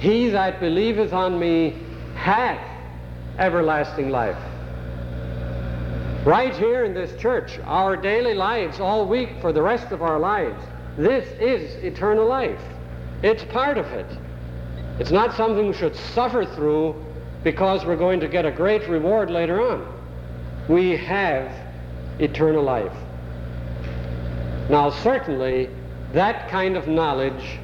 He 0.00 0.28
that 0.30 0.60
believeth 0.60 1.12
on 1.12 1.38
me 1.38 1.76
hath 2.14 2.60
everlasting 3.38 4.10
life. 4.10 4.38
Right 6.24 6.54
here 6.54 6.84
in 6.84 6.94
this 6.94 7.18
church, 7.20 7.58
our 7.64 7.96
daily 7.96 8.34
lives, 8.34 8.80
all 8.80 9.06
week 9.06 9.30
for 9.40 9.52
the 9.52 9.62
rest 9.62 9.92
of 9.92 10.02
our 10.02 10.18
lives, 10.18 10.62
this 10.96 11.26
is 11.40 11.82
eternal 11.82 12.26
life. 12.26 12.60
It's 13.22 13.44
part 13.44 13.78
of 13.78 13.86
it. 13.86 14.06
It's 14.98 15.10
not 15.10 15.34
something 15.36 15.68
we 15.68 15.74
should 15.74 15.96
suffer 15.96 16.44
through 16.44 16.94
because 17.44 17.84
we're 17.84 17.96
going 17.96 18.20
to 18.20 18.28
get 18.28 18.44
a 18.44 18.50
great 18.50 18.88
reward 18.88 19.30
later 19.30 19.60
on. 19.60 19.86
We 20.68 20.96
have 20.96 21.50
eternal 22.18 22.62
life. 22.62 22.92
Now, 24.68 24.90
certainly, 24.90 25.70
that 26.12 26.48
kind 26.50 26.76
of 26.76 26.88
knowledge, 26.88 27.58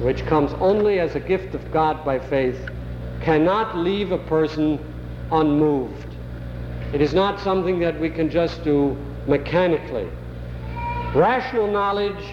which 0.00 0.24
comes 0.26 0.52
only 0.60 1.00
as 1.00 1.14
a 1.16 1.20
gift 1.20 1.54
of 1.54 1.72
God 1.72 2.04
by 2.04 2.18
faith, 2.18 2.58
cannot 3.20 3.76
leave 3.76 4.12
a 4.12 4.18
person 4.18 4.78
unmoved. 5.32 6.06
It 6.92 7.00
is 7.00 7.12
not 7.12 7.40
something 7.40 7.80
that 7.80 7.98
we 7.98 8.08
can 8.08 8.30
just 8.30 8.62
do 8.62 8.96
mechanically. 9.26 10.08
Rational 11.14 11.66
knowledge 11.66 12.24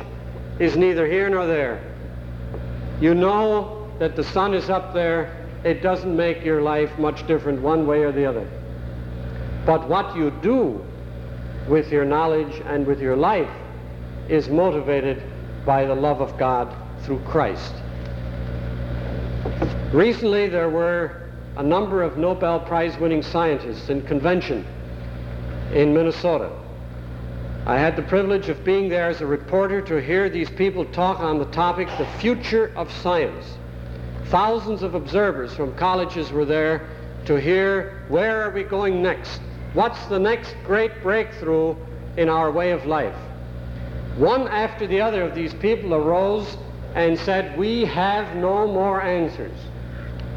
is 0.59 0.77
neither 0.77 1.07
here 1.07 1.29
nor 1.29 1.47
there. 1.47 1.81
You 3.01 3.15
know 3.15 3.89
that 3.99 4.15
the 4.15 4.23
sun 4.23 4.53
is 4.53 4.69
up 4.69 4.93
there. 4.93 5.47
It 5.63 5.81
doesn't 5.81 6.15
make 6.15 6.45
your 6.45 6.61
life 6.61 6.97
much 6.99 7.25
different 7.27 7.61
one 7.61 7.87
way 7.87 8.03
or 8.03 8.11
the 8.11 8.25
other. 8.25 8.47
But 9.65 9.89
what 9.89 10.15
you 10.15 10.31
do 10.41 10.85
with 11.67 11.91
your 11.91 12.05
knowledge 12.05 12.61
and 12.67 12.85
with 12.85 13.01
your 13.01 13.15
life 13.15 13.49
is 14.29 14.49
motivated 14.49 15.23
by 15.65 15.85
the 15.85 15.95
love 15.95 16.21
of 16.21 16.37
God 16.37 16.73
through 17.05 17.19
Christ. 17.19 17.73
Recently 19.93 20.49
there 20.49 20.69
were 20.69 21.29
a 21.57 21.63
number 21.63 22.01
of 22.01 22.17
Nobel 22.17 22.59
Prize 22.59 22.97
winning 22.97 23.21
scientists 23.21 23.89
in 23.89 24.01
convention 24.01 24.65
in 25.73 25.93
Minnesota. 25.93 26.51
I 27.67 27.79
had 27.79 27.95
the 27.95 28.01
privilege 28.03 28.49
of 28.49 28.63
being 28.63 28.89
there 28.89 29.09
as 29.09 29.21
a 29.21 29.25
reporter 29.25 29.81
to 29.81 30.01
hear 30.01 30.29
these 30.29 30.49
people 30.49 30.85
talk 30.85 31.19
on 31.19 31.39
the 31.39 31.45
topic, 31.45 31.87
the 31.97 32.07
future 32.19 32.71
of 32.75 32.91
science. 32.91 33.45
Thousands 34.25 34.83
of 34.83 34.95
observers 34.95 35.53
from 35.53 35.75
colleges 35.75 36.31
were 36.31 36.45
there 36.45 36.89
to 37.25 37.39
hear 37.39 38.03
where 38.07 38.43
are 38.43 38.51
we 38.51 38.63
going 38.63 39.01
next? 39.01 39.41
What's 39.73 40.03
the 40.07 40.19
next 40.19 40.55
great 40.65 41.01
breakthrough 41.01 41.75
in 42.17 42.29
our 42.29 42.51
way 42.51 42.71
of 42.71 42.85
life? 42.85 43.15
One 44.17 44.47
after 44.47 44.87
the 44.87 45.01
other 45.01 45.23
of 45.23 45.35
these 45.35 45.53
people 45.53 45.93
arose 45.93 46.57
and 46.95 47.19
said, 47.19 47.57
we 47.57 47.83
have 47.85 48.35
no 48.37 48.65
more 48.65 49.01
answers. 49.01 49.57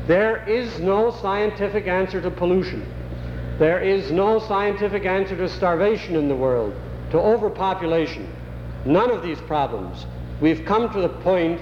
There 0.06 0.46
is 0.48 0.80
no 0.80 1.12
scientific 1.12 1.86
answer 1.86 2.20
to 2.20 2.30
pollution. 2.30 2.84
There 3.58 3.80
is 3.80 4.10
no 4.10 4.38
scientific 4.40 5.04
answer 5.04 5.36
to 5.36 5.48
starvation 5.48 6.16
in 6.16 6.28
the 6.28 6.34
world, 6.34 6.74
to 7.12 7.18
overpopulation. 7.18 8.32
None 8.84 9.10
of 9.10 9.22
these 9.22 9.40
problems. 9.42 10.06
We've 10.40 10.64
come 10.64 10.92
to 10.92 11.00
the 11.00 11.08
point 11.08 11.60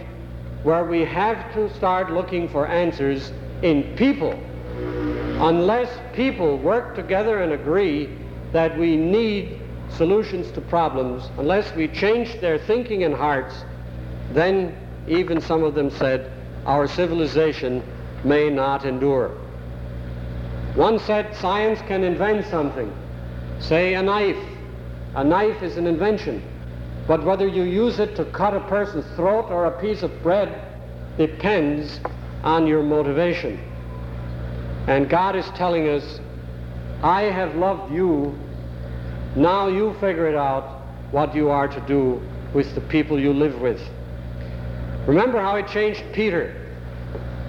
where 0.63 0.85
we 0.85 1.05
have 1.05 1.53
to 1.55 1.73
start 1.75 2.11
looking 2.11 2.49
for 2.49 2.67
answers 2.67 3.33
in 3.63 3.97
people. 3.97 4.33
Unless 5.41 5.91
people 6.15 6.59
work 6.59 6.95
together 6.95 7.43
and 7.43 7.53
agree 7.53 8.11
that 8.53 8.77
we 8.79 8.97
need 8.97 9.61
solutions 9.91 10.51
to 10.53 10.61
problems, 10.61 11.31
unless 11.39 11.75
we 11.75 11.89
change 11.89 12.41
their 12.41 12.59
thinking 12.59 13.05
and 13.05 13.15
hearts, 13.15 13.65
then 14.33 14.77
even 15.09 15.41
some 15.41 15.63
of 15.63 15.75
them 15.75 15.91
said 15.91 16.33
our 16.65 16.87
civilization 16.89 17.83
may 18.25 18.51
not 18.51 18.85
endure. 18.85 19.29
One 20.75 20.99
said 20.99 21.35
science 21.37 21.81
can 21.83 22.05
invent 22.05 22.47
something, 22.47 22.93
say 23.61 23.95
a 23.95 24.03
knife. 24.03 24.37
A 25.15 25.25
knife 25.25 25.63
is 25.63 25.79
an 25.79 25.87
invention, 25.87 26.43
but 27.07 27.25
whether 27.25 27.47
you 27.47 27.63
use 27.63 27.99
it 27.99 28.17
to 28.17 28.27
cut 28.27 28.53
a 28.53 28.61
person's 28.61 29.07
throat 29.17 29.47
or 29.49 29.65
a 29.65 29.81
piece 29.81 30.03
of 30.03 30.23
bread 30.23 30.63
depends 31.17 32.01
on 32.45 32.67
your 32.67 32.83
motivation. 32.83 33.59
And 34.87 35.09
God 35.09 35.35
is 35.35 35.47
telling 35.55 35.89
us, 35.89 36.21
I 37.03 37.23
have 37.23 37.57
loved 37.57 37.95
you, 37.95 38.39
now 39.37 39.69
you 39.69 39.95
figure 39.95 40.29
it 40.29 40.37
out 40.37 40.83
what 41.13 41.35
you 41.35 41.49
are 41.49 41.69
to 41.69 41.81
do 41.87 42.21
with 42.53 42.75
the 42.75 42.83
people 42.83 43.19
you 43.19 43.33
live 43.33 43.59
with. 43.61 43.81
Remember 45.07 45.41
how 45.41 45.57
it 45.57 45.69
changed 45.69 46.03
Peter 46.13 46.63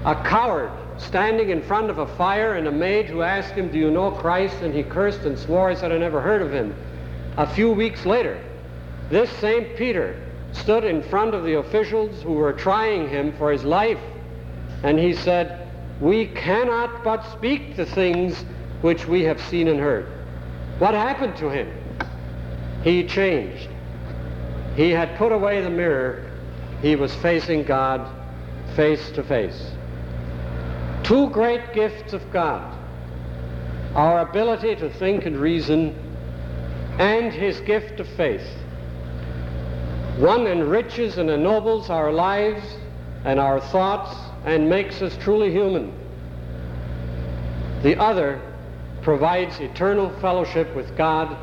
a 0.05 0.15
coward 0.23 0.71
standing 0.97 1.49
in 1.49 1.61
front 1.61 1.89
of 1.89 1.97
a 1.97 2.07
fire 2.15 2.53
and 2.53 2.67
a 2.67 2.71
maid 2.71 3.07
who 3.07 3.21
asked 3.21 3.53
him, 3.53 3.69
do 3.69 3.77
you 3.77 3.91
know 3.91 4.11
Christ? 4.11 4.61
And 4.61 4.73
he 4.73 4.83
cursed 4.83 5.21
and 5.21 5.37
swore. 5.37 5.69
He 5.69 5.75
said, 5.75 5.91
I 5.91 5.97
never 5.97 6.21
heard 6.21 6.41
of 6.41 6.51
him. 6.51 6.73
A 7.37 7.45
few 7.45 7.71
weeks 7.71 8.05
later, 8.05 8.41
this 9.09 9.29
same 9.37 9.65
Peter 9.75 10.21
stood 10.53 10.83
in 10.83 11.03
front 11.03 11.35
of 11.35 11.43
the 11.43 11.55
officials 11.55 12.21
who 12.23 12.33
were 12.33 12.53
trying 12.53 13.09
him 13.09 13.33
for 13.37 13.51
his 13.51 13.63
life. 13.63 13.99
And 14.83 14.97
he 14.97 15.13
said, 15.13 15.67
we 15.99 16.27
cannot 16.27 17.03
but 17.03 17.23
speak 17.33 17.75
the 17.75 17.85
things 17.85 18.45
which 18.81 19.07
we 19.07 19.23
have 19.23 19.41
seen 19.41 19.67
and 19.67 19.79
heard. 19.79 20.07
What 20.79 20.93
happened 20.93 21.35
to 21.37 21.49
him? 21.49 21.69
He 22.83 23.05
changed. 23.05 23.69
He 24.75 24.91
had 24.91 25.17
put 25.17 25.31
away 25.31 25.61
the 25.61 25.69
mirror. 25.69 26.26
He 26.81 26.95
was 26.95 27.13
facing 27.15 27.63
God 27.63 28.07
face 28.75 29.09
to 29.11 29.23
face 29.23 29.71
two 31.03 31.29
great 31.29 31.73
gifts 31.73 32.11
of 32.11 32.29
God 32.31 32.77
our 33.95 34.19
ability 34.19 34.75
to 34.75 34.89
think 34.91 35.25
and 35.25 35.37
reason, 35.37 35.95
and 36.99 37.33
his 37.33 37.59
gift 37.61 37.99
of 37.99 38.07
faith. 38.09 38.47
One 40.17 40.45
enriches 40.45 41.17
and 41.17 41.31
ennobles 41.31 41.89
our 41.89 42.11
lives, 42.11 42.63
and 43.25 43.39
our 43.39 43.59
thoughts 43.59 44.15
and 44.45 44.69
makes 44.69 45.01
us 45.01 45.17
truly 45.17 45.51
human. 45.51 45.91
The 47.81 47.99
other 47.99 48.39
provides 49.01 49.59
eternal 49.59 50.11
fellowship 50.19 50.75
with 50.75 50.95
God, 50.95 51.35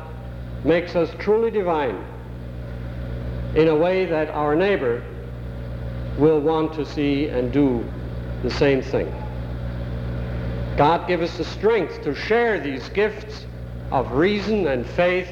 makes 0.63 0.95
us 0.95 1.09
truly 1.19 1.51
divine 1.51 2.01
in 3.55 3.67
a 3.67 3.75
way 3.75 4.05
that 4.05 4.29
our 4.29 4.55
neighbor 4.55 5.03
will 6.17 6.39
want 6.39 6.73
to 6.73 6.85
see 6.85 7.27
and 7.27 7.51
do 7.51 7.83
the 8.43 8.49
same 8.49 8.81
thing. 8.81 9.11
God 10.77 11.07
give 11.07 11.21
us 11.21 11.37
the 11.37 11.45
strength 11.45 12.01
to 12.03 12.13
share 12.13 12.59
these 12.59 12.87
gifts 12.89 13.45
of 13.91 14.11
reason 14.11 14.67
and 14.67 14.85
faith 14.85 15.29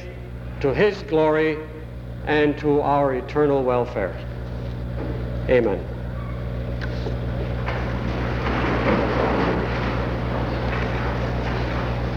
to 0.61 0.73
his 0.73 1.01
glory 1.03 1.57
and 2.25 2.57
to 2.59 2.81
our 2.81 3.13
eternal 3.13 3.63
welfare. 3.63 4.15
Amen. 5.49 5.85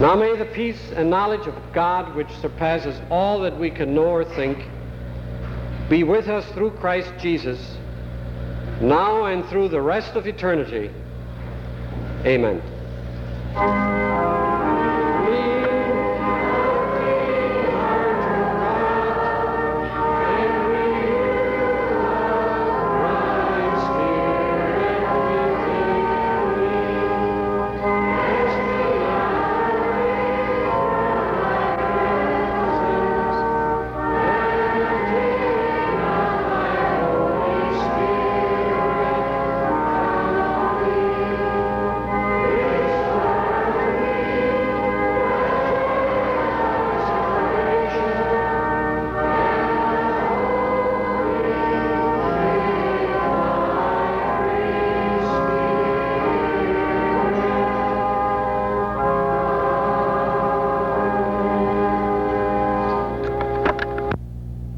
Now 0.01 0.15
may 0.15 0.37
the 0.37 0.45
peace 0.45 0.93
and 0.95 1.09
knowledge 1.09 1.47
of 1.47 1.55
God, 1.73 2.15
which 2.15 2.31
surpasses 2.43 3.01
all 3.11 3.41
that 3.41 3.59
we 3.59 3.71
can 3.71 3.95
know 3.95 4.05
or 4.05 4.25
think, 4.25 4.69
be 5.89 6.05
with 6.05 6.29
us 6.29 6.45
through 6.53 6.73
Christ 6.73 7.13
Jesus, 7.19 7.79
now 8.81 9.25
and 9.27 9.45
through 9.47 9.69
the 9.69 9.81
rest 9.81 10.17
of 10.17 10.27
eternity. 10.27 10.91
Amen. 12.25 12.63